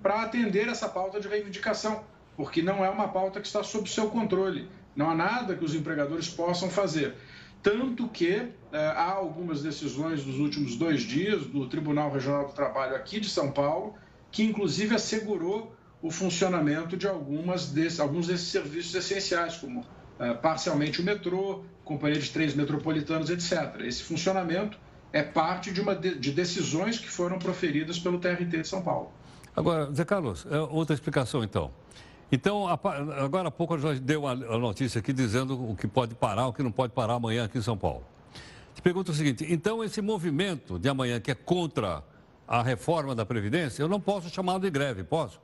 para 0.02 0.22
atender 0.22 0.68
essa 0.68 0.88
pauta 0.88 1.20
de 1.20 1.28
reivindicação, 1.28 2.04
porque 2.36 2.60
não 2.60 2.84
é 2.84 2.90
uma 2.90 3.08
pauta 3.08 3.40
que 3.40 3.46
está 3.46 3.62
sob 3.62 3.88
seu 3.88 4.10
controle. 4.10 4.68
Não 4.94 5.08
há 5.10 5.14
nada 5.14 5.54
que 5.54 5.64
os 5.64 5.74
empregadores 5.74 6.28
possam 6.28 6.68
fazer. 6.68 7.14
Tanto 7.62 8.08
que 8.08 8.34
eh, 8.34 8.52
há 8.72 9.12
algumas 9.12 9.62
decisões 9.62 10.24
dos 10.24 10.38
últimos 10.38 10.76
dois 10.76 11.02
dias 11.02 11.46
do 11.46 11.68
Tribunal 11.68 12.10
Regional 12.10 12.46
do 12.46 12.52
Trabalho 12.52 12.96
aqui 12.96 13.20
de 13.20 13.28
São 13.28 13.52
Paulo, 13.52 13.94
que 14.30 14.42
inclusive 14.42 14.94
assegurou 14.94 15.74
o 16.00 16.10
funcionamento 16.10 16.96
de 16.96 17.06
algumas 17.06 17.70
desse, 17.70 18.00
alguns 18.00 18.26
desses 18.26 18.48
serviços 18.48 18.94
essenciais, 18.94 19.56
como 19.56 19.84
eh, 20.18 20.34
parcialmente 20.34 21.00
o 21.00 21.04
metrô, 21.04 21.64
companhia 21.84 22.20
de 22.20 22.30
trens 22.30 22.54
metropolitanos, 22.54 23.30
etc. 23.30 23.80
Esse 23.80 24.02
funcionamento 24.02 24.78
é 25.12 25.22
parte 25.22 25.72
de, 25.72 25.80
uma 25.80 25.94
de, 25.94 26.18
de 26.18 26.30
decisões 26.32 26.98
que 26.98 27.08
foram 27.08 27.38
proferidas 27.38 27.98
pelo 27.98 28.18
TRT 28.18 28.44
de 28.44 28.68
São 28.68 28.82
Paulo. 28.82 29.10
Agora, 29.56 29.92
Zé 29.92 30.04
Carlos, 30.04 30.46
é 30.50 30.58
outra 30.58 30.94
explicação 30.94 31.42
então. 31.42 31.70
Então, 32.30 32.68
agora 32.68 33.48
há 33.48 33.50
pouco 33.50 33.74
a 33.74 33.78
gente 33.78 34.00
deu 34.00 34.26
a 34.26 34.34
notícia 34.36 34.98
aqui 34.98 35.14
dizendo 35.14 35.70
o 35.70 35.74
que 35.74 35.88
pode 35.88 36.14
parar, 36.14 36.46
o 36.46 36.52
que 36.52 36.62
não 36.62 36.70
pode 36.70 36.92
parar 36.92 37.14
amanhã 37.14 37.44
aqui 37.44 37.56
em 37.56 37.62
São 37.62 37.76
Paulo. 37.76 38.04
Te 38.74 38.82
pergunto 38.82 39.10
o 39.10 39.14
seguinte: 39.14 39.46
então, 39.48 39.82
esse 39.82 40.02
movimento 40.02 40.78
de 40.78 40.88
amanhã 40.88 41.18
que 41.20 41.30
é 41.30 41.34
contra 41.34 42.04
a 42.48 42.62
reforma 42.62 43.14
da 43.14 43.26
Previdência, 43.26 43.82
eu 43.82 43.88
não 43.88 44.00
posso 44.00 44.30
chamar 44.30 44.58
de 44.58 44.70
greve, 44.70 45.04
posso? 45.04 45.38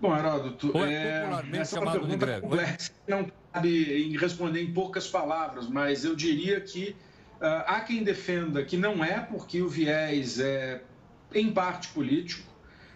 Bom, 0.00 0.16
Heródoto, 0.16 0.70
Ou 0.72 0.86
é, 0.86 1.20
popularmente 1.20 1.58
essa 1.58 1.76
chamado 1.76 1.92
pergunta 1.92 2.12
de 2.12 2.16
greve. 2.16 2.40
Complexa, 2.42 2.92
não 3.08 3.32
cabe 3.52 4.06
em 4.06 4.16
responder 4.16 4.62
em 4.62 4.72
poucas 4.72 5.08
palavras, 5.08 5.66
mas 5.68 6.04
eu 6.04 6.14
diria 6.14 6.60
que 6.60 6.90
uh, 7.40 7.64
há 7.66 7.80
quem 7.80 8.04
defenda 8.04 8.64
que 8.64 8.76
não 8.76 9.04
é 9.04 9.18
porque 9.18 9.60
o 9.60 9.68
viés 9.68 10.38
é, 10.38 10.82
em 11.34 11.52
parte, 11.52 11.88
político, 11.88 12.54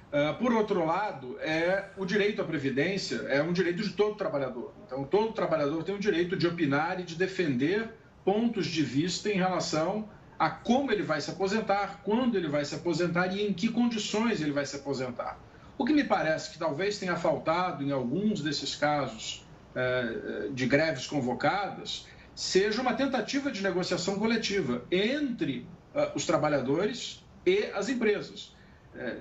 Uh, 0.08 0.34
por 0.38 0.54
outro 0.54 0.86
lado, 0.86 1.36
é 1.38 1.90
o 1.98 2.06
direito 2.06 2.40
à 2.40 2.44
previdência 2.46 3.16
é 3.28 3.42
um 3.42 3.52
direito 3.52 3.82
de 3.82 3.90
todo 3.90 4.14
trabalhador. 4.14 4.72
Então, 4.86 5.04
todo 5.04 5.34
trabalhador 5.34 5.84
tem 5.84 5.94
o 5.94 5.98
direito 5.98 6.34
de 6.34 6.46
opinar 6.46 6.98
e 6.98 7.02
de 7.02 7.14
defender 7.14 7.90
pontos 8.24 8.66
de 8.68 8.82
vista 8.82 9.28
em 9.28 9.36
relação 9.36 10.08
a 10.38 10.48
como 10.50 10.92
ele 10.92 11.02
vai 11.02 11.20
se 11.20 11.30
aposentar, 11.30 12.00
quando 12.04 12.36
ele 12.36 12.48
vai 12.48 12.64
se 12.64 12.74
aposentar 12.74 13.26
e 13.34 13.46
em 13.46 13.52
que 13.52 13.68
condições 13.68 14.40
ele 14.40 14.52
vai 14.52 14.64
se 14.64 14.76
aposentar. 14.76 15.38
O 15.76 15.84
que 15.84 15.92
me 15.92 16.04
parece 16.04 16.50
que 16.50 16.58
talvez 16.58 16.98
tenha 16.98 17.16
faltado 17.16 17.82
em 17.82 17.90
alguns 17.90 18.40
desses 18.40 18.74
casos 18.74 19.44
uh, 19.74 20.52
de 20.52 20.66
greves 20.66 21.06
convocadas 21.06 22.06
seja 22.34 22.80
uma 22.80 22.94
tentativa 22.94 23.50
de 23.50 23.62
negociação 23.62 24.18
coletiva 24.18 24.84
entre 24.90 25.66
uh, 25.94 26.16
os 26.16 26.24
trabalhadores 26.24 27.24
e 27.44 27.64
as 27.74 27.88
empresas 27.88 28.56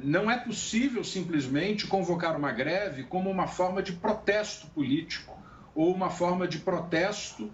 não 0.02 0.32
é 0.32 0.38
possível 0.38 1.04
simplesmente 1.04 1.86
convocar 1.86 2.36
uma 2.36 2.52
greve 2.52 3.04
como 3.04 3.30
uma 3.30 3.48
forma 3.48 3.84
de 3.84 3.94
protesto 3.94 4.66
político 4.68 5.38
ou 5.76 5.94
uma 5.94 6.10
forma 6.10 6.48
de 6.48 6.60
protesto 6.60 7.52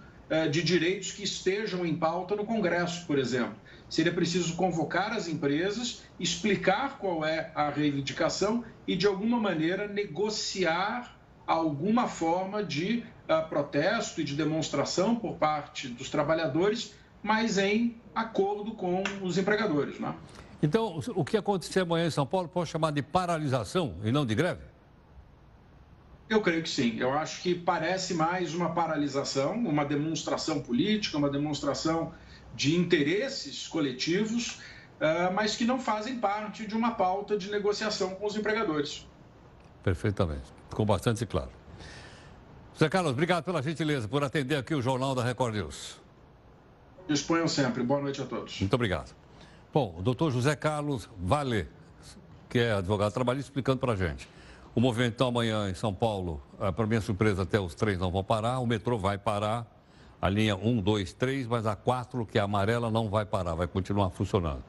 de 0.51 0.63
direitos 0.63 1.11
que 1.11 1.23
estejam 1.23 1.85
em 1.85 1.95
pauta 1.95 2.35
no 2.35 2.45
Congresso, 2.45 3.05
por 3.05 3.19
exemplo. 3.19 3.55
Seria 3.89 4.11
preciso 4.11 4.55
convocar 4.55 5.13
as 5.13 5.27
empresas, 5.27 6.01
explicar 6.19 6.97
qual 6.97 7.23
é 7.23 7.51
a 7.53 7.69
reivindicação 7.69 8.63
e, 8.87 8.95
de 8.95 9.05
alguma 9.05 9.39
maneira, 9.39 9.87
negociar 9.87 11.15
alguma 11.45 12.07
forma 12.07 12.63
de 12.63 13.03
uh, 13.29 13.47
protesto 13.47 14.21
e 14.21 14.23
de 14.23 14.35
demonstração 14.35 15.15
por 15.15 15.35
parte 15.35 15.87
dos 15.87 16.09
trabalhadores, 16.09 16.95
mas 17.21 17.57
em 17.57 17.95
acordo 18.15 18.71
com 18.71 19.03
os 19.21 19.37
empregadores. 19.37 19.99
Não 19.99 20.09
é? 20.09 20.15
Então, 20.61 20.99
o 21.15 21.25
que 21.25 21.35
acontecer 21.35 21.81
amanhã 21.81 22.07
em 22.07 22.11
São 22.11 22.25
Paulo 22.25 22.47
pode 22.47 22.69
chamar 22.69 22.91
de 22.91 23.01
paralisação 23.01 23.95
e 24.03 24.11
não 24.11 24.25
de 24.25 24.33
greve? 24.33 24.72
Eu 26.29 26.41
creio 26.41 26.63
que 26.63 26.69
sim. 26.69 26.97
Eu 26.99 27.13
acho 27.13 27.41
que 27.41 27.53
parece 27.53 28.13
mais 28.13 28.53
uma 28.55 28.73
paralisação, 28.73 29.53
uma 29.53 29.85
demonstração 29.85 30.61
política, 30.61 31.17
uma 31.17 31.29
demonstração 31.29 32.13
de 32.55 32.75
interesses 32.75 33.67
coletivos, 33.67 34.59
ah, 34.99 35.31
mas 35.33 35.55
que 35.55 35.65
não 35.65 35.79
fazem 35.79 36.19
parte 36.19 36.65
de 36.65 36.75
uma 36.75 36.91
pauta 36.91 37.37
de 37.37 37.51
negociação 37.51 38.15
com 38.15 38.25
os 38.25 38.35
empregadores. 38.35 39.07
Perfeitamente. 39.83 40.53
Ficou 40.69 40.85
bastante 40.85 41.25
claro. 41.25 41.49
Zé 42.77 42.89
Carlos, 42.89 43.11
obrigado 43.11 43.43
pela 43.43 43.61
gentileza 43.61 44.07
por 44.07 44.23
atender 44.23 44.55
aqui 44.55 44.73
o 44.73 44.81
Jornal 44.81 45.13
da 45.13 45.23
Record 45.23 45.53
News. 45.55 46.01
Disponham 47.07 47.47
sempre. 47.47 47.83
Boa 47.83 48.01
noite 48.01 48.21
a 48.21 48.25
todos. 48.25 48.59
Muito 48.59 48.73
obrigado. 48.73 49.13
Bom, 49.73 49.95
o 49.97 50.01
doutor 50.01 50.31
José 50.31 50.55
Carlos 50.55 51.09
Vale, 51.17 51.67
que 52.49 52.59
é 52.59 52.71
advogado 52.71 53.11
trabalhista, 53.11 53.49
explicando 53.49 53.79
para 53.79 53.93
a 53.93 53.95
gente. 53.95 54.27
O 54.75 54.81
movimento 54.81 55.13
então, 55.13 55.27
amanhã 55.27 55.69
em 55.69 55.75
São 55.75 55.93
Paulo, 55.93 56.41
ah, 56.59 56.71
para 56.71 56.87
minha 56.87 56.99
surpresa, 56.99 57.43
até 57.43 57.59
os 57.59 57.75
trens 57.75 57.99
não 57.99 58.09
vão 58.09 58.23
parar, 58.23 58.57
o 58.57 58.65
metrô 58.65 58.97
vai 58.97 59.19
parar, 59.19 59.67
a 60.19 60.27
linha 60.27 60.55
1, 60.55 60.81
2, 60.81 61.13
3, 61.13 61.45
mas 61.45 61.67
a 61.67 61.75
4, 61.75 62.25
que 62.25 62.39
é 62.39 62.41
amarela, 62.41 62.89
não 62.89 63.07
vai 63.07 63.23
parar, 63.23 63.53
vai 63.53 63.67
continuar 63.67 64.09
funcionando. 64.09 64.63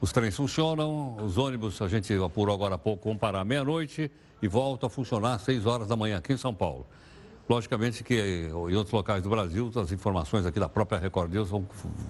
Os 0.00 0.12
trens 0.12 0.34
funcionam, 0.34 1.16
os 1.16 1.36
ônibus, 1.36 1.82
a 1.82 1.88
gente 1.88 2.14
apurou 2.14 2.54
agora 2.54 2.76
há 2.76 2.78
pouco, 2.78 3.08
vão 3.08 3.18
parar 3.18 3.44
meia-noite 3.44 4.10
e 4.40 4.48
voltam 4.48 4.86
a 4.86 4.90
funcionar 4.90 5.34
às 5.34 5.42
6 5.42 5.66
horas 5.66 5.88
da 5.88 5.96
manhã 5.96 6.16
aqui 6.18 6.32
em 6.32 6.38
São 6.38 6.54
Paulo. 6.54 6.86
Logicamente 7.46 8.02
que 8.02 8.48
em 8.48 8.52
outros 8.52 8.92
locais 8.92 9.22
do 9.22 9.28
Brasil, 9.28 9.70
as 9.76 9.92
informações 9.92 10.46
aqui 10.46 10.58
da 10.58 10.70
própria 10.70 10.98
Record 10.98 11.30
News 11.30 11.50
vão, 11.50 11.66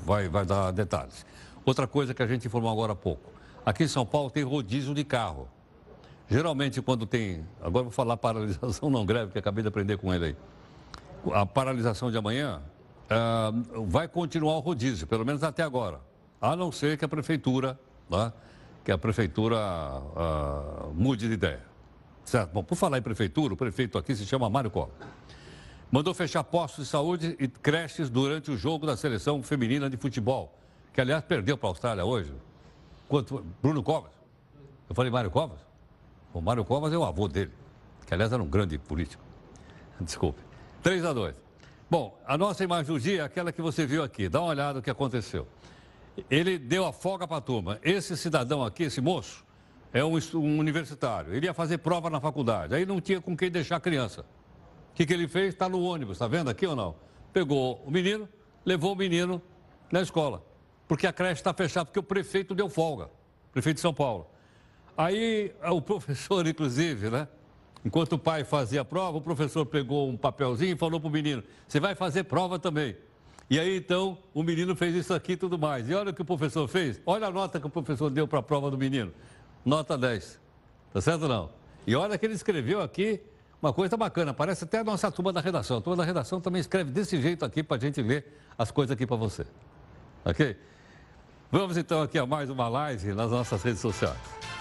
vai, 0.07 0.29
vai 0.29 0.47
dar 0.47 0.71
detalhes. 0.71 1.27
Outra 1.65 1.89
coisa 1.89 2.15
que 2.15 2.23
a 2.23 2.27
gente 2.29 2.47
informou 2.47 2.71
agora 2.71 2.93
há 2.93 2.97
pouco. 2.97 3.33
Aqui 3.67 3.83
em 3.83 3.89
São 3.89 4.07
Paulo 4.07 4.31
tem 4.31 4.45
rodízio 4.45 4.95
de 4.95 5.03
carro. 5.03 5.49
Geralmente, 6.29 6.81
quando 6.81 7.07
tem. 7.07 7.45
Agora 7.61 7.85
vou 7.85 7.93
falar 7.93 8.17
paralisação, 8.17 8.89
não 8.91 9.05
greve, 9.05 9.33
que 9.33 9.39
acabei 9.39 9.63
de 9.63 9.69
aprender 9.69 9.97
com 9.99 10.13
ele 10.13 10.27
aí. 10.27 10.37
A 11.33 11.47
paralisação 11.47 12.11
de 12.11 12.19
amanhã 12.19 12.61
uh, 13.07 13.85
vai 13.87 14.09
continuar 14.09 14.57
o 14.57 14.61
rodízio, 14.61 15.07
pelo 15.07 15.25
menos 15.25 15.43
até 15.43 15.63
agora. 15.63 16.01
A 16.41 16.55
não 16.55 16.71
ser 16.71 16.99
que 16.99 17.05
a 17.05 17.09
prefeitura, 17.09 17.79
tá? 18.11 18.33
que 18.85 18.93
a 18.93 18.99
prefeitura 18.99 19.57
uh, 19.59 20.93
mude 20.95 21.29
de 21.29 21.35
ideia. 21.35 21.63
Certo? 22.25 22.53
Bom, 22.53 22.63
por 22.63 22.77
falar 22.77 22.99
em 22.99 23.03
prefeitura, 23.03 23.55
o 23.55 23.57
prefeito 23.57 23.97
aqui 23.97 24.15
se 24.15 24.27
chama 24.27 24.49
Mário 24.51 24.71
Covas. 24.71 24.95
Mandou 25.91 26.13
fechar 26.13 26.43
postos 26.45 26.85
de 26.85 26.91
saúde 26.91 27.37
e 27.39 27.49
creches 27.49 28.11
durante 28.11 28.51
o 28.51 28.57
jogo 28.57 28.87
da 28.87 28.97
seleção 28.97 29.43
feminina 29.43 29.89
de 29.89 29.97
futebol 29.97 30.53
que 30.95 31.01
aliás 31.01 31.25
perdeu 31.25 31.59
para 31.59 31.69
a 31.69 31.73
Austrália 31.73 32.05
hoje. 32.05 32.33
Quanto, 33.09 33.45
Bruno 33.61 33.83
Covas. 33.83 34.13
Eu 34.89 34.95
falei 34.95 35.11
Mário 35.11 35.31
Covas? 35.31 35.59
O 36.35 36.41
Mário 36.41 36.65
Covas 36.65 36.93
é 36.93 36.99
o 36.99 37.05
avô 37.05 37.27
dele, 37.27 37.53
que 38.07 38.13
aliás 38.13 38.33
era 38.33 38.43
um 38.43 38.47
grande 38.47 38.77
político. 38.77 39.23
Desculpe. 40.01 40.43
3 40.83 41.05
a 41.05 41.13
2. 41.13 41.43
Bom, 41.89 42.21
a 42.27 42.37
nossa 42.37 42.63
imagem 42.63 42.93
do 42.93 43.01
dia 43.01 43.23
é 43.23 43.25
aquela 43.25 43.53
que 43.53 43.63
você 43.63 43.87
viu 43.87 44.03
aqui. 44.03 44.29
Dá 44.29 44.41
uma 44.41 44.51
olhada 44.51 44.75
no 44.75 44.83
que 44.83 44.91
aconteceu. 44.91 45.47
Ele 46.29 46.59
deu 46.59 46.85
a 46.85 46.93
folga 46.93 47.27
para 47.27 47.39
a 47.39 47.41
turma. 47.41 47.79
Esse 47.83 48.17
cidadão 48.17 48.63
aqui, 48.63 48.83
esse 48.83 49.01
moço, 49.01 49.45
é 49.93 50.05
um, 50.05 50.19
um, 50.35 50.59
universitário. 50.59 51.33
Ele 51.33 51.47
ia 51.47 51.55
fazer 51.55 51.79
prova 51.79 52.11
na 52.11 52.21
faculdade. 52.21 52.75
Aí 52.75 52.85
não 52.85 53.01
tinha 53.01 53.21
com 53.21 53.37
quem 53.37 53.51
deixar 53.51 53.77
a 53.77 53.81
criança. 53.81 54.23
O 54.91 54.95
que, 54.95 55.07
que 55.07 55.13
ele 55.15 55.29
fez? 55.29 55.55
Está 55.55 55.69
no 55.69 55.81
ônibus, 55.81 56.17
está 56.17 56.27
vendo 56.27 56.51
aqui 56.51 56.67
ou 56.67 56.77
não? 56.77 56.97
Pegou 57.33 57.83
o 57.87 57.91
menino, 57.91 58.29
levou 58.65 58.93
o 58.93 58.97
menino 58.97 59.41
na 59.91 60.03
escola 60.03 60.43
porque 60.87 61.07
a 61.07 61.13
creche 61.13 61.41
está 61.41 61.53
fechada, 61.53 61.87
porque 61.87 61.99
o 61.99 62.03
prefeito 62.03 62.55
deu 62.55 62.69
folga, 62.69 63.11
prefeito 63.53 63.77
de 63.77 63.81
São 63.81 63.95
Paulo. 63.95 64.29
Aí 64.97 65.53
o 65.71 65.81
professor, 65.81 66.47
inclusive, 66.49 67.11
né? 67.11 67.29
Enquanto 67.85 68.15
o 68.15 68.19
pai 68.19 68.45
fazia 68.45 68.81
a 68.81 68.85
prova, 68.85 69.19
o 69.19 69.21
professor 69.21 69.67
pegou 69.67 70.09
um 70.09 70.17
papelzinho 70.17 70.75
e 70.75 70.77
falou 70.77 70.99
para 70.99 71.09
o 71.09 71.13
menino: 71.13 71.43
Você 71.69 71.79
vai 71.79 71.95
fazer 71.95 72.25
prova 72.25 72.59
também. 72.59 72.97
E 73.51 73.61
aí, 73.61 73.77
então, 73.77 74.17
o 74.33 74.43
menino 74.43 74.75
fez 74.75 74.95
isso 74.95 75.13
aqui 75.13 75.33
e 75.33 75.37
tudo 75.37 75.59
mais. 75.59 75.89
E 75.89 75.95
olha 75.95 76.11
o 76.11 76.15
que 76.15 76.23
o 76.23 76.25
professor 76.25 76.67
fez. 76.67 77.01
Olha 77.05 77.27
a 77.27 77.31
nota 77.31 77.61
que 77.61 77.67
o 77.67 77.71
professor 77.71 78.09
deu 78.09 78.27
para 78.27 78.39
a 78.39 78.43
prova 78.43 78.71
do 78.71 78.79
menino. 78.79 79.13
Nota 79.65 79.99
10. 79.99 80.41
Tá 80.95 81.01
certo 81.01 81.29
não? 81.29 81.51
E 81.87 81.95
olha 81.95 82.17
que 82.17 82.25
ele 82.25 82.35
escreveu 82.35 82.81
aqui 82.81 83.21
uma 83.61 83.73
coisa 83.73 83.99
bacana. 83.99 84.33
Parece 84.33 84.65
até 84.65 84.79
a 84.79 84.85
nossa 84.85 85.11
turma 85.11 85.31
da 85.31 85.43
redação. 85.43 85.77
A 85.77 85.81
turma 85.83 85.97
da 85.99 86.05
redação 86.05 86.41
também 86.41 86.61
escreve 86.61 86.91
desse 86.91 87.21
jeito 87.21 87.45
aqui 87.45 87.63
para 87.63 87.77
a 87.77 87.81
gente 87.81 88.01
ler 88.01 88.25
as 88.57 88.71
coisas 88.71 88.93
aqui 88.93 89.07
para 89.07 89.17
você. 89.17 89.45
Ok? 90.25 90.57
Vamos 91.53 91.77
então 91.77 92.01
aqui 92.01 92.19
a 92.19 92.25
mais 92.25 92.49
uma 92.49 92.67
live 92.69 93.13
nas 93.13 93.31
nossas 93.31 93.63
redes 93.63 93.81
sociais. 93.81 94.54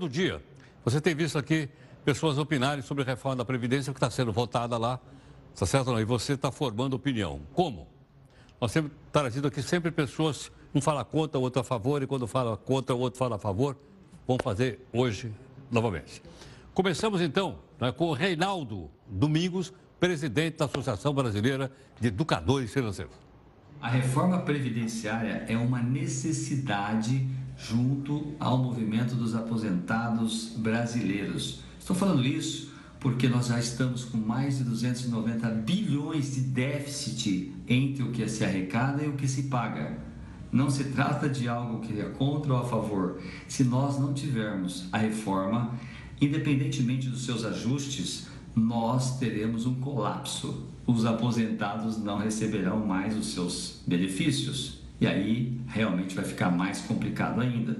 Todo 0.00 0.08
dia 0.08 0.42
você 0.82 0.98
tem 0.98 1.14
visto 1.14 1.36
aqui 1.36 1.68
pessoas 2.06 2.38
opinarem 2.38 2.82
sobre 2.82 3.02
a 3.02 3.06
reforma 3.06 3.36
da 3.36 3.44
Previdência 3.44 3.92
que 3.92 3.98
está 3.98 4.10
sendo 4.10 4.32
votada 4.32 4.78
lá, 4.78 4.98
está 5.52 5.66
certo? 5.66 5.92
Não? 5.92 6.00
E 6.00 6.04
você 6.04 6.32
está 6.32 6.50
formando 6.50 6.94
opinião. 6.94 7.42
Como? 7.52 7.86
Nós 8.58 8.72
temos 8.72 8.90
trazido 9.12 9.48
aqui 9.48 9.62
sempre 9.62 9.90
pessoas, 9.90 10.50
um 10.74 10.80
fala 10.80 11.04
contra, 11.04 11.38
o 11.38 11.42
outro 11.42 11.60
a 11.60 11.64
favor, 11.64 12.02
e 12.02 12.06
quando 12.06 12.26
fala 12.26 12.56
contra, 12.56 12.94
o 12.94 12.98
outro 12.98 13.18
fala 13.18 13.36
a 13.36 13.38
favor. 13.38 13.76
Vamos 14.26 14.42
fazer 14.42 14.80
hoje 14.90 15.30
novamente. 15.70 16.22
Começamos 16.72 17.20
então 17.20 17.58
né, 17.78 17.92
com 17.92 18.06
o 18.06 18.14
Reinaldo 18.14 18.90
Domingos, 19.06 19.70
presidente 19.98 20.56
da 20.56 20.64
Associação 20.64 21.12
Brasileira 21.12 21.70
de 22.00 22.08
Educadores 22.08 22.72
Financeiros. 22.72 23.14
A 23.82 23.88
reforma 23.88 24.38
previdenciária 24.40 25.44
é 25.46 25.58
uma 25.58 25.82
necessidade 25.82 27.28
junto 27.68 28.34
ao 28.40 28.58
movimento 28.58 29.14
dos 29.14 29.34
aposentados 29.34 30.52
brasileiros. 30.56 31.60
Estou 31.78 31.94
falando 31.94 32.24
isso 32.24 32.70
porque 32.98 33.28
nós 33.28 33.46
já 33.46 33.58
estamos 33.58 34.04
com 34.04 34.18
mais 34.18 34.58
de 34.58 34.64
290 34.64 35.48
bilhões 35.50 36.34
de 36.34 36.42
déficit 36.42 37.52
entre 37.66 38.02
o 38.02 38.12
que 38.12 38.28
se 38.28 38.44
arrecada 38.44 39.02
e 39.02 39.08
o 39.08 39.14
que 39.14 39.26
se 39.26 39.44
paga. 39.44 39.98
Não 40.52 40.68
se 40.68 40.84
trata 40.84 41.28
de 41.28 41.48
algo 41.48 41.80
que 41.80 41.98
é 42.00 42.04
contra 42.04 42.52
ou 42.52 42.60
a 42.60 42.64
favor. 42.64 43.20
Se 43.48 43.64
nós 43.64 43.98
não 43.98 44.12
tivermos 44.12 44.88
a 44.92 44.98
reforma, 44.98 45.78
independentemente 46.20 47.08
dos 47.08 47.24
seus 47.24 47.44
ajustes, 47.44 48.26
nós 48.54 49.18
teremos 49.18 49.64
um 49.64 49.76
colapso. 49.76 50.66
Os 50.86 51.06
aposentados 51.06 51.96
não 51.98 52.18
receberão 52.18 52.84
mais 52.84 53.16
os 53.16 53.32
seus 53.32 53.80
benefícios. 53.86 54.79
E 55.00 55.06
aí 55.06 55.60
realmente 55.66 56.14
vai 56.14 56.24
ficar 56.24 56.50
mais 56.50 56.80
complicado 56.82 57.40
ainda. 57.40 57.76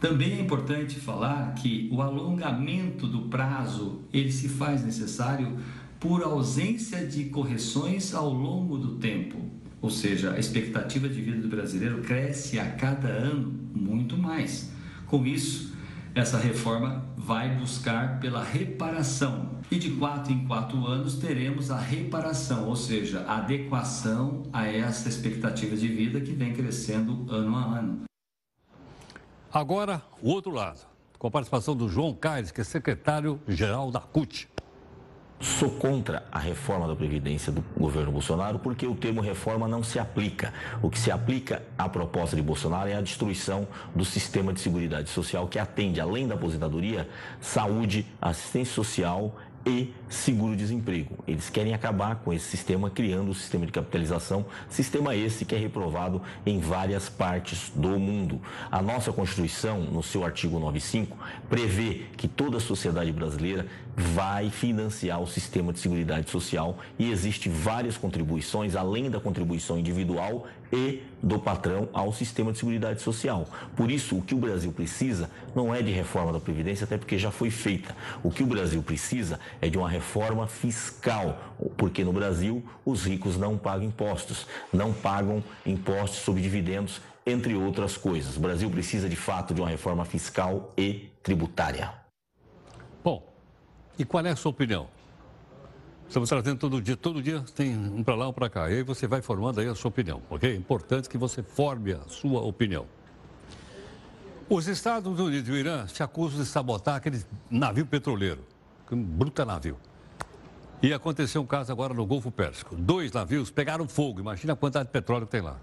Também 0.00 0.34
é 0.34 0.40
importante 0.40 1.00
falar 1.00 1.54
que 1.54 1.88
o 1.90 2.02
alongamento 2.02 3.06
do 3.06 3.22
prazo 3.22 4.02
ele 4.12 4.30
se 4.30 4.48
faz 4.48 4.84
necessário 4.84 5.58
por 5.98 6.22
ausência 6.22 7.04
de 7.06 7.24
correções 7.24 8.14
ao 8.14 8.32
longo 8.32 8.76
do 8.76 8.96
tempo. 8.96 9.38
Ou 9.80 9.90
seja, 9.90 10.32
a 10.32 10.38
expectativa 10.38 11.08
de 11.08 11.20
vida 11.20 11.40
do 11.40 11.48
brasileiro 11.48 12.02
cresce 12.02 12.58
a 12.58 12.70
cada 12.72 13.08
ano 13.08 13.54
muito 13.74 14.16
mais. 14.16 14.70
Com 15.06 15.24
isso, 15.26 15.75
essa 16.16 16.38
reforma 16.38 17.04
vai 17.14 17.54
buscar 17.54 18.18
pela 18.18 18.42
reparação. 18.42 19.50
E 19.70 19.76
de 19.78 19.90
quatro 19.96 20.32
em 20.32 20.46
quatro 20.46 20.86
anos 20.86 21.16
teremos 21.16 21.70
a 21.70 21.78
reparação, 21.78 22.66
ou 22.66 22.74
seja, 22.74 23.20
a 23.28 23.36
adequação 23.36 24.44
a 24.50 24.66
essa 24.66 25.10
expectativa 25.10 25.76
de 25.76 25.88
vida 25.88 26.18
que 26.18 26.32
vem 26.32 26.54
crescendo 26.54 27.30
ano 27.30 27.54
a 27.54 27.60
ano. 27.60 28.04
Agora, 29.52 30.02
o 30.22 30.30
outro 30.30 30.52
lado, 30.52 30.80
com 31.18 31.26
a 31.26 31.30
participação 31.30 31.76
do 31.76 31.86
João 31.86 32.14
Caires, 32.14 32.50
que 32.50 32.62
é 32.62 32.64
secretário-geral 32.64 33.90
da 33.90 34.00
CUT. 34.00 34.48
Sou 35.38 35.70
contra 35.70 36.24
a 36.32 36.38
reforma 36.38 36.88
da 36.88 36.96
Previdência 36.96 37.52
do 37.52 37.62
governo 37.76 38.10
Bolsonaro 38.10 38.58
porque 38.58 38.86
o 38.86 38.94
termo 38.94 39.20
reforma 39.20 39.68
não 39.68 39.82
se 39.82 39.98
aplica. 39.98 40.52
O 40.80 40.88
que 40.88 40.98
se 40.98 41.10
aplica 41.10 41.62
à 41.76 41.86
proposta 41.88 42.34
de 42.34 42.40
Bolsonaro 42.40 42.88
é 42.88 42.94
a 42.94 43.02
destruição 43.02 43.68
do 43.94 44.02
sistema 44.02 44.52
de 44.52 44.60
seguridade 44.60 45.10
social 45.10 45.46
que 45.46 45.58
atende, 45.58 46.00
além 46.00 46.26
da 46.26 46.34
aposentadoria, 46.34 47.06
saúde, 47.38 48.06
assistência 48.20 48.74
social 48.74 49.36
e 49.66 49.92
seguro-desemprego. 50.08 51.18
Eles 51.26 51.50
querem 51.50 51.74
acabar 51.74 52.16
com 52.16 52.32
esse 52.32 52.46
sistema, 52.46 52.88
criando 52.88 53.28
o 53.28 53.30
um 53.32 53.34
sistema 53.34 53.66
de 53.66 53.72
capitalização, 53.72 54.46
sistema 54.70 55.16
esse 55.16 55.44
que 55.44 55.56
é 55.56 55.58
reprovado 55.58 56.22
em 56.46 56.60
várias 56.60 57.08
partes 57.08 57.72
do 57.74 57.98
mundo. 57.98 58.40
A 58.70 58.80
nossa 58.80 59.12
Constituição, 59.12 59.80
no 59.80 60.04
seu 60.04 60.24
artigo 60.24 60.60
95, 60.60 61.18
prevê 61.50 62.04
que 62.16 62.28
toda 62.28 62.58
a 62.58 62.60
sociedade 62.60 63.10
brasileira 63.10 63.66
vai 63.96 64.50
financiar 64.50 65.22
o 65.22 65.26
sistema 65.26 65.72
de 65.72 65.78
seguridade 65.78 66.30
social 66.30 66.76
e 66.98 67.10
existe 67.10 67.48
várias 67.48 67.96
contribuições, 67.96 68.76
além 68.76 69.10
da 69.10 69.18
contribuição 69.18 69.78
individual 69.78 70.46
e 70.70 71.02
do 71.22 71.38
patrão 71.38 71.88
ao 71.94 72.12
sistema 72.12 72.52
de 72.52 72.58
seguridade 72.58 73.00
social. 73.00 73.48
Por 73.74 73.90
isso, 73.90 74.18
o 74.18 74.22
que 74.22 74.34
o 74.34 74.38
Brasil 74.38 74.70
precisa 74.70 75.30
não 75.54 75.74
é 75.74 75.80
de 75.80 75.90
reforma 75.90 76.32
da 76.32 76.40
Previdência, 76.40 76.84
até 76.84 76.98
porque 76.98 77.18
já 77.18 77.30
foi 77.30 77.50
feita. 77.50 77.96
O 78.22 78.30
que 78.30 78.42
o 78.42 78.46
Brasil 78.46 78.82
precisa 78.82 79.40
é 79.62 79.68
de 79.68 79.78
uma 79.78 79.88
reforma 79.88 80.46
fiscal, 80.46 81.56
porque 81.78 82.04
no 82.04 82.12
Brasil 82.12 82.62
os 82.84 83.04
ricos 83.04 83.38
não 83.38 83.56
pagam 83.56 83.86
impostos, 83.86 84.46
não 84.70 84.92
pagam 84.92 85.42
impostos 85.64 86.20
sobre 86.20 86.42
dividendos, 86.42 87.00
entre 87.24 87.54
outras 87.54 87.96
coisas. 87.96 88.36
O 88.36 88.40
Brasil 88.40 88.70
precisa 88.70 89.08
de 89.08 89.16
fato 89.16 89.54
de 89.54 89.60
uma 89.60 89.70
reforma 89.70 90.04
fiscal 90.04 90.72
e 90.76 91.10
tributária. 91.22 92.05
E 93.98 94.04
qual 94.04 94.24
é 94.24 94.30
a 94.30 94.36
sua 94.36 94.50
opinião? 94.50 94.88
Estamos 96.08 96.28
trazendo 96.28 96.58
todo 96.58 96.80
dia, 96.80 96.96
todo 96.96 97.22
dia 97.22 97.44
tem 97.54 97.76
um 97.76 98.02
para 98.04 98.14
lá, 98.14 98.28
um 98.28 98.32
para 98.32 98.48
cá. 98.48 98.70
E 98.70 98.74
aí 98.74 98.82
você 98.82 99.06
vai 99.06 99.20
formando 99.20 99.60
aí 99.60 99.66
a 99.66 99.74
sua 99.74 99.88
opinião, 99.88 100.22
ok? 100.30 100.52
É 100.52 100.54
importante 100.54 101.08
que 101.08 101.18
você 101.18 101.42
forme 101.42 101.92
a 101.92 102.00
sua 102.06 102.42
opinião. 102.42 102.86
Os 104.48 104.68
Estados 104.68 105.18
Unidos 105.18 105.48
e 105.48 105.52
o 105.52 105.56
Irã 105.56 105.86
se 105.88 106.02
acusam 106.02 106.40
de 106.40 106.46
sabotar 106.46 106.96
aquele 106.96 107.20
navio 107.50 107.84
petroleiro, 107.84 108.44
um 108.92 109.02
bruta 109.02 109.44
navio. 109.44 109.76
E 110.80 110.92
aconteceu 110.92 111.42
um 111.42 111.46
caso 111.46 111.72
agora 111.72 111.92
no 111.92 112.06
Golfo 112.06 112.30
Pérsico. 112.30 112.76
Dois 112.76 113.10
navios 113.10 113.50
pegaram 113.50 113.88
fogo, 113.88 114.20
imagina 114.20 114.52
a 114.52 114.56
quantidade 114.56 114.86
de 114.86 114.92
petróleo 114.92 115.26
que 115.26 115.32
tem 115.32 115.40
lá. 115.40 115.56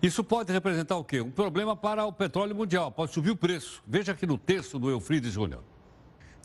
Isso 0.00 0.24
pode 0.24 0.52
representar 0.52 0.96
o 0.96 1.04
quê? 1.04 1.20
Um 1.20 1.30
problema 1.30 1.76
para 1.76 2.06
o 2.06 2.12
petróleo 2.12 2.54
mundial, 2.54 2.90
pode 2.90 3.12
subir 3.12 3.30
o 3.30 3.36
preço. 3.36 3.82
Veja 3.86 4.12
aqui 4.12 4.26
no 4.26 4.38
texto 4.38 4.78
do 4.78 4.88
Eufrides 4.88 5.32
Júnior. 5.32 5.60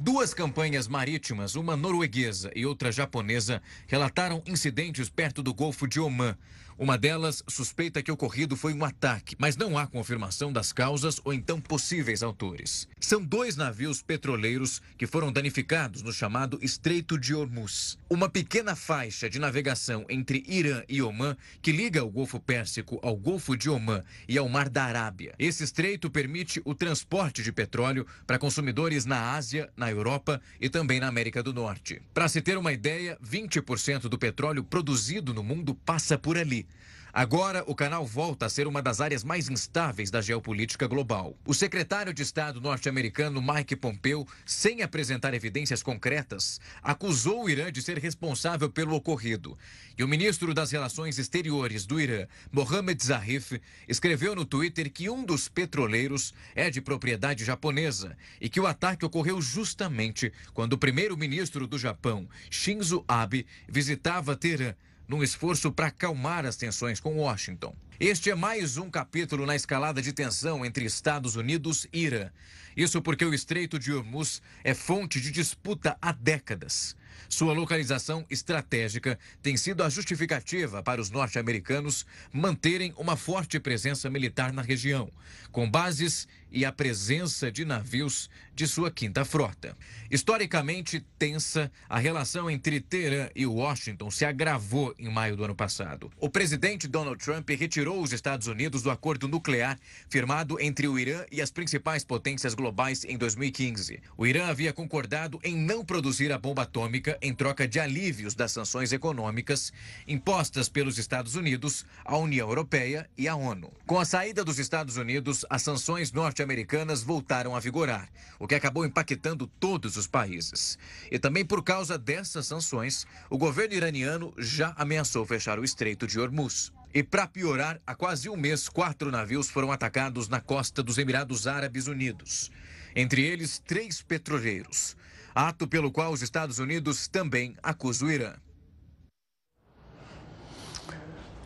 Duas 0.01 0.33
campanhas 0.33 0.87
marítimas, 0.87 1.55
uma 1.55 1.75
norueguesa 1.75 2.49
e 2.55 2.65
outra 2.65 2.89
japonesa, 2.89 3.61
relataram 3.85 4.41
incidentes 4.45 5.09
perto 5.09 5.43
do 5.43 5.53
Golfo 5.53 5.85
de 5.85 5.99
Omã. 5.99 6.37
Uma 6.77 6.97
delas 6.97 7.43
suspeita 7.49 8.01
que 8.01 8.09
ocorrido 8.09 8.55
foi 8.55 8.73
um 8.73 8.85
ataque, 8.85 9.35
mas 9.37 9.57
não 9.57 9.77
há 9.77 9.85
confirmação 9.85 10.53
das 10.53 10.71
causas 10.71 11.19
ou 11.25 11.33
então 11.33 11.59
possíveis 11.59 12.23
autores. 12.23 12.87
São 12.97 13.21
dois 13.21 13.57
navios 13.57 14.01
petroleiros 14.01 14.81
que 14.97 15.05
foram 15.05 15.33
danificados 15.33 16.01
no 16.01 16.13
chamado 16.13 16.57
Estreito 16.61 17.17
de 17.17 17.35
Hormuz, 17.35 17.97
uma 18.10 18.28
pequena 18.28 18.76
faixa 18.76 19.30
de 19.30 19.38
navegação 19.38 20.03
entre 20.10 20.43
Irã 20.47 20.82
e 20.89 21.01
Omã 21.01 21.38
que 21.62 21.72
liga 21.72 22.03
o 22.03 22.10
Golfo 22.10 22.39
Pérsico 22.39 22.99
ao 23.03 23.16
Golfo 23.16 23.55
de 23.55 23.70
Omã 23.70 24.03
e 24.28 24.36
ao 24.38 24.49
Mar 24.49 24.68
da 24.68 24.84
Arábia. 24.84 25.36
Esse 25.38 25.64
estreito 25.64 26.10
permite 26.10 26.60
o 26.66 26.74
transporte 26.74 27.43
de 27.43 27.51
petróleo 27.51 28.07
para 28.26 28.39
consumidores 28.39 29.05
na 29.05 29.34
Ásia, 29.34 29.70
na 29.78 29.91
Europa 29.91 30.41
e 30.60 30.70
também 30.70 30.99
na 30.99 31.07
América 31.07 31.43
do 31.43 31.53
Norte. 31.53 32.01
Para 32.12 32.28
se 32.28 32.41
ter 32.41 32.57
uma 32.57 32.74
ideia, 32.74 33.18
20% 33.24 34.01
do 34.01 34.18
petróleo 34.18 34.64
produzido 34.64 35.32
no 35.32 35.43
mundo 35.43 35.76
passa 35.76 36.18
por 36.18 36.36
ali. 36.36 36.66
Agora, 37.12 37.64
o 37.66 37.74
canal 37.74 38.05
volta 38.05 38.45
a 38.45 38.49
ser 38.49 38.68
uma 38.68 38.84
das 38.84 39.01
áreas 39.01 39.24
mais 39.24 39.49
instáveis 39.49 40.12
da 40.12 40.22
geopolítica 40.22 40.86
global. 40.88 41.36
O 41.43 41.55
secretário 41.55 42.14
de 42.14 42.22
Estado 42.22 42.62
norte-americano 42.62 43.41
Mike 43.41 43.76
Pompeo, 43.76 44.28
sem 44.45 44.84
apresentar 44.84 45.34
evidências 45.34 45.82
concretas, 45.82 46.62
acusou 46.84 47.45
o 47.45 47.49
Irã 47.49 47.72
de 47.72 47.82
ser 47.82 47.97
responsável 47.97 48.70
pelo 48.70 48.95
ocorrido. 48.95 49.57
E 49.97 50.03
o 50.03 50.07
ministro 50.07 50.53
das 50.53 50.72
Relações 50.72 51.18
Exteriores 51.18 51.86
do 51.86 51.99
Irã, 51.99 52.28
Mohammad 52.51 53.01
Zarif, 53.01 53.60
escreveu 53.88 54.36
no 54.36 54.45
Twitter 54.45 54.91
que 54.91 55.10
um 55.10 55.26
dos 55.26 55.49
petroleiros 55.49 56.32
é 56.55 56.70
de 56.70 56.80
propriedade 56.80 57.43
japonesa 57.43 58.16
e 58.39 58.47
que 58.47 58.60
o 58.60 58.68
ataque 58.68 59.03
ocorreu 59.03 59.41
justamente 59.41 60.32
quando 60.53 60.74
o 60.74 60.78
primeiro-ministro 60.78 61.66
do 61.66 61.80
Japão, 61.80 62.30
Shinzo 62.51 63.03
Abe, 63.07 63.47
visitava 63.68 64.36
Teherã 64.36 64.76
num 65.10 65.24
esforço 65.24 65.72
para 65.72 65.88
acalmar 65.88 66.45
as 66.45 66.55
tensões 66.55 66.99
com 66.99 67.18
Washington. 67.18 67.76
Este 67.99 68.30
é 68.30 68.36
mais 68.36 68.78
um 68.78 68.91
capítulo 68.91 69.43
na 69.43 69.55
escalada 69.55 70.03
de 70.03 70.14
tensão 70.14 70.64
entre 70.64 70.86
Estados 70.86 71.36
Unidos 71.36 71.88
e 71.91 72.03
Irã. 72.03 72.30
Isso 72.78 73.01
porque 73.01 73.26
o 73.26 73.34
Estreito 73.34 73.80
de 73.80 73.91
Hormuz 73.91 74.39
é 74.64 74.76
fonte 74.76 75.20
de 75.20 75.32
disputa 75.32 75.97
há 75.99 76.12
décadas. 76.12 76.95
Sua 77.28 77.53
localização 77.53 78.26
estratégica 78.30 79.18
tem 79.41 79.57
sido 79.57 79.84
a 79.84 79.89
justificativa 79.89 80.82
para 80.84 81.01
os 81.01 81.10
norte-americanos 81.10 82.05
manterem 82.32 82.93
uma 82.97 83.16
forte 83.16 83.60
presença 83.60 84.10
militar 84.10 84.51
na 84.51 84.62
região, 84.62 85.12
com 85.51 85.70
bases 85.70 86.28
e 86.51 86.66
a 86.66 86.72
presença 86.72 87.51
de 87.51 87.64
navios 87.64 88.30
de 88.55 88.68
sua 88.68 88.91
quinta 88.91 89.24
frota. 89.24 89.78
Historicamente 90.10 90.99
tensa, 91.18 91.72
a 91.88 91.99
relação 91.99 92.49
entre 92.49 92.82
Teherã 92.82 93.30
e 93.36 93.45
Washington 93.45 94.10
se 94.12 94.26
agravou 94.26 94.93
em 94.97 95.10
maio 95.10 95.38
do 95.38 95.43
ano 95.43 95.55
passado. 95.55 96.12
O 96.20 96.30
presidente 96.30 96.88
Donald 96.88 97.24
Trump 97.24 97.49
retirou 97.51 98.01
os 98.01 98.12
Estados 98.12 98.47
Unidos 98.47 98.82
do 98.82 98.91
acordo 98.91 99.28
nuclear 99.28 99.80
firmado 100.10 100.60
entre 100.60 100.88
o 100.88 100.97
Irã 100.97 101.24
e 101.32 101.41
as 101.41 101.51
principais 101.51 102.03
potências 102.03 102.53
globais 102.53 103.05
em 103.05 103.18
2015. 103.18 104.01
O 104.18 104.26
Irã 104.26 104.47
havia 104.47 104.74
concordado 104.74 105.39
em 105.43 105.55
não 105.55 105.86
produzir 105.86 106.32
a 106.32 106.38
bomba 106.38 106.64
atômica 106.64 107.09
em 107.22 107.34
troca 107.34 107.68
de 107.68 107.80
alívios 107.80 108.36
das 108.36 108.51
sanções 108.51 108.91
econômicas 108.91 109.72
impostas 110.07 110.68
pelos 110.68 110.97
Estados 110.97 111.36
Unidos, 111.36 111.86
a 112.03 112.18
União 112.18 112.47
Europeia 112.49 113.10
e 113.18 113.28
a 113.28 113.36
ONU. 113.36 113.72
Com 113.86 113.97
a 113.97 114.05
saída 114.05 114.43
dos 114.43 114.60
Estados 114.60 114.97
Unidos, 114.97 115.45
as 115.49 115.62
sanções 115.62 116.12
norte-americanas 116.12 117.01
voltaram 117.01 117.55
a 117.55 117.60
vigorar, 117.60 118.10
o 118.38 118.47
que 118.47 118.55
acabou 118.55 118.86
impactando 118.86 119.47
todos 119.60 119.95
os 119.97 120.07
países. 120.07 120.78
E 121.10 121.18
também 121.18 121.45
por 121.45 121.64
causa 121.64 121.97
dessas 121.97 122.45
sanções, 122.45 123.07
o 123.30 123.38
governo 123.38 123.76
iraniano 123.76 124.34
já 124.38 124.74
ameaçou 124.78 125.26
fechar 125.26 125.57
o 125.57 125.64
Estreito 125.64 126.05
de 126.05 126.20
Hormuz. 126.20 126.72
E 126.93 127.03
para 127.03 127.28
piorar, 127.28 127.80
há 127.86 127.93
quase 127.93 128.30
um 128.30 128.36
mês, 128.36 128.68
quatro 128.68 129.12
navios 129.12 129.49
foram 129.49 129.72
atacados 129.72 130.28
na 130.28 130.41
costa 130.41 130.82
dos 130.82 130.97
Emirados 130.97 131.45
Árabes 131.45 131.88
Unidos. 131.88 132.51
Entre 132.95 133.22
eles, 133.22 133.60
três 133.60 134.01
petroleiros. 134.01 134.97
Ato 135.41 135.69
pelo 135.69 135.89
qual 135.89 136.11
os 136.11 136.21
Estados 136.21 136.59
Unidos 136.59 137.07
também 137.07 137.55
acusam 137.63 138.09
o 138.09 138.11
Irã. 138.11 138.33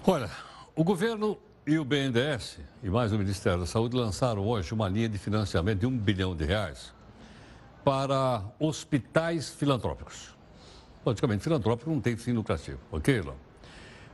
Olha, 0.04 0.32
o 0.76 0.84
governo 0.84 1.38
e 1.68 1.78
o 1.78 1.86
BNDES 1.86 2.58
e 2.82 2.90
mais 2.90 3.14
o 3.14 3.20
Ministério 3.20 3.60
da 3.60 3.68
Saúde 3.68 3.96
lançaram 3.96 4.48
hoje 4.48 4.74
uma 4.74 4.90
linha 4.90 5.08
de 5.08 5.20
financiamento 5.20 5.82
de 5.82 5.86
um 5.86 5.96
bilhão 5.96 6.36
de 6.36 6.44
reais 6.44 6.92
para 7.86 8.44
hospitais 8.60 9.52
filantrópicos. 9.52 10.36
Logicamente, 11.06 11.44
filantrópico 11.44 11.92
não 11.92 12.02
tem 12.02 12.18
fim 12.18 12.32
lucrativo, 12.32 12.80
ok, 12.92 13.18
Ilon? 13.18 13.36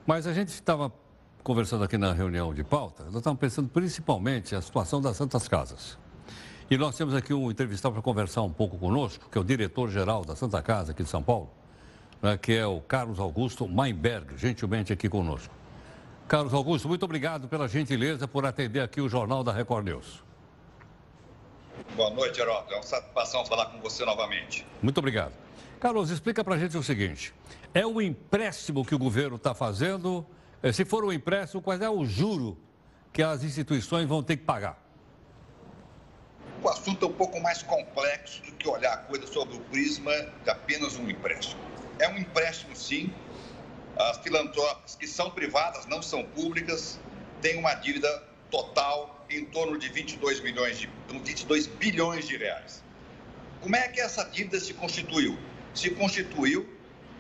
Mas 0.05 0.27
a 0.27 0.34
gente 0.34 0.49
estava 0.49 0.91
conversando 1.41 1.86
aqui 1.86 1.97
na 1.97 2.11
reunião 2.11 2.53
de 2.53 2.65
pauta, 2.65 3.05
nós 3.05 3.15
estávamos 3.15 3.39
pensando 3.39 3.69
principalmente 3.69 4.53
a 4.57 4.61
situação 4.61 4.99
das 4.99 5.15
Santas 5.15 5.47
Casas. 5.47 5.97
E 6.72 6.78
nós 6.78 6.95
temos 6.95 7.15
aqui 7.15 7.34
um 7.34 7.49
entrevistado 7.49 7.93
para 7.93 8.01
conversar 8.03 8.43
um 8.43 8.53
pouco 8.53 8.78
conosco, 8.78 9.28
que 9.28 9.36
é 9.36 9.41
o 9.41 9.43
diretor-geral 9.43 10.24
da 10.24 10.36
Santa 10.36 10.61
Casa 10.61 10.91
aqui 10.91 11.01
de 11.01 11.09
São 11.09 11.24
Paulo, 11.24 11.49
né, 12.22 12.38
que 12.38 12.53
é 12.53 12.63
o 12.63 12.80
Carlos 12.80 13.20
Augusto 13.20 13.67
Mainberg, 13.67 14.38
gentilmente 14.38 14.93
aqui 14.93 15.09
conosco. 15.09 15.51
Carlos 16.28 16.53
Augusto, 16.53 16.88
muito 16.88 17.03
obrigado 17.03 17.47
pela 17.47 17.67
gentileza 17.67 18.28
por 18.28 18.45
atender 18.45 18.82
aqui 18.82 19.01
o 19.01 19.09
Jornal 19.09 19.43
da 19.43 19.51
Record 19.51 19.86
News. 19.86 20.24
Boa 21.95 22.11
noite, 22.11 22.39
Heródoto. 22.39 22.72
É 22.72 22.78
uma 22.78 22.84
satisfação 22.84 23.43
falar 23.47 23.65
com 23.65 23.80
você 23.80 24.05
novamente. 24.05 24.63
Muito 24.80 24.99
obrigado. 24.99 25.34
Carlos, 25.80 26.11
explica 26.11 26.43
para 26.43 26.53
a 26.53 26.59
gente 26.59 26.78
o 26.78 26.84
seguinte: 26.84 27.34
é 27.74 27.84
um 27.88 27.99
empréstimo 27.99 28.86
que 28.86 28.93
o 28.93 28.99
governo 28.99 29.38
está 29.38 29.55
fazendo? 29.55 30.24
Eh, 30.61 30.72
se 30.72 30.86
for 30.86 31.03
um 31.03 31.11
empréstimo, 31.11 31.63
qual 31.63 31.76
é 31.76 31.89
o 31.89 32.05
juro 32.05 32.55
que 33.11 33.24
as 33.24 33.43
instituições 33.43 34.07
vão 34.07 34.22
ter 34.22 34.38
que 34.38 34.43
pagar? 34.43 34.88
O 36.62 36.68
assunto 36.68 37.05
é 37.05 37.10
um 37.10 37.14
pouco 37.14 37.39
mais 37.39 37.64
complexo 37.64 38.41
do 38.43 38.51
que 38.53 38.68
olhar 38.68 38.93
a 38.93 38.97
coisa 38.97 39.26
sobre 39.28 39.55
o 39.55 39.60
prisma 39.62 40.12
de 40.43 40.49
apenas 40.49 40.97
um 40.97 41.10
empréstimo. 41.10 41.62
É 41.99 42.10
um 42.10 42.18
empréstimo, 42.18 42.76
sim, 42.76 43.14
as 43.97 44.18
filantrópicas 44.18 44.95
que 44.95 45.07
são 45.07 45.32
privadas, 45.32 45.86
não 45.86 46.01
são 46.01 46.24
públicas, 46.24 46.99
têm 47.41 47.57
uma 47.57 47.74
dívida 47.76 48.24
total 48.51 49.26
em 49.30 49.45
torno 49.45 49.78
de 49.78 49.88
22 49.89 50.41
milhões 50.41 50.80
de 50.80 50.89
22 51.10 51.68
bilhões 51.68 52.28
de 52.28 52.36
reais. 52.36 52.84
Como 53.62 53.76
é 53.76 53.88
que 53.88 54.01
essa 54.01 54.24
dívida 54.26 54.60
se 54.60 54.74
constituiu? 54.74 55.38
Se 55.74 55.89
constituiu 55.91 56.68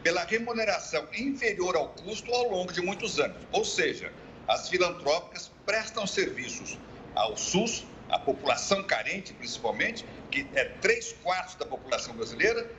pela 0.03 0.23
remuneração 0.23 1.07
inferior 1.13 1.75
ao 1.75 1.89
custo 1.89 2.33
ao 2.33 2.49
longo 2.49 2.73
de 2.73 2.81
muitos 2.81 3.19
anos. 3.19 3.37
Ou 3.51 3.63
seja, 3.63 4.11
as 4.47 4.69
filantrópicas 4.69 5.51
prestam 5.65 6.07
serviços 6.07 6.77
ao 7.15 7.37
SUS, 7.37 7.85
à 8.09 8.17
população 8.17 8.83
carente 8.83 9.33
principalmente, 9.33 10.05
que 10.31 10.47
é 10.53 10.65
3 10.65 11.13
quartos 11.23 11.55
da 11.55 11.65
população 11.65 12.15
brasileira, 12.15 12.69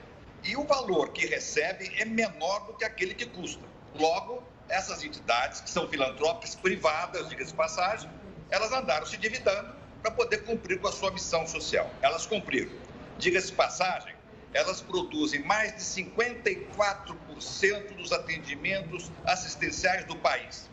e 0.43 0.57
o 0.57 0.65
valor 0.65 1.13
que 1.13 1.27
recebem 1.27 1.93
é 1.99 2.05
menor 2.05 2.67
do 2.67 2.75
que 2.75 2.85
aquele 2.85 3.15
que 3.15 3.27
custa. 3.27 3.63
Logo, 3.95 4.43
essas 4.69 5.03
entidades, 5.03 5.61
que 5.61 5.71
são 5.71 5.89
filantrópicas 5.89 6.55
privadas, 6.55 7.29
diga-se 7.29 7.53
passagem, 7.53 8.09
elas 8.51 8.73
andaram 8.73 9.07
se 9.07 9.17
endividando 9.17 9.75
para 10.03 10.11
poder 10.11 10.45
cumprir 10.45 10.81
com 10.81 10.89
a 10.89 10.93
sua 10.93 11.11
missão 11.11 11.47
social. 11.47 11.91
Elas 12.01 12.27
cumpriram. 12.27 12.73
Diga-se 13.19 13.53
passagem, 13.53 14.15
elas 14.53 14.81
produzem 14.81 15.43
mais 15.43 15.77
de 15.77 15.83
54% 15.83 17.97
dos 17.97 18.13
atendimentos 18.13 19.11
assistenciais 19.25 20.05
do 20.07 20.17
país. 20.17 20.71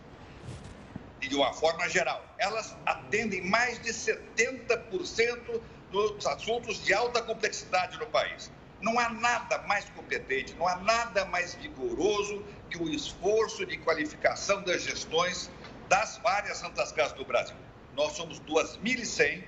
De 1.19 1.35
uma 1.35 1.51
forma 1.53 1.89
geral, 1.89 2.23
elas 2.37 2.75
atendem 2.85 3.41
mais 3.41 3.81
de 3.81 3.89
70% 3.89 5.61
dos 5.89 6.25
assuntos 6.25 6.83
de 6.83 6.93
alta 6.93 7.21
complexidade 7.21 7.97
no 7.97 8.07
país. 8.07 8.51
Não 8.79 8.99
há 8.99 9.09
nada 9.09 9.57
mais 9.63 9.85
competente, 9.89 10.53
não 10.55 10.67
há 10.67 10.77
nada 10.77 11.25
mais 11.25 11.55
vigoroso 11.55 12.45
que 12.69 12.77
o 12.77 12.87
esforço 12.89 13.65
de 13.65 13.77
qualificação 13.77 14.63
das 14.63 14.83
gestões 14.83 15.49
das 15.89 16.17
várias 16.19 16.57
Santas 16.59 16.91
Casas 16.91 17.17
do 17.17 17.25
Brasil. 17.25 17.55
Nós 17.93 18.13
somos 18.13 18.39
2.100 18.41 19.43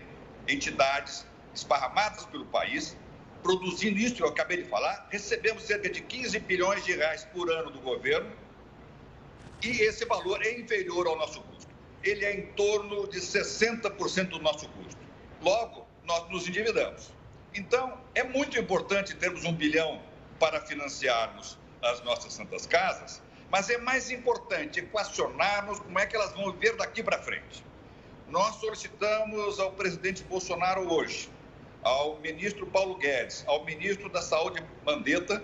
entidades 0.47 1.25
esparramadas 1.53 2.25
pelo 2.25 2.45
país, 2.45 2.97
produzindo 3.43 3.99
isso 3.99 4.15
que 4.15 4.23
eu 4.23 4.27
acabei 4.27 4.63
de 4.63 4.69
falar, 4.69 5.07
recebemos 5.11 5.63
cerca 5.63 5.89
de 5.89 6.01
15 6.01 6.39
bilhões 6.39 6.83
de 6.83 6.93
reais 6.93 7.23
por 7.25 7.51
ano 7.51 7.69
do 7.69 7.79
governo 7.79 8.35
e 9.61 9.81
esse 9.81 10.05
valor 10.05 10.41
é 10.41 10.57
inferior 10.57 11.07
ao 11.07 11.17
nosso. 11.17 11.48
Ele 12.03 12.25
é 12.25 12.33
em 12.33 12.45
torno 12.53 13.07
de 13.07 13.19
60% 13.19 14.29
do 14.29 14.39
nosso 14.39 14.67
custo. 14.69 14.99
Logo, 15.41 15.87
nós 16.03 16.29
nos 16.29 16.47
endividamos. 16.47 17.11
Então, 17.53 17.99
é 18.15 18.23
muito 18.23 18.59
importante 18.59 19.15
termos 19.15 19.43
um 19.43 19.53
bilhão 19.53 20.01
para 20.39 20.61
financiarmos 20.61 21.57
as 21.81 22.03
nossas 22.03 22.33
santas 22.33 22.65
casas, 22.65 23.21
mas 23.49 23.69
é 23.69 23.77
mais 23.77 24.11
importante 24.11 24.79
equacionarmos 24.79 25.79
como 25.79 25.97
é 25.99 26.05
que 26.05 26.15
elas 26.15 26.33
vão 26.33 26.51
viver 26.51 26.75
daqui 26.75 27.01
para 27.01 27.19
frente. 27.19 27.63
Nós 28.27 28.55
solicitamos 28.55 29.59
ao 29.59 29.71
presidente 29.71 30.23
Bolsonaro 30.23 30.91
hoje, 30.91 31.29
ao 31.81 32.19
ministro 32.19 32.67
Paulo 32.67 32.95
Guedes, 32.95 33.43
ao 33.47 33.65
ministro 33.65 34.09
da 34.09 34.21
Saúde 34.21 34.63
Mandetta, 34.85 35.41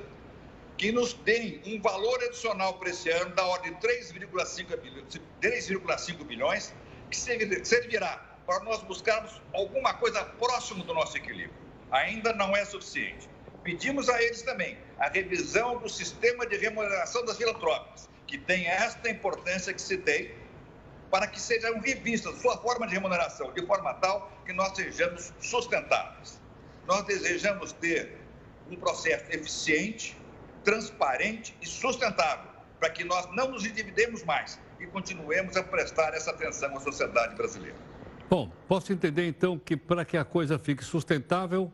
que 0.77 0.91
nos 0.91 1.13
deem 1.13 1.61
um 1.65 1.81
valor 1.81 2.21
adicional 2.23 2.75
para 2.75 2.89
esse 2.89 3.09
ano 3.09 3.33
da 3.33 3.45
ordem 3.45 3.73
de 3.73 3.79
3,5 3.79 6.23
bilhões, 6.25 6.73
que 7.09 7.17
servirá 7.17 8.17
para 8.45 8.63
nós 8.63 8.83
buscarmos 8.83 9.41
alguma 9.53 9.93
coisa 9.93 10.23
próximo 10.23 10.83
do 10.83 10.93
nosso 10.93 11.17
equilíbrio. 11.17 11.55
Ainda 11.91 12.33
não 12.33 12.55
é 12.55 12.63
suficiente. 12.65 13.27
Pedimos 13.63 14.09
a 14.09 14.21
eles 14.21 14.43
também 14.43 14.77
a 14.99 15.09
revisão 15.09 15.79
do 15.79 15.89
sistema 15.89 16.45
de 16.45 16.57
remuneração 16.57 17.25
das 17.25 17.37
filantrópicas, 17.37 18.07
que 18.27 18.37
tem 18.37 18.67
esta 18.67 19.09
importância 19.09 19.73
que 19.73 19.97
tem, 19.97 20.35
para 21.09 21.25
que 21.27 21.39
sejam 21.39 21.79
revistas 21.79 22.39
sua 22.41 22.57
forma 22.57 22.85
de 22.85 22.93
remuneração, 22.93 23.51
de 23.53 23.65
forma 23.65 23.93
tal 23.95 24.31
que 24.45 24.53
nós 24.53 24.75
sejamos 24.75 25.33
sustentáveis. 25.39 26.39
Nós 26.85 27.03
desejamos 27.05 27.71
ter 27.73 28.17
um 28.69 28.75
processo 28.75 29.25
eficiente, 29.31 30.15
transparente 30.65 31.55
e 31.61 31.67
sustentável, 31.67 32.49
para 32.79 32.89
que 32.89 33.05
nós 33.05 33.25
não 33.33 33.51
nos 33.51 33.65
endividemos 33.65 34.23
mais 34.23 34.59
e 34.79 34.85
continuemos 34.87 35.55
a 35.55 35.63
prestar 35.63 36.13
essa 36.13 36.31
atenção 36.31 36.75
à 36.75 36.79
sociedade 36.81 37.35
brasileira. 37.35 37.77
Bom, 38.29 38.51
posso 38.67 38.91
entender 38.91 39.27
então 39.27 39.57
que 39.57 39.77
para 39.77 40.03
que 40.03 40.17
a 40.17 40.25
coisa 40.25 40.57
fique 40.57 40.83
sustentável, 40.83 41.71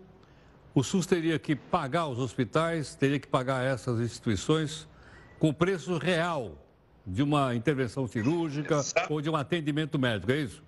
o 0.75 0.83
SUS 0.83 1.05
teria 1.05 1.39
que 1.39 1.55
pagar 1.55 2.07
os 2.07 2.19
hospitais, 2.19 2.93
teria 2.93 3.19
que 3.19 3.27
pagar 3.27 3.65
essas 3.65 3.99
instituições 3.99 4.87
com 5.39 5.53
preço 5.53 5.97
real 5.97 6.57
de 7.07 7.23
uma 7.23 7.55
intervenção 7.55 8.05
cirúrgica 8.07 8.75
Exato. 8.75 9.11
ou 9.11 9.21
de 9.21 9.29
um 9.29 9.35
atendimento 9.35 9.97
médico, 9.97 10.31
é 10.31 10.37
isso? 10.37 10.61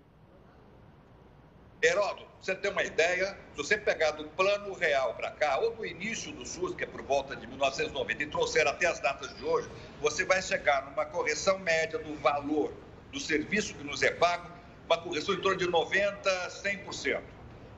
Heródoto, 1.84 2.26
você 2.40 2.56
tem 2.56 2.72
uma 2.72 2.82
ideia, 2.82 3.38
se 3.52 3.58
você 3.58 3.78
pegar 3.78 4.12
do 4.12 4.24
plano 4.30 4.74
real 4.74 5.16
para 5.16 5.30
cá, 5.32 5.58
ou 5.58 5.76
do 5.76 5.86
início 5.86 6.32
do 6.32 6.46
SUS, 6.46 6.74
que 6.74 6.86
é 6.86 6.88
por 6.88 7.02
volta 7.02 7.36
de 7.36 7.46
1990, 7.46 8.24
e 8.24 8.26
trouxer 8.28 8.66
até 8.66 8.86
as 8.86 9.02
datas 9.02 9.36
de 9.36 9.44
hoje, 9.44 9.68
você 10.00 10.24
vai 10.24 10.42
chegar 10.42 10.86
numa 10.86 11.06
correção 11.06 11.60
média 11.60 12.00
do 12.00 12.16
valor 12.22 12.72
do 13.12 13.20
serviço 13.20 13.74
que 13.74 13.84
nos 13.84 14.02
é 14.02 14.12
pago, 14.12 14.50
uma 14.86 14.98
correção 14.98 15.36
em 15.36 15.42
torno 15.42 15.58
de 15.58 15.68
90%, 15.68 16.22
100%. 16.64 17.22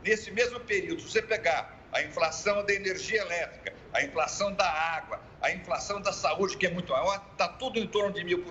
Nesse 0.03 0.29
mesmo 0.29 0.59
período, 0.59 1.01
se 1.01 1.09
você 1.09 1.21
pegar 1.23 1.75
a 1.91 2.03
inflação 2.03 2.63
da 2.63 2.73
energia 2.73 3.21
elétrica, 3.21 3.73
a 3.91 4.03
inflação 4.03 4.53
da 4.53 4.69
água, 4.69 5.19
a 5.41 5.51
inflação 5.51 5.99
da 5.99 6.13
saúde, 6.13 6.57
que 6.57 6.67
é 6.67 6.69
muito 6.69 6.93
maior, 6.93 7.25
está 7.31 7.47
tudo 7.47 7.79
em 7.79 7.87
torno 7.87 8.13
de 8.13 8.23
mil 8.23 8.43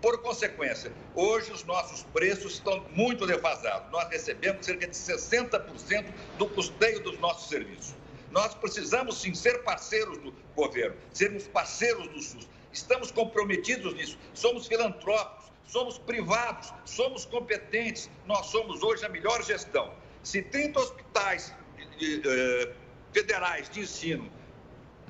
por 0.00 0.20
consequência, 0.22 0.92
hoje 1.14 1.52
os 1.52 1.64
nossos 1.64 2.02
preços 2.04 2.54
estão 2.54 2.84
muito 2.90 3.26
defasados. 3.26 3.90
Nós 3.90 4.08
recebemos 4.08 4.64
cerca 4.64 4.86
de 4.86 4.96
60% 4.96 6.12
do 6.38 6.46
custeio 6.48 7.02
dos 7.02 7.18
nossos 7.18 7.48
serviços. 7.48 7.94
Nós 8.30 8.54
precisamos 8.54 9.20
sim 9.20 9.34
ser 9.34 9.62
parceiros 9.62 10.18
do 10.18 10.32
governo, 10.54 10.96
sermos 11.12 11.46
parceiros 11.48 12.08
do 12.08 12.20
SUS. 12.20 12.48
Estamos 12.72 13.10
comprometidos 13.10 13.94
nisso. 13.94 14.18
Somos 14.34 14.66
filantrópicos, 14.66 15.46
somos 15.66 15.96
privados, 15.98 16.72
somos 16.84 17.24
competentes. 17.24 18.10
Nós 18.26 18.46
somos 18.46 18.82
hoje 18.82 19.04
a 19.06 19.08
melhor 19.08 19.42
gestão. 19.42 19.92
Se 20.22 20.42
30 20.42 20.78
hospitais 20.78 21.54
eh, 22.02 22.72
federais 23.12 23.70
de 23.70 23.80
ensino 23.80 24.30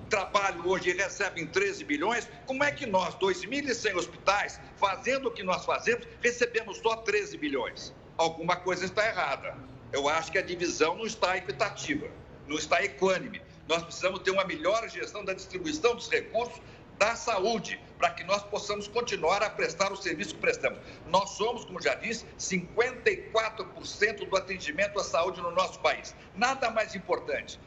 trabalham 0.08 0.66
hoje 0.66 0.90
e 0.90 0.92
recebem 0.92 1.46
13 1.46 1.84
bilhões, 1.84 2.28
como 2.46 2.62
é 2.64 2.70
que 2.70 2.86
nós, 2.86 3.14
2.100 3.16 3.96
hospitais, 3.96 4.60
fazendo 4.76 5.28
o 5.28 5.30
que 5.30 5.42
nós 5.42 5.64
fazemos, 5.64 6.06
recebemos 6.22 6.78
só 6.78 6.96
13 6.96 7.36
bilhões? 7.36 7.94
Alguma 8.16 8.56
coisa 8.56 8.84
está 8.84 9.06
errada. 9.06 9.56
Eu 9.92 10.08
acho 10.08 10.32
que 10.32 10.38
a 10.38 10.42
divisão 10.42 10.96
não 10.96 11.06
está 11.06 11.36
equitativa 11.36 12.08
não 12.46 12.56
está 12.56 12.82
equânime. 12.82 13.42
Nós 13.68 13.82
precisamos 13.82 14.20
ter 14.20 14.30
uma 14.30 14.44
melhor 14.44 14.88
gestão 14.88 15.24
da 15.24 15.32
distribuição 15.34 15.94
dos 15.94 16.08
recursos 16.08 16.60
da 16.98 17.14
saúde, 17.14 17.78
para 17.98 18.10
que 18.10 18.24
nós 18.24 18.42
possamos 18.44 18.88
continuar 18.88 19.42
a 19.42 19.50
prestar 19.50 19.92
o 19.92 19.96
serviço 19.96 20.34
que 20.34 20.40
prestamos. 20.40 20.78
Nós 21.08 21.30
somos, 21.30 21.64
como 21.66 21.82
já 21.82 21.94
disse, 21.94 22.24
54% 22.38 24.26
do 24.28 24.36
atendimento 24.36 24.98
à 24.98 25.04
saúde 25.04 25.42
no 25.42 25.50
nosso 25.50 25.78
país. 25.80 26.14
Nada 26.34 26.70
mais 26.70 26.94
importante. 26.94 27.60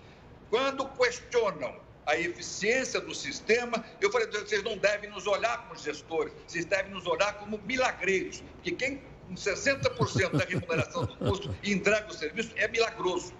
Quando 0.49 0.87
questionam 0.89 1.75
a 2.09 2.19
eficiência 2.19 2.99
do 2.99 3.13
sistema, 3.13 3.83
eu 4.01 4.11
falei, 4.11 4.27
vocês 4.27 4.63
não 4.63 4.77
devem 4.77 5.09
nos 5.09 5.27
olhar 5.27 5.67
como 5.67 5.79
gestores, 5.79 6.33
vocês 6.47 6.65
devem 6.65 6.91
nos 6.91 7.05
olhar 7.05 7.33
como 7.33 7.59
milagreiros, 7.59 8.43
porque 8.55 8.71
quem 8.71 9.01
com 9.27 9.35
60% 9.35 10.31
da 10.31 10.43
remuneração 10.43 11.05
do 11.05 11.15
custo 11.15 11.55
entrega 11.63 12.07
o 12.09 12.13
serviço 12.13 12.51
é 12.55 12.67
milagroso. 12.67 13.31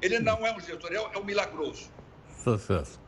Ele 0.00 0.20
não 0.20 0.46
é 0.46 0.54
um 0.54 0.60
gestor, 0.60 0.92
é 0.92 1.18
um 1.18 1.24
milagroso. 1.24 1.90
Sucesso. 2.44 3.00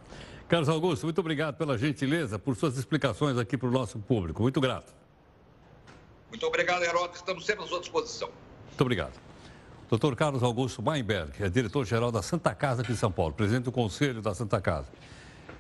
Carlos 0.49 0.69
Augusto, 0.69 1.05
muito 1.05 1.21
obrigado 1.21 1.57
pela 1.57 1.79
gentileza, 1.79 2.39
por 2.39 2.57
suas 2.57 2.77
explicações 2.77 3.39
aqui 3.39 3.57
para 3.57 3.69
o 3.69 3.71
nosso 3.71 3.99
público. 4.01 4.43
Muito 4.43 4.61
grato. 4.61 4.93
Muito 6.29 6.45
obrigado, 6.45 6.83
Heródoto. 6.83 7.17
Estamos 7.17 7.47
sempre 7.47 7.65
à 7.65 7.69
sua 7.69 7.81
disposição. 7.81 8.31
Muito 8.67 8.81
obrigado. 8.81 9.28
Dr. 9.91 10.15
Carlos 10.15 10.43
Augusto 10.43 10.83
Weinberg, 10.87 11.43
é 11.43 11.49
diretor-geral 11.49 12.13
da 12.13 12.21
Santa 12.21 12.55
Casa 12.55 12.83
aqui 12.83 12.93
de 12.93 12.99
São 12.99 13.11
Paulo, 13.11 13.33
presidente 13.33 13.65
do 13.65 13.73
Conselho 13.73 14.21
da 14.21 14.35
Santa 14.35 14.61
Casa. 14.61 14.89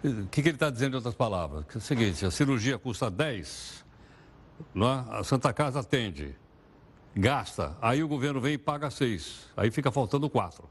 O 0.05 0.26
que, 0.26 0.43
que 0.43 0.49
ele 0.49 0.57
está 0.57 0.68
dizendo 0.68 0.93
em 0.93 0.97
outras 0.97 1.14
palavras? 1.14 1.64
É 1.74 1.79
o 1.79 1.81
seguinte, 1.81 2.26
a 2.26 2.31
cirurgia 2.31 2.79
custa 2.79 3.11
10, 3.11 3.85
não 4.74 4.87
é? 4.87 5.05
a 5.11 5.24
Santa 5.24 5.53
Casa 5.53 5.81
atende, 5.81 6.37
gasta, 7.16 7.74
aí 7.81 8.03
o 8.03 8.09
governo 8.09 8.39
vem 8.39 8.53
e 8.53 8.59
paga 8.59 8.91
6, 8.91 9.49
aí 9.57 9.70
fica 9.70 9.91
faltando 9.91 10.29
4. 10.29 10.68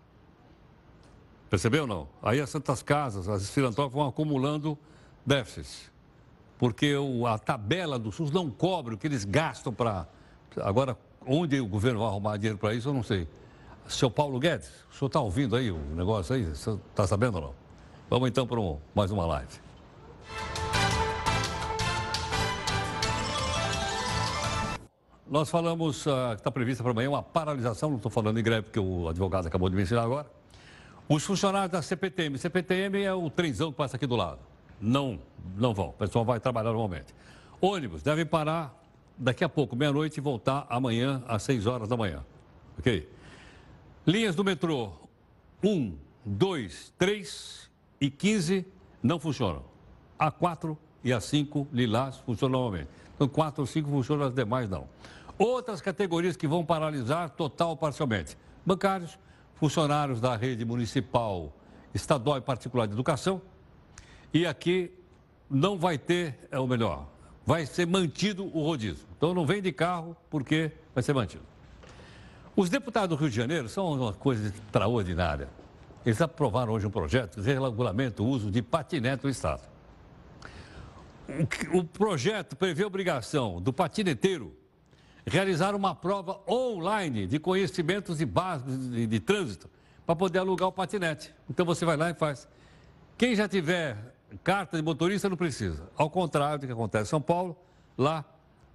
Percebeu 1.50 1.88
não? 1.88 2.08
Aí 2.22 2.40
as 2.40 2.50
santas 2.50 2.84
casas, 2.84 3.28
as 3.28 3.50
filantrópicas 3.50 4.00
vão 4.00 4.08
acumulando 4.08 4.78
déficits. 5.26 5.90
Porque 6.58 6.94
a 7.28 7.38
tabela 7.38 7.98
do 7.98 8.12
SUS 8.12 8.32
não 8.32 8.50
cobre 8.50 8.96
o 8.96 8.98
que 8.98 9.08
eles 9.08 9.24
gastam 9.24 9.72
para. 9.74 10.08
Agora, 10.58 10.98
onde 11.26 11.60
o 11.60 11.68
governo 11.68 12.00
vai 12.00 12.08
arrumar 12.10 12.38
dinheiro 12.38 12.58
para 12.58 12.74
isso, 12.74 12.90
eu 12.90 12.94
não 12.94 13.04
sei. 13.04 13.28
Seu 13.88 14.12
Paulo 14.12 14.40
Guedes, 14.40 14.70
o 14.92 14.96
senhor 14.96 15.08
está 15.08 15.20
ouvindo 15.20 15.56
aí 15.56 15.72
o 15.72 15.78
negócio 15.96 16.36
aí? 16.36 16.44
Está 16.44 17.08
sabendo 17.08 17.36
ou 17.36 17.42
não? 17.42 17.54
Vamos 18.10 18.30
então 18.30 18.46
para 18.46 18.60
um, 18.60 18.78
mais 18.94 19.12
uma 19.12 19.26
live. 19.26 19.68
Nós 25.30 25.50
falamos 25.50 26.06
uh, 26.06 26.10
que 26.30 26.36
está 26.36 26.52
prevista 26.52 26.84
para 26.84 26.92
amanhã 26.92 27.10
uma 27.10 27.24
paralisação, 27.24 27.90
não 27.90 27.98
estou 27.98 28.12
falando 28.12 28.40
em 28.40 28.44
greve 28.44 28.64
porque 28.64 28.80
o 28.80 29.10
advogado 29.10 29.48
acabou 29.48 29.70
de 29.70 29.76
me 29.76 29.84
ensinar 29.84 30.04
agora 30.04 30.28
os 31.10 31.24
funcionários 31.24 31.72
da 31.72 31.82
CPTM, 31.82 32.38
CPTM 32.38 33.02
é 33.02 33.14
o 33.14 33.30
trenzão 33.30 33.72
que 33.72 33.78
passa 33.78 33.96
aqui 33.96 34.06
do 34.06 34.16
lado. 34.16 34.40
Não, 34.80 35.20
não 35.56 35.74
vão. 35.74 35.90
O 35.90 35.94
pessoal 35.94 36.26
vai 36.26 36.40
trabalhar 36.40 36.72
normalmente. 36.72 37.16
Ônibus 37.62 38.04
devem 38.04 38.26
parar 38.26 38.78
daqui 39.18 39.44
a 39.44 39.50
pouco, 39.50 39.76
meia-noite, 39.76 40.18
e 40.18 40.22
voltar 40.22 40.68
amanhã 40.70 41.24
às 41.28 41.44
6 41.44 41.66
horas 41.66 41.88
da 41.88 41.96
manhã. 41.96 42.26
Ok? 42.78 43.10
Linhas 44.08 44.36
do 44.36 44.44
metrô 44.46 44.94
1, 45.62 45.98
2, 46.26 46.94
3 46.98 47.70
e 48.00 48.10
15 48.10 48.66
não 49.04 49.20
funcionam. 49.20 49.66
A 50.18 50.32
4 50.32 50.78
e 51.04 51.12
a 51.12 51.20
5 51.20 51.68
lilás 51.74 52.16
funcionam 52.20 52.58
normalmente. 52.58 52.88
Então, 53.14 53.28
4 53.28 53.62
ou 53.62 53.68
5 53.68 53.90
funcionam, 53.90 54.26
as 54.26 54.34
demais 54.34 54.70
não. 54.70 54.88
Outras 55.38 55.82
categorias 55.82 56.38
que 56.38 56.48
vão 56.48 56.64
paralisar 56.64 57.32
total 57.32 57.72
ou 57.72 57.76
parcialmente. 57.76 58.38
Bancários, 58.66 59.20
funcionários 59.56 60.22
da 60.22 60.38
rede 60.38 60.64
municipal, 60.64 61.52
estadual 61.94 62.38
e 62.38 62.42
particular 62.42 62.88
de 62.88 62.94
educação. 62.94 63.42
E 64.34 64.46
aqui 64.46 64.90
não 65.50 65.78
vai 65.78 65.98
ter, 65.98 66.48
é 66.50 66.58
o 66.58 66.66
melhor, 66.66 67.10
vai 67.46 67.66
ser 67.66 67.86
mantido 67.86 68.46
o 68.46 68.64
rodízio. 68.64 69.06
Então 69.18 69.34
não 69.34 69.46
vem 69.46 69.62
de 69.62 69.74
carro 69.74 70.16
porque 70.30 70.72
vai 70.96 71.04
ser 71.04 71.14
mantido. 71.14 71.44
Os 72.58 72.72
deputados 72.72 73.16
do 73.16 73.22
Rio 73.22 73.30
de 73.30 73.36
Janeiro 73.36 73.70
são 73.70 73.94
uma 73.94 74.14
coisa 74.14 74.48
extraordinária. 74.48 75.48
Eles 76.04 76.20
aprovaram 76.20 76.74
hoje 76.74 76.88
um 76.88 76.90
projeto 76.90 77.36
que 77.36 77.42
regulamenta 77.42 78.24
o 78.24 78.26
uso 78.26 78.50
de 78.50 78.64
patinete 78.64 79.24
no 79.24 79.30
Estado. 79.30 79.62
O 81.72 81.84
projeto 81.84 82.56
prevê 82.56 82.84
a 82.84 82.88
obrigação 82.88 83.62
do 83.62 83.72
patineteiro 83.72 84.58
realizar 85.24 85.76
uma 85.76 85.94
prova 85.94 86.40
online 86.50 87.28
de 87.28 87.38
conhecimentos 87.38 88.18
de 88.18 88.26
básicos 88.26 88.90
de, 88.90 89.06
de 89.06 89.20
trânsito 89.20 89.70
para 90.04 90.16
poder 90.16 90.40
alugar 90.40 90.68
o 90.68 90.72
patinete. 90.72 91.32
Então 91.48 91.64
você 91.64 91.86
vai 91.86 91.96
lá 91.96 92.10
e 92.10 92.16
faz. 92.16 92.48
Quem 93.20 93.36
já 93.36 93.48
tiver 93.48 94.16
carta 94.44 94.78
de 94.78 94.82
motorista 94.82 95.30
não 95.30 95.38
precisa. 95.38 95.92
Ao 95.96 96.10
contrário 96.10 96.58
do 96.58 96.66
que 96.66 96.74
acontece 96.74 97.04
em 97.04 97.12
São 97.12 97.22
Paulo, 97.22 97.56
lá 97.96 98.26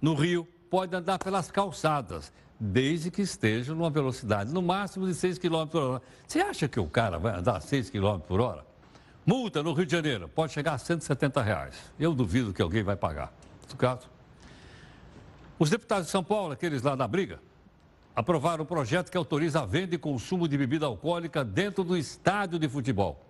no 0.01 0.13
Rio, 0.13 0.47
pode 0.69 0.95
andar 0.95 1.19
pelas 1.19 1.51
calçadas, 1.51 2.31
desde 2.59 3.11
que 3.11 3.21
esteja 3.21 3.73
numa 3.73 3.89
velocidade 3.89 4.53
no 4.53 4.61
máximo 4.61 5.07
de 5.07 5.13
6 5.13 5.37
km 5.37 5.65
por 5.67 5.81
hora. 5.81 6.01
Você 6.27 6.39
acha 6.39 6.67
que 6.67 6.79
o 6.79 6.87
cara 6.87 7.17
vai 7.17 7.37
andar 7.37 7.59
6 7.61 7.89
km 7.89 8.19
por 8.19 8.39
hora? 8.39 8.65
Multa 9.25 9.63
no 9.63 9.73
Rio 9.73 9.85
de 9.85 9.91
Janeiro 9.91 10.27
pode 10.27 10.53
chegar 10.53 10.73
a 10.73 10.77
170 10.77 11.41
reais. 11.41 11.75
Eu 11.99 12.13
duvido 12.13 12.53
que 12.53 12.61
alguém 12.61 12.83
vai 12.83 12.95
pagar. 12.95 13.33
No 13.69 13.77
caso, 13.77 14.09
os 15.57 15.69
deputados 15.69 16.05
de 16.05 16.11
São 16.11 16.23
Paulo, 16.23 16.53
aqueles 16.53 16.81
lá 16.81 16.95
da 16.95 17.07
briga, 17.07 17.39
aprovaram 18.15 18.63
um 18.63 18.67
projeto 18.67 19.09
que 19.09 19.17
autoriza 19.17 19.61
a 19.61 19.65
venda 19.65 19.95
e 19.95 19.97
consumo 19.97 20.47
de 20.47 20.57
bebida 20.57 20.85
alcoólica 20.85 21.43
dentro 21.43 21.83
do 21.83 21.97
estádio 21.97 22.59
de 22.59 22.67
futebol. 22.67 23.25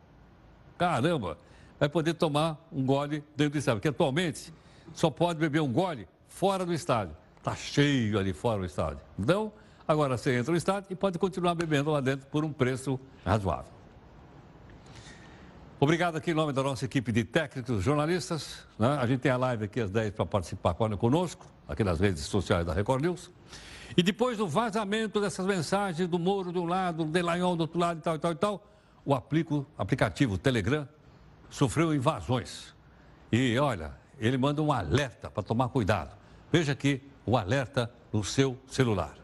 Caramba, 0.78 1.38
vai 1.80 1.88
poder 1.88 2.14
tomar 2.16 2.58
um 2.72 2.86
gole 2.86 3.24
dentro 3.36 3.54
do 3.54 3.58
estádio, 3.60 3.80
porque 3.80 3.90
atualmente 3.90 4.54
só 4.94 5.10
pode 5.10 5.40
beber 5.40 5.62
um 5.62 5.72
gole 5.72 6.08
fora 6.28 6.66
do 6.66 6.74
estádio. 6.74 7.16
Está 7.44 7.58
cheio 7.58 8.18
ali 8.18 8.32
fora 8.32 8.60
do 8.60 8.66
estádio. 8.66 9.02
Então, 9.20 9.52
agora 9.86 10.18
você 10.18 10.34
entra 10.34 10.54
no 10.54 10.58
estádio 10.58 10.88
e 10.90 10.96
pode 10.96 11.20
continuar 11.20 11.54
bebendo 11.54 11.92
lá 11.92 12.00
dentro 12.00 12.26
por 12.28 12.46
um 12.46 12.54
preço 12.54 12.98
razoável. 13.26 13.70
Obrigado 15.78 16.16
aqui 16.16 16.32
em 16.32 16.34
nome 16.34 16.54
da 16.54 16.64
nossa 16.64 16.86
equipe 16.86 17.12
de 17.12 17.26
técnicos 17.26 17.84
jornalistas. 17.84 18.66
Né? 18.80 18.88
A 18.98 19.06
gente 19.06 19.20
tem 19.20 19.30
a 19.30 19.36
live 19.36 19.66
aqui 19.66 19.82
às 19.82 19.92
10 19.92 20.12
para 20.12 20.26
participar 20.26 20.74
conosco 20.74 21.46
aqui 21.68 21.84
nas 21.84 22.00
redes 22.00 22.24
sociais 22.24 22.66
da 22.66 22.72
Record 22.72 23.02
News. 23.02 23.30
E 23.98 24.02
depois 24.02 24.38
do 24.38 24.48
vazamento 24.48 25.20
dessas 25.20 25.46
mensagens 25.46 26.08
do 26.08 26.18
Moro 26.18 26.50
de 26.54 26.60
um 26.60 26.66
lado, 26.66 27.04
do 27.04 27.12
Delanhol 27.12 27.58
do 27.58 27.62
outro 27.64 27.78
lado 27.78 27.98
e 27.98 28.02
tal, 28.02 28.16
e 28.16 28.20
tal, 28.20 28.32
e 28.32 28.36
tal, 28.36 28.68
o 29.04 29.14
aplico, 29.14 29.68
aplicativo 29.78 30.38
Telegram 30.38 30.88
sofreu 31.50 31.94
invasões. 31.94 32.74
E 33.30 33.60
olha, 33.60 33.92
ele 34.18 34.38
manda 34.38 34.62
um 34.62 34.72
alerta 34.72 35.30
para 35.30 35.44
tomar 35.44 35.68
cuidado. 35.68 36.16
Veja 36.50 36.72
aqui 36.72 37.12
o 37.26 37.38
alerta 37.38 37.90
no 38.12 38.24
seu 38.24 38.58
celular. 38.68 39.23